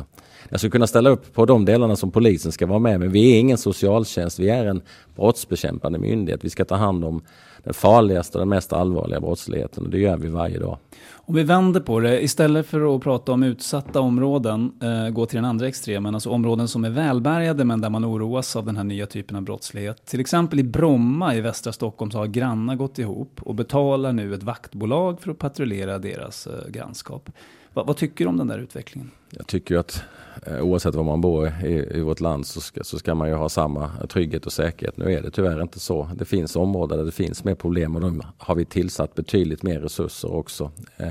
jag 0.49 0.59
skulle 0.59 0.71
kunna 0.71 0.87
ställa 0.87 1.09
upp 1.09 1.33
på 1.33 1.45
de 1.45 1.65
delarna 1.65 1.95
som 1.95 2.11
polisen 2.11 2.51
ska 2.51 2.65
vara 2.65 2.79
med 2.79 2.99
men 2.99 3.11
vi 3.11 3.35
är 3.35 3.39
ingen 3.39 3.57
socialtjänst, 3.57 4.39
vi 4.39 4.49
är 4.49 4.65
en 4.65 4.81
brottsbekämpande 5.15 5.99
myndighet. 5.99 6.43
Vi 6.43 6.49
ska 6.49 6.65
ta 6.65 6.75
hand 6.75 7.05
om 7.05 7.21
den 7.63 7.73
farligaste 7.73 8.37
och 8.37 8.41
den 8.41 8.49
mest 8.49 8.73
allvarliga 8.73 9.19
brottsligheten 9.19 9.83
och 9.83 9.89
det 9.89 9.99
gör 9.99 10.17
vi 10.17 10.27
varje 10.27 10.59
dag. 10.59 10.77
Om 11.25 11.35
vi 11.35 11.43
vänder 11.43 11.79
på 11.79 11.99
det, 11.99 12.23
istället 12.23 12.65
för 12.65 12.95
att 12.95 13.01
prata 13.01 13.31
om 13.31 13.43
utsatta 13.43 13.99
områden, 13.99 14.71
eh, 14.81 15.09
gå 15.09 15.25
till 15.25 15.35
den 15.35 15.45
andra 15.45 15.67
extremen, 15.67 16.13
alltså 16.15 16.29
områden 16.29 16.67
som 16.67 16.85
är 16.85 16.89
välbärgade 16.89 17.65
men 17.65 17.81
där 17.81 17.89
man 17.89 18.05
oroas 18.05 18.55
av 18.55 18.65
den 18.65 18.77
här 18.77 18.83
nya 18.83 19.05
typen 19.05 19.37
av 19.37 19.43
brottslighet. 19.43 20.05
Till 20.05 20.19
exempel 20.19 20.59
i 20.59 20.63
Bromma 20.63 21.35
i 21.35 21.41
västra 21.41 21.73
Stockholm 21.73 22.11
så 22.11 22.17
har 22.17 22.27
grannar 22.27 22.75
gått 22.75 22.99
ihop 22.99 23.39
och 23.41 23.55
betalar 23.55 24.13
nu 24.13 24.33
ett 24.33 24.43
vaktbolag 24.43 25.21
för 25.21 25.31
att 25.31 25.39
patrullera 25.39 25.99
deras 25.99 26.47
eh, 26.47 26.69
grannskap. 26.69 27.29
Vad, 27.73 27.87
vad 27.87 27.97
tycker 27.97 28.25
du 28.25 28.29
om 28.29 28.37
den 28.37 28.47
där 28.47 28.57
utvecklingen? 28.57 29.11
Jag 29.29 29.47
tycker 29.47 29.77
att 29.77 30.03
eh, 30.45 30.61
oavsett 30.61 30.95
var 30.95 31.03
man 31.03 31.21
bor 31.21 31.47
i, 31.65 31.97
i 31.97 32.01
vårt 32.01 32.19
land 32.19 32.47
så 32.47 32.61
ska, 32.61 32.83
så 32.83 32.99
ska 32.99 33.15
man 33.15 33.29
ju 33.29 33.35
ha 33.35 33.49
samma 33.49 33.91
trygghet 34.09 34.45
och 34.45 34.53
säkerhet. 34.53 34.97
Nu 34.97 35.13
är 35.13 35.21
det 35.21 35.31
tyvärr 35.31 35.61
inte 35.61 35.79
så. 35.79 36.09
Det 36.15 36.25
finns 36.25 36.55
områden 36.55 36.97
där 36.97 37.05
det 37.05 37.11
finns 37.11 37.43
mer 37.43 37.55
problem 37.55 37.95
och 37.95 38.01
de 38.01 38.21
har 38.37 38.55
vi 38.55 38.65
tillsatt 38.65 39.15
betydligt 39.15 39.63
mer 39.63 39.79
resurser 39.79 40.33
också. 40.33 40.71
Eh, 40.97 41.09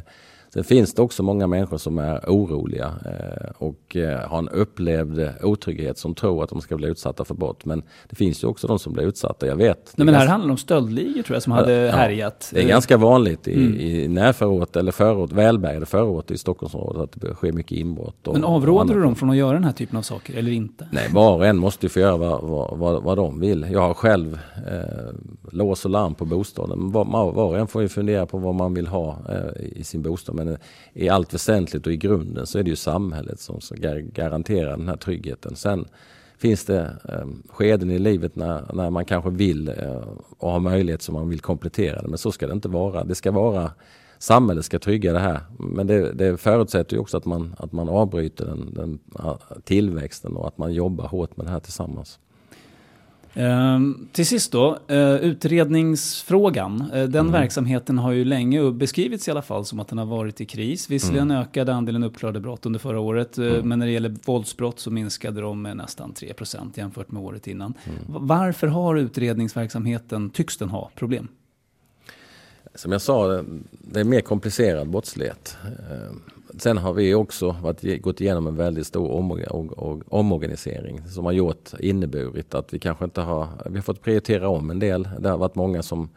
Sen 0.54 0.64
finns 0.64 0.94
det 0.94 1.02
också 1.02 1.22
många 1.22 1.46
människor 1.46 1.78
som 1.78 1.98
är 1.98 2.18
oroliga 2.26 2.92
eh, 3.04 3.50
och 3.58 3.96
eh, 3.96 4.28
har 4.28 4.38
en 4.38 4.48
upplevd 4.48 5.28
otrygghet 5.42 5.98
som 5.98 6.14
tror 6.14 6.44
att 6.44 6.50
de 6.50 6.60
ska 6.60 6.76
bli 6.76 6.88
utsatta 6.88 7.24
för 7.24 7.34
brott. 7.34 7.64
Men 7.64 7.82
det 8.08 8.16
finns 8.16 8.44
ju 8.44 8.48
också 8.48 8.66
de 8.66 8.78
som 8.78 8.92
blir 8.92 9.04
utsatta, 9.04 9.46
jag 9.46 9.56
vet. 9.56 9.92
Nej, 9.96 10.04
men 10.06 10.14
här 10.14 10.26
handlar 10.26 10.46
det 10.46 10.52
om 10.52 10.58
stöldligor 10.58 11.22
tror 11.22 11.36
jag 11.36 11.42
som 11.42 11.52
hade 11.52 11.72
ja, 11.72 11.92
härjat. 11.92 12.50
Det 12.54 12.62
är 12.62 12.68
ganska 12.68 12.96
vanligt 12.96 13.48
i, 13.48 13.54
mm. 13.54 13.80
i 13.80 14.08
närförort 14.08 14.76
eller 14.76 14.92
förort, 14.92 15.32
välbärgade 15.32 15.86
förort 15.86 16.30
i 16.30 16.38
Stockholmsområdet 16.38 17.02
att 17.02 17.20
det 17.20 17.34
sker 17.34 17.52
mycket 17.52 17.78
inbrott. 17.78 18.28
Och, 18.28 18.34
men 18.34 18.44
avråder 18.44 18.94
du 18.94 19.02
dem 19.02 19.14
från 19.14 19.30
att 19.30 19.36
göra 19.36 19.52
den 19.52 19.64
här 19.64 19.72
typen 19.72 19.98
av 19.98 20.02
saker 20.02 20.34
eller 20.34 20.52
inte? 20.52 20.88
Nej, 20.92 21.08
var 21.12 21.36
och 21.36 21.46
en 21.46 21.58
måste 21.58 21.86
ju 21.86 21.90
få 21.90 21.98
göra 21.98 22.16
vad, 22.16 22.42
vad, 22.42 22.78
vad, 22.78 23.02
vad 23.02 23.16
de 23.16 23.40
vill. 23.40 23.66
Jag 23.72 23.80
har 23.80 23.94
själv 23.94 24.38
eh, 24.56 25.14
lås 25.52 25.84
och 25.84 25.90
larm 25.90 26.14
på 26.14 26.24
bostaden. 26.24 26.92
Var, 26.92 27.04
var 27.32 27.44
och 27.44 27.58
en 27.58 27.66
får 27.66 27.82
ju 27.82 27.88
fundera 27.88 28.26
på 28.26 28.38
vad 28.38 28.54
man 28.54 28.74
vill 28.74 28.86
ha 28.86 29.16
eh, 29.28 29.66
i 29.76 29.84
sin 29.84 30.02
bostad. 30.02 30.41
Men 30.44 30.58
i 30.92 31.08
allt 31.08 31.34
väsentligt 31.34 31.86
och 31.86 31.92
i 31.92 31.96
grunden 31.96 32.46
så 32.46 32.58
är 32.58 32.62
det 32.62 32.70
ju 32.70 32.76
samhället 32.76 33.40
som 33.40 33.60
garanterar 34.12 34.76
den 34.76 34.88
här 34.88 34.96
tryggheten. 34.96 35.56
Sen 35.56 35.84
finns 36.38 36.64
det 36.64 36.96
ehm, 37.08 37.42
skeden 37.48 37.90
i 37.90 37.98
livet 37.98 38.36
när, 38.36 38.74
när 38.74 38.90
man 38.90 39.04
kanske 39.04 39.30
vill 39.30 39.68
eh, 39.68 40.02
och 40.38 40.50
har 40.50 40.60
möjlighet 40.60 41.02
som 41.02 41.14
man 41.14 41.28
vill 41.28 41.40
komplettera 41.40 42.02
det. 42.02 42.08
Men 42.08 42.18
så 42.18 42.32
ska 42.32 42.46
det 42.46 42.52
inte 42.52 42.68
vara. 42.68 43.04
Det 43.04 43.14
ska 43.14 43.30
vara 43.30 43.70
samhället 44.18 44.64
ska 44.64 44.78
trygga 44.78 45.12
det 45.12 45.18
här. 45.18 45.40
Men 45.58 45.86
det, 45.86 46.12
det 46.12 46.36
förutsätter 46.36 46.96
ju 46.96 47.00
också 47.00 47.16
att 47.16 47.24
man, 47.24 47.54
att 47.58 47.72
man 47.72 47.88
avbryter 47.88 48.44
den, 48.44 48.74
den 48.74 48.98
tillväxten 49.64 50.36
och 50.36 50.48
att 50.48 50.58
man 50.58 50.72
jobbar 50.72 51.06
hårt 51.06 51.36
med 51.36 51.46
det 51.46 51.50
här 51.50 51.60
tillsammans. 51.60 52.18
Ehm, 53.34 54.08
till 54.12 54.26
sist 54.26 54.52
då, 54.52 54.78
uh, 54.90 55.16
utredningsfrågan. 55.16 56.80
Uh, 56.80 56.88
den 56.90 57.14
mm. 57.14 57.32
verksamheten 57.32 57.98
har 57.98 58.12
ju 58.12 58.24
länge 58.24 58.70
beskrivits 58.70 59.28
i 59.28 59.30
alla 59.30 59.42
fall 59.42 59.64
som 59.64 59.80
att 59.80 59.88
den 59.88 59.98
har 59.98 60.06
varit 60.06 60.40
i 60.40 60.46
kris. 60.46 60.90
Visserligen 60.90 61.30
mm. 61.30 61.42
ökade 61.42 61.74
andelen 61.74 62.02
uppklarade 62.02 62.40
brott 62.40 62.66
under 62.66 62.80
förra 62.80 63.00
året, 63.00 63.38
uh, 63.38 63.46
mm. 63.46 63.68
men 63.68 63.78
när 63.78 63.86
det 63.86 63.92
gäller 63.92 64.16
våldsbrott 64.24 64.80
så 64.80 64.90
minskade 64.90 65.40
de 65.40 65.62
med 65.62 65.76
nästan 65.76 66.12
3% 66.12 66.70
jämfört 66.74 67.10
med 67.10 67.22
året 67.22 67.46
innan. 67.46 67.74
Mm. 67.84 67.98
Varför 68.06 68.66
har 68.66 68.96
utredningsverksamheten, 68.96 70.30
tycks 70.30 70.56
den 70.56 70.68
ha, 70.68 70.90
problem? 70.94 71.28
Som 72.74 72.92
jag 72.92 73.02
sa, 73.02 73.44
det 73.70 74.00
är 74.00 74.04
mer 74.04 74.20
komplicerad 74.20 74.88
brottslighet. 74.88 75.56
Sen 76.58 76.78
har 76.78 76.92
vi 76.92 77.14
också 77.14 77.56
varit, 77.62 78.02
gått 78.02 78.20
igenom 78.20 78.46
en 78.46 78.56
väldigt 78.56 78.86
stor 78.86 79.10
omorganisering 80.08 81.02
som 81.08 81.24
har 81.24 81.32
gjort, 81.32 81.70
inneburit 81.78 82.54
att 82.54 82.74
vi 82.74 82.78
kanske 82.78 83.04
inte 83.04 83.20
har, 83.20 83.48
vi 83.66 83.74
har 83.74 83.82
fått 83.82 84.02
prioritera 84.02 84.48
om 84.48 84.70
en 84.70 84.78
del. 84.78 85.08
Det 85.18 85.28
har 85.28 85.38
varit 85.38 85.54
många 85.54 85.82
som 85.82 86.08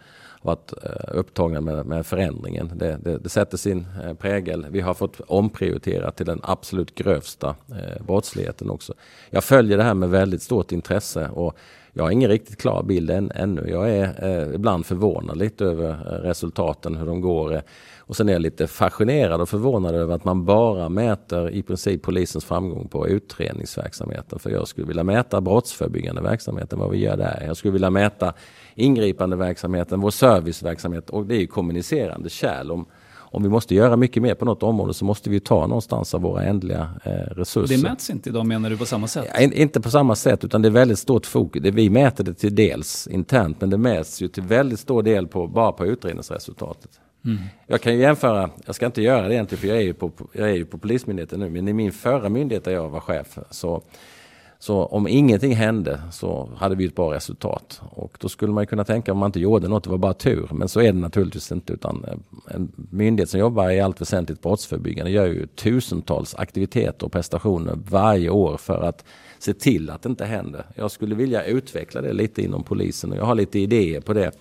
varit 0.45 0.73
eh, 0.83 1.17
upptagna 1.17 1.61
med, 1.61 1.85
med 1.85 2.05
förändringen. 2.05 2.71
Det, 2.75 2.97
det, 3.03 3.17
det, 3.17 3.29
sätter 3.29 3.57
sin 3.57 3.87
eh, 4.03 4.13
prägel. 4.13 4.65
Vi 4.69 4.81
har 4.81 4.93
fått 4.93 5.19
omprioritera 5.27 6.11
till 6.11 6.25
den 6.25 6.39
absolut 6.43 6.95
grövsta 6.95 7.55
eh, 7.69 8.05
brottsligheten 8.05 8.69
också. 8.69 8.93
Jag 9.29 9.43
följer 9.43 9.77
det 9.77 9.83
här 9.83 9.93
med 9.93 10.09
väldigt 10.09 10.41
stort 10.41 10.71
intresse 10.71 11.29
och 11.29 11.57
jag 11.97 12.03
har 12.03 12.11
ingen 12.11 12.29
riktigt 12.29 12.57
klar 12.57 12.83
bild 12.83 13.09
än, 13.09 13.31
ännu. 13.35 13.69
Jag 13.69 13.89
är 13.89 14.23
eh, 14.23 14.55
ibland 14.55 14.85
förvånad 14.85 15.37
lite 15.37 15.65
över 15.65 15.89
eh, 15.89 15.95
resultaten, 16.27 16.95
hur 16.95 17.05
de 17.05 17.21
går. 17.21 17.53
Eh, 17.53 17.61
och 17.99 18.15
sen 18.15 18.29
är 18.29 18.33
jag 18.33 18.41
lite 18.41 18.67
fascinerad 18.67 19.41
och 19.41 19.49
förvånad 19.49 19.95
över 19.95 20.15
att 20.15 20.25
man 20.25 20.45
bara 20.45 20.89
mäter 20.89 21.49
i 21.49 21.63
princip 21.63 22.01
polisens 22.01 22.45
framgång 22.45 22.87
på 22.87 23.07
utredningsverksamheten. 23.07 24.39
För 24.39 24.49
jag 24.49 24.67
skulle 24.67 24.87
vilja 24.87 25.03
mäta 25.03 25.41
brottsförebyggande 25.41 26.21
verksamheten, 26.21 26.79
vad 26.79 26.91
vi 26.91 26.97
gör 26.97 27.17
där. 27.17 27.43
Jag 27.47 27.57
skulle 27.57 27.71
vilja 27.73 27.89
mäta 27.89 28.33
ingripande 28.75 29.35
verksamheten, 29.35 30.01
vår 30.01 30.11
serviceverksamhet 30.11 31.09
och 31.09 31.25
det 31.25 31.35
är 31.35 31.39
ju 31.39 31.47
kommunicerande 31.47 32.29
kärl. 32.29 32.71
Om, 32.71 32.85
om 33.35 33.43
vi 33.43 33.49
måste 33.49 33.75
göra 33.75 33.97
mycket 33.97 34.23
mer 34.23 34.35
på 34.35 34.45
något 34.45 34.63
område 34.63 34.93
så 34.93 35.05
måste 35.05 35.29
vi 35.29 35.39
ta 35.39 35.67
någonstans 35.67 36.13
av 36.13 36.21
våra 36.21 36.43
ändliga 36.43 36.89
eh, 37.03 37.11
resurser. 37.11 37.75
Det 37.77 37.83
mäts 37.83 38.09
inte 38.09 38.29
idag 38.29 38.45
menar 38.45 38.69
du 38.69 38.77
på 38.77 38.85
samma 38.85 39.07
sätt? 39.07 39.25
Ja, 39.33 39.39
inte 39.39 39.81
på 39.81 39.89
samma 39.89 40.15
sätt 40.15 40.43
utan 40.43 40.61
det 40.61 40.67
är 40.67 40.71
väldigt 40.71 40.99
stort 40.99 41.25
fokus. 41.25 41.63
Vi 41.63 41.89
mäter 41.89 42.23
det 42.23 42.33
till 42.33 42.55
dels 42.55 43.07
internt 43.07 43.61
men 43.61 43.69
det 43.69 43.77
mäts 43.77 44.21
ju 44.21 44.27
till 44.27 44.43
väldigt 44.43 44.79
stor 44.79 45.03
del 45.03 45.27
på, 45.27 45.47
bara 45.47 45.71
på 45.71 45.85
utredningsresultatet. 45.85 46.99
Mm. 47.25 47.37
Jag 47.67 47.81
kan 47.81 47.93
ju 47.93 47.99
jämföra, 47.99 48.49
jag 48.65 48.75
ska 48.75 48.85
inte 48.85 49.01
göra 49.01 49.27
det 49.27 49.33
egentligen 49.33 49.61
för 49.61 49.67
jag 49.67 49.77
är 49.77 49.81
ju 49.81 49.93
på, 49.93 50.11
jag 50.33 50.49
är 50.49 50.53
ju 50.53 50.65
på 50.65 50.77
Polismyndigheten 50.77 51.39
nu, 51.39 51.49
men 51.49 51.67
i 51.67 51.73
min 51.73 51.91
förra 51.91 52.29
myndighet 52.29 52.63
där 52.63 52.71
jag 52.71 52.89
var 52.89 52.99
chef 52.99 53.37
så, 53.49 53.83
så 54.59 54.85
om 54.85 55.07
ingenting 55.07 55.55
hände 55.55 56.01
så 56.11 56.49
hade 56.57 56.75
vi 56.75 56.85
ett 56.85 56.95
bra 56.95 57.13
resultat. 57.13 57.81
Och 57.89 58.17
då 58.19 58.29
skulle 58.29 58.53
man 58.53 58.67
kunna 58.67 58.83
tänka 58.83 59.11
om 59.11 59.17
man 59.17 59.27
inte 59.27 59.39
gjorde 59.39 59.67
något, 59.67 59.83
det 59.83 59.89
var 59.89 59.97
bara 59.97 60.13
tur. 60.13 60.47
Men 60.51 60.69
så 60.69 60.79
är 60.79 60.93
det 60.93 60.99
naturligtvis 60.99 61.51
inte 61.51 61.73
utan 61.73 62.05
eh, 62.07 62.55
en 62.55 62.71
myndighet 62.75 63.29
som 63.29 63.39
jobbar 63.39 63.69
i 63.69 63.81
allt 63.81 64.01
väsentligt 64.01 64.41
brottsförebyggande 64.41 65.11
gör 65.11 65.25
ju 65.25 65.47
tusentals 65.47 66.35
aktiviteter 66.35 67.05
och 67.05 67.11
prestationer 67.11 67.77
varje 67.89 68.29
år 68.29 68.57
för 68.57 68.81
att 68.81 69.05
se 69.39 69.53
till 69.53 69.89
att 69.89 70.01
det 70.01 70.09
inte 70.09 70.25
händer. 70.25 70.65
Jag 70.75 70.91
skulle 70.91 71.15
vilja 71.15 71.43
utveckla 71.43 72.01
det 72.01 72.13
lite 72.13 72.41
inom 72.41 72.63
polisen 72.63 73.11
och 73.11 73.17
jag 73.17 73.25
har 73.25 73.35
lite 73.35 73.59
idéer 73.59 74.01
på 74.01 74.13
det 74.13 74.31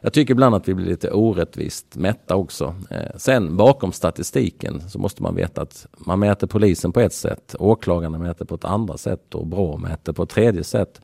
jag 0.00 0.12
tycker 0.12 0.34
ibland 0.34 0.54
att 0.54 0.68
vi 0.68 0.74
blir 0.74 0.86
lite 0.86 1.10
orättvist 1.10 1.96
mätta 1.96 2.36
också. 2.36 2.74
Eh, 2.90 3.16
sen 3.16 3.56
bakom 3.56 3.92
statistiken 3.92 4.90
så 4.90 4.98
måste 4.98 5.22
man 5.22 5.34
veta 5.34 5.62
att 5.62 5.86
man 5.98 6.18
mäter 6.18 6.46
polisen 6.46 6.92
på 6.92 7.00
ett 7.00 7.14
sätt, 7.14 7.54
åklagarna 7.58 8.18
mäter 8.18 8.44
på 8.44 8.54
ett 8.54 8.64
andra 8.64 8.96
sätt 8.96 9.34
och 9.34 9.46
BRÅ 9.46 9.76
mäter 9.76 10.12
på 10.12 10.22
ett 10.22 10.30
tredje 10.30 10.64
sätt. 10.64 11.00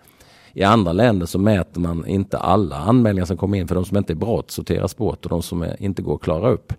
I 0.53 0.63
andra 0.63 0.93
länder 0.93 1.27
så 1.27 1.39
mäter 1.39 1.81
man 1.81 2.07
inte 2.07 2.39
alla 2.39 2.77
anmälningar 2.77 3.27
som 3.27 3.37
kommer 3.37 3.59
in 3.59 3.69
för 3.69 3.75
de 3.75 3.85
som 3.85 3.97
inte 3.97 4.13
är 4.13 4.15
brott 4.15 4.51
sorteras 4.51 4.97
bort 4.97 5.25
och 5.25 5.31
de 5.31 5.43
som 5.43 5.67
inte 5.79 6.03
går 6.03 6.15
att 6.15 6.23
klara 6.23 6.51
upp 6.51 6.73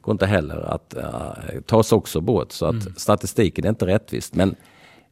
går 0.00 0.12
inte 0.12 0.26
heller 0.26 0.74
att 0.74 0.94
uh, 0.96 1.60
tas 1.60 1.92
också 1.92 2.20
bort. 2.20 2.52
Så 2.52 2.66
att 2.66 2.82
mm. 2.82 2.94
statistiken 2.96 3.64
är 3.64 3.68
inte 3.68 3.86
rättvist. 3.86 4.34
Men 4.34 4.54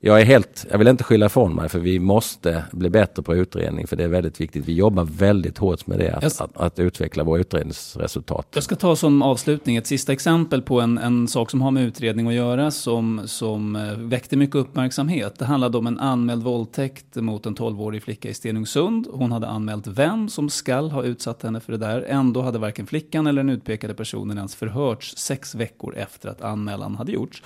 jag 0.04 0.20
är 0.20 0.24
helt, 0.24 0.66
jag 0.70 0.78
vill 0.78 0.88
inte 0.88 1.04
skylla 1.04 1.26
ifrån 1.26 1.54
mig 1.54 1.68
för 1.68 1.78
vi 1.78 1.98
måste 1.98 2.64
bli 2.72 2.90
bättre 2.90 3.22
på 3.22 3.36
utredning 3.36 3.86
för 3.86 3.96
det 3.96 4.04
är 4.04 4.08
väldigt 4.08 4.40
viktigt. 4.40 4.68
Vi 4.68 4.72
jobbar 4.74 5.04
väldigt 5.04 5.58
hårt 5.58 5.86
med 5.86 5.98
det, 5.98 6.14
att, 6.14 6.40
att, 6.40 6.56
att, 6.56 6.78
utveckla 6.78 7.24
våra 7.24 7.40
utredningsresultat. 7.40 8.46
Jag 8.54 8.64
ska 8.64 8.74
ta 8.74 8.96
som 8.96 9.22
avslutning 9.22 9.76
ett 9.76 9.86
sista 9.86 10.12
exempel 10.12 10.62
på 10.62 10.80
en, 10.80 10.98
en 10.98 11.28
sak 11.28 11.50
som 11.50 11.62
har 11.62 11.70
med 11.70 11.84
utredning 11.84 12.28
att 12.28 12.34
göra 12.34 12.70
som, 12.70 13.22
som 13.24 13.76
eh, 13.76 13.96
väckte 13.96 14.36
mycket 14.36 14.56
uppmärksamhet. 14.56 15.38
Det 15.38 15.44
handlade 15.44 15.78
om 15.78 15.86
en 15.86 15.98
anmäld 15.98 16.42
våldtäkt 16.42 17.16
mot 17.16 17.46
en 17.46 17.56
12-årig 17.56 18.02
flicka 18.02 18.28
i 18.28 18.34
Stenungsund. 18.34 19.06
Hon 19.12 19.32
hade 19.32 19.48
anmält 19.48 19.86
vem 19.86 20.28
som 20.28 20.48
skall 20.48 20.90
ha 20.90 21.02
utsatt 21.02 21.42
henne 21.42 21.60
för 21.60 21.72
det 21.72 21.78
där. 21.78 22.04
Ändå 22.08 22.42
hade 22.42 22.58
varken 22.58 22.86
flickan 22.86 23.26
eller 23.26 23.42
den 23.42 23.50
utpekade 23.50 23.94
personen 23.94 24.38
ens 24.38 24.54
förhörts 24.54 25.16
sex 25.16 25.54
veckor 25.54 25.96
efter 25.96 26.28
att 26.28 26.42
anmälan 26.42 26.96
hade 26.96 27.12
gjorts. 27.12 27.42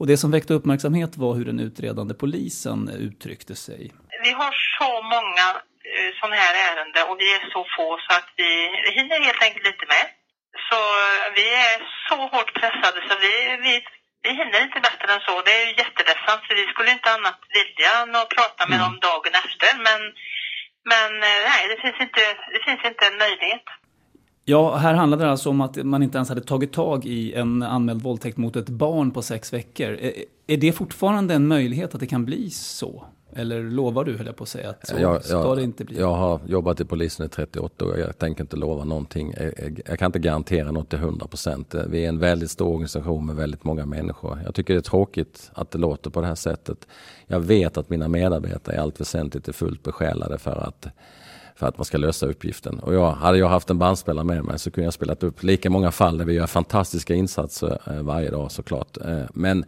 Och 0.00 0.06
det 0.06 0.16
som 0.22 0.30
väckte 0.36 0.52
uppmärksamhet 0.58 1.12
var 1.22 1.32
hur 1.38 1.46
den 1.50 1.60
utredande 1.66 2.14
polisen 2.24 2.78
uttryckte 3.06 3.54
sig. 3.66 3.80
Vi 4.26 4.32
har 4.40 4.52
så 4.78 4.92
många 5.14 5.46
uh, 5.96 6.10
sådana 6.18 6.36
här 6.44 6.54
ärenden 6.68 7.04
och 7.08 7.16
vi 7.22 7.28
är 7.38 7.42
så 7.54 7.60
få 7.76 7.88
så 8.04 8.10
att 8.18 8.30
vi, 8.40 8.50
hinner 8.98 9.18
helt 9.28 9.42
enkelt 9.46 9.66
inte 9.72 9.86
med. 9.94 10.06
Så 10.68 10.80
vi 11.38 11.46
är 11.68 11.76
så 12.08 12.18
hårt 12.32 12.52
pressade 12.60 12.98
så 13.08 13.14
vi, 13.26 13.34
vi, 13.66 13.74
vi 14.24 14.30
hinner 14.40 14.60
inte 14.66 14.80
bättre 14.88 15.08
än 15.14 15.26
så. 15.28 15.34
Det 15.46 15.54
är 15.62 15.78
jätteledsamt 15.82 16.42
för 16.46 16.54
vi 16.62 16.66
skulle 16.72 16.90
inte 16.96 17.10
annat 17.16 17.40
vilja 17.58 17.90
än 18.02 18.14
att 18.20 18.34
prata 18.36 18.62
med 18.70 18.78
mm. 18.78 18.84
dem 18.84 18.96
dagen 19.08 19.34
efter 19.44 19.70
men, 19.86 20.00
men 20.92 21.10
uh, 21.30 21.40
nej, 21.50 21.62
det 21.70 21.78
finns, 21.82 21.98
inte, 22.06 22.22
det 22.54 22.60
finns 22.66 22.82
inte 22.90 23.02
en 23.10 23.18
möjlighet. 23.24 23.66
Ja, 24.50 24.76
här 24.76 24.94
handlade 24.94 25.24
det 25.24 25.30
alltså 25.30 25.50
om 25.50 25.60
att 25.60 25.84
man 25.84 26.02
inte 26.02 26.18
ens 26.18 26.28
hade 26.28 26.40
tagit 26.40 26.72
tag 26.72 27.06
i 27.06 27.34
en 27.34 27.62
anmäld 27.62 28.02
våldtäkt 28.02 28.36
mot 28.36 28.56
ett 28.56 28.68
barn 28.68 29.10
på 29.10 29.22
sex 29.22 29.52
veckor. 29.52 29.98
Är 30.46 30.56
det 30.56 30.72
fortfarande 30.72 31.34
en 31.34 31.46
möjlighet 31.46 31.94
att 31.94 32.00
det 32.00 32.06
kan 32.06 32.24
bli 32.24 32.50
så? 32.50 33.04
Eller 33.32 33.62
lovar 33.62 34.04
du, 34.04 34.16
höll 34.16 34.26
jag 34.26 34.36
på 34.36 34.42
att 34.42 34.48
säga, 34.48 34.70
att 34.70 34.86
så 34.86 34.94
jag, 34.98 35.24
ska 35.24 35.32
jag, 35.32 35.56
det 35.56 35.62
inte 35.62 35.84
bli? 35.84 35.98
Jag 35.98 36.14
har 36.14 36.40
jobbat 36.46 36.80
i 36.80 36.84
polisen 36.84 37.26
i 37.26 37.28
38 37.28 37.84
år. 37.84 37.98
Jag 37.98 38.18
tänker 38.18 38.42
inte 38.42 38.56
lova 38.56 38.84
någonting. 38.84 39.34
Jag, 39.38 39.82
jag 39.86 39.98
kan 39.98 40.06
inte 40.06 40.18
garantera 40.18 40.70
något 40.70 40.88
till 40.88 40.98
100 40.98 41.26
procent. 41.26 41.74
Vi 41.88 42.04
är 42.04 42.08
en 42.08 42.18
väldigt 42.18 42.50
stor 42.50 42.68
organisation 42.68 43.26
med 43.26 43.36
väldigt 43.36 43.64
många 43.64 43.86
människor. 43.86 44.38
Jag 44.44 44.54
tycker 44.54 44.74
det 44.74 44.80
är 44.80 44.82
tråkigt 44.82 45.50
att 45.52 45.70
det 45.70 45.78
låter 45.78 46.10
på 46.10 46.20
det 46.20 46.26
här 46.26 46.34
sättet. 46.34 46.86
Jag 47.26 47.40
vet 47.40 47.76
att 47.76 47.90
mina 47.90 48.08
medarbetare 48.08 48.76
i 48.76 48.78
allt 48.78 49.00
väsentligt 49.00 49.48
är 49.48 49.52
fullt 49.52 49.82
besjälade 49.82 50.38
för 50.38 50.56
att 50.56 50.86
för 51.60 51.66
att 51.66 51.78
man 51.78 51.84
ska 51.84 51.98
lösa 51.98 52.26
uppgiften. 52.26 52.78
Och 52.78 52.94
jag, 52.94 53.12
hade 53.12 53.38
jag 53.38 53.48
haft 53.48 53.70
en 53.70 53.78
bandspelare 53.78 54.24
med 54.24 54.44
mig 54.44 54.58
så 54.58 54.70
kunde 54.70 54.86
jag 54.86 54.94
spelat 54.94 55.22
upp 55.22 55.42
lika 55.42 55.70
många 55.70 55.90
fall 55.90 56.18
där 56.18 56.24
vi 56.24 56.32
gör 56.32 56.46
fantastiska 56.46 57.14
insatser 57.14 57.80
eh, 57.86 58.02
varje 58.02 58.30
dag 58.30 58.52
såklart. 58.52 58.96
Eh, 58.96 59.22
men 59.34 59.64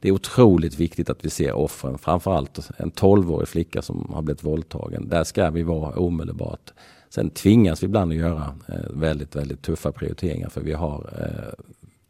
det 0.00 0.08
är 0.08 0.12
otroligt 0.12 0.80
viktigt 0.80 1.10
att 1.10 1.24
vi 1.24 1.30
ser 1.30 1.52
offren, 1.52 1.98
framförallt 1.98 2.70
en 2.76 2.92
12-årig 2.92 3.48
flicka 3.48 3.82
som 3.82 4.10
har 4.14 4.22
blivit 4.22 4.44
våldtagen. 4.44 5.08
Där 5.08 5.24
ska 5.24 5.50
vi 5.50 5.62
vara 5.62 5.90
omedelbart. 5.90 6.72
Sen 7.10 7.30
tvingas 7.30 7.82
vi 7.82 7.84
ibland 7.84 8.12
att 8.12 8.18
göra 8.18 8.54
eh, 8.68 8.90
väldigt, 8.90 9.36
väldigt 9.36 9.62
tuffa 9.62 9.92
prioriteringar 9.92 10.48
för 10.48 10.60
vi 10.60 10.72
har 10.72 11.10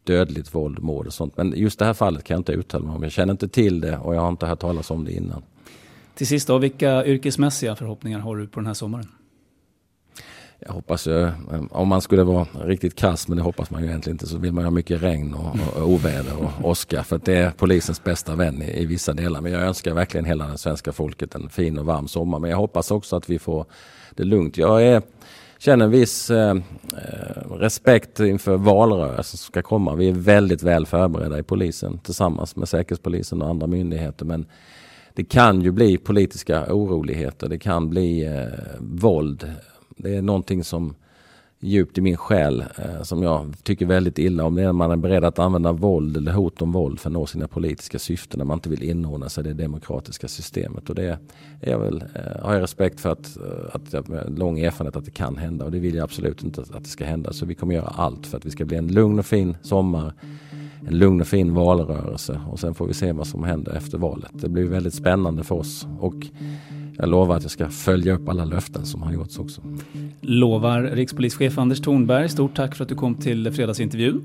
dödligt 0.04 0.54
våld, 0.54 0.82
mord 0.82 1.06
och 1.06 1.12
sånt. 1.12 1.36
Men 1.36 1.54
just 1.56 1.78
det 1.78 1.84
här 1.84 1.94
fallet 1.94 2.24
kan 2.24 2.34
jag 2.34 2.40
inte 2.40 2.52
uttala 2.52 2.84
mig 2.84 2.94
om. 2.94 3.02
Jag 3.02 3.12
känner 3.12 3.32
inte 3.32 3.48
till 3.48 3.80
det 3.80 3.98
och 3.98 4.14
jag 4.14 4.20
har 4.20 4.28
inte 4.28 4.46
hört 4.46 4.60
talas 4.60 4.90
om 4.90 5.04
det 5.04 5.12
innan. 5.12 5.42
Till 6.14 6.26
sist 6.26 6.48
då, 6.48 6.58
vilka 6.58 7.06
yrkesmässiga 7.06 7.76
förhoppningar 7.76 8.18
har 8.18 8.36
du 8.36 8.46
på 8.46 8.60
den 8.60 8.66
här 8.66 8.74
sommaren? 8.74 9.08
Jag 10.66 10.72
hoppas 10.72 11.06
ju, 11.06 11.30
om 11.70 11.88
man 11.88 12.00
skulle 12.00 12.22
vara 12.22 12.46
riktigt 12.64 12.94
kass, 12.94 13.28
men 13.28 13.36
det 13.36 13.42
hoppas 13.42 13.70
man 13.70 13.82
ju 13.82 13.88
egentligen 13.88 14.14
inte, 14.14 14.26
så 14.26 14.38
vill 14.38 14.52
man 14.52 14.64
ha 14.64 14.70
mycket 14.70 15.02
regn 15.02 15.34
och, 15.34 15.82
och 15.82 15.88
oväder 15.88 16.32
och 16.38 16.68
åska. 16.70 17.02
För 17.02 17.16
att 17.16 17.24
det 17.24 17.34
är 17.34 17.50
polisens 17.50 18.04
bästa 18.04 18.36
vän 18.36 18.62
i, 18.62 18.82
i, 18.82 18.86
vissa 18.86 19.12
delar. 19.12 19.40
Men 19.40 19.52
jag 19.52 19.62
önskar 19.62 19.94
verkligen 19.94 20.24
hela 20.24 20.46
det 20.46 20.58
svenska 20.58 20.92
folket 20.92 21.34
en 21.34 21.48
fin 21.48 21.78
och 21.78 21.86
varm 21.86 22.08
sommar. 22.08 22.38
Men 22.38 22.50
jag 22.50 22.56
hoppas 22.56 22.90
också 22.90 23.16
att 23.16 23.30
vi 23.30 23.38
får 23.38 23.66
det 24.14 24.24
lugnt. 24.24 24.58
Jag 24.58 24.82
är, 24.82 25.02
känner 25.58 25.84
en 25.84 25.90
viss 25.90 26.30
eh 26.30 26.54
respekt 27.50 28.20
inför 28.20 28.56
valrörelsen 28.56 29.38
som 29.38 29.52
ska 29.52 29.62
komma. 29.62 29.94
Vi 29.94 30.08
är 30.08 30.12
väldigt 30.12 30.62
väl 30.62 30.86
förberedda 30.86 31.38
i 31.38 31.42
polisen 31.42 31.98
tillsammans 31.98 32.56
med 32.56 32.68
Säkerhetspolisen 32.68 33.42
och 33.42 33.48
andra 33.48 33.66
myndigheter. 33.66 34.24
Men 34.24 34.46
det 35.14 35.24
kan 35.24 35.62
ju 35.62 35.70
bli 35.70 35.98
politiska 35.98 36.74
oroligheter. 36.74 37.48
Det 37.48 37.58
kan 37.58 37.90
bli 37.90 38.24
eh, 38.24 38.46
våld 38.78 39.50
det 39.96 40.16
är 40.16 40.22
någonting 40.22 40.64
som 40.64 40.94
djupt 41.62 41.98
i 41.98 42.00
min 42.00 42.16
själ 42.16 42.64
eh, 42.78 43.02
som 43.02 43.22
jag 43.22 43.54
tycker 43.62 43.86
väldigt 43.86 44.18
illa 44.18 44.44
om. 44.44 44.54
Det 44.54 44.62
är 44.62 44.66
när 44.66 44.72
man 44.72 44.90
är 44.90 44.96
beredd 44.96 45.24
att 45.24 45.38
använda 45.38 45.72
våld 45.72 46.16
eller 46.16 46.32
hot 46.32 46.62
om 46.62 46.72
våld 46.72 47.00
för 47.00 47.08
att 47.08 47.12
nå 47.12 47.26
sina 47.26 47.48
politiska 47.48 47.98
syften. 47.98 48.38
När 48.38 48.44
man 48.44 48.56
inte 48.56 48.68
vill 48.68 48.82
inordna 48.82 49.28
sig 49.28 49.44
i 49.44 49.48
det 49.48 49.62
demokratiska 49.62 50.28
systemet. 50.28 50.88
Och 50.88 50.94
det 50.94 51.18
är 51.60 51.70
jag 51.70 51.78
väl, 51.78 52.04
eh, 52.14 52.44
har 52.44 52.54
jag 52.54 52.62
respekt 52.62 53.00
för 53.00 53.12
att, 53.12 53.36
eh, 53.36 53.42
att 53.72 53.92
jag 53.92 54.08
har 54.08 54.30
lång 54.30 54.58
erfarenhet 54.58 54.96
att 54.96 55.04
det 55.04 55.10
kan 55.10 55.36
hända. 55.36 55.64
Och 55.64 55.70
det 55.70 55.78
vill 55.78 55.94
jag 55.94 56.04
absolut 56.04 56.42
inte 56.42 56.60
att 56.60 56.84
det 56.84 56.90
ska 56.90 57.04
hända. 57.04 57.32
Så 57.32 57.46
vi 57.46 57.54
kommer 57.54 57.74
göra 57.74 57.88
allt 57.88 58.26
för 58.26 58.36
att 58.38 58.46
vi 58.46 58.50
ska 58.50 58.64
bli 58.64 58.76
en 58.76 58.88
lugn 58.88 59.18
och 59.18 59.26
fin 59.26 59.56
sommar. 59.62 60.12
En 60.86 60.98
lugn 60.98 61.20
och 61.20 61.26
fin 61.26 61.54
valrörelse. 61.54 62.40
Och 62.50 62.60
sen 62.60 62.74
får 62.74 62.86
vi 62.86 62.94
se 62.94 63.12
vad 63.12 63.26
som 63.26 63.44
händer 63.44 63.72
efter 63.72 63.98
valet. 63.98 64.30
Det 64.32 64.48
blir 64.48 64.64
väldigt 64.64 64.94
spännande 64.94 65.44
för 65.44 65.54
oss. 65.54 65.86
Och 66.00 66.14
jag 67.02 67.08
lovar 67.08 67.36
att 67.36 67.42
jag 67.42 67.50
ska 67.50 67.68
följa 67.68 68.14
upp 68.14 68.28
alla 68.28 68.44
löften 68.44 68.86
som 68.86 69.02
har 69.02 69.12
gjorts 69.12 69.38
också. 69.38 69.62
Lovar 70.20 70.82
rikspolischef 70.82 71.58
Anders 71.58 71.80
Thornberg. 71.80 72.28
Stort 72.28 72.56
tack 72.56 72.74
för 72.74 72.82
att 72.84 72.88
du 72.88 72.94
kom 72.94 73.14
till 73.14 73.52
fredagsintervjun. 73.52 74.24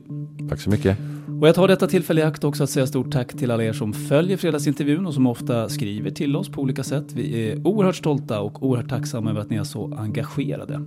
Tack 0.49 0.61
så 0.61 0.69
mycket. 0.69 0.97
Och 1.41 1.47
jag 1.47 1.55
tar 1.55 1.67
detta 1.67 1.87
tillfälle 1.87 2.21
i 2.21 2.23
akt 2.23 2.43
också 2.43 2.63
att 2.63 2.69
säga 2.69 2.87
stort 2.87 3.11
tack 3.11 3.33
till 3.33 3.51
alla 3.51 3.63
er 3.63 3.73
som 3.73 3.93
följer 3.93 4.37
fredagsintervjun 4.37 5.05
och 5.05 5.13
som 5.13 5.27
ofta 5.27 5.69
skriver 5.69 6.11
till 6.11 6.35
oss 6.35 6.49
på 6.49 6.61
olika 6.61 6.83
sätt. 6.83 7.05
Vi 7.13 7.49
är 7.49 7.67
oerhört 7.67 7.95
stolta 7.95 8.41
och 8.41 8.63
oerhört 8.63 8.89
tacksamma 8.89 9.29
över 9.29 9.41
att 9.41 9.49
ni 9.49 9.55
är 9.55 9.63
så 9.63 9.95
engagerade. 9.97 10.81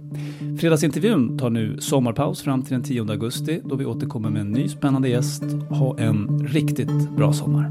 Fredagsintervjun 0.60 1.38
tar 1.38 1.50
nu 1.50 1.76
sommarpaus 1.80 2.42
fram 2.42 2.62
till 2.62 2.72
den 2.72 2.82
10 2.82 3.10
augusti 3.10 3.60
då 3.64 3.74
vi 3.74 3.84
återkommer 3.84 4.30
med 4.30 4.40
en 4.40 4.50
ny 4.50 4.68
spännande 4.68 5.08
gäst. 5.08 5.42
Ha 5.70 5.98
en 5.98 6.46
riktigt 6.46 7.10
bra 7.16 7.32
sommar. 7.32 7.70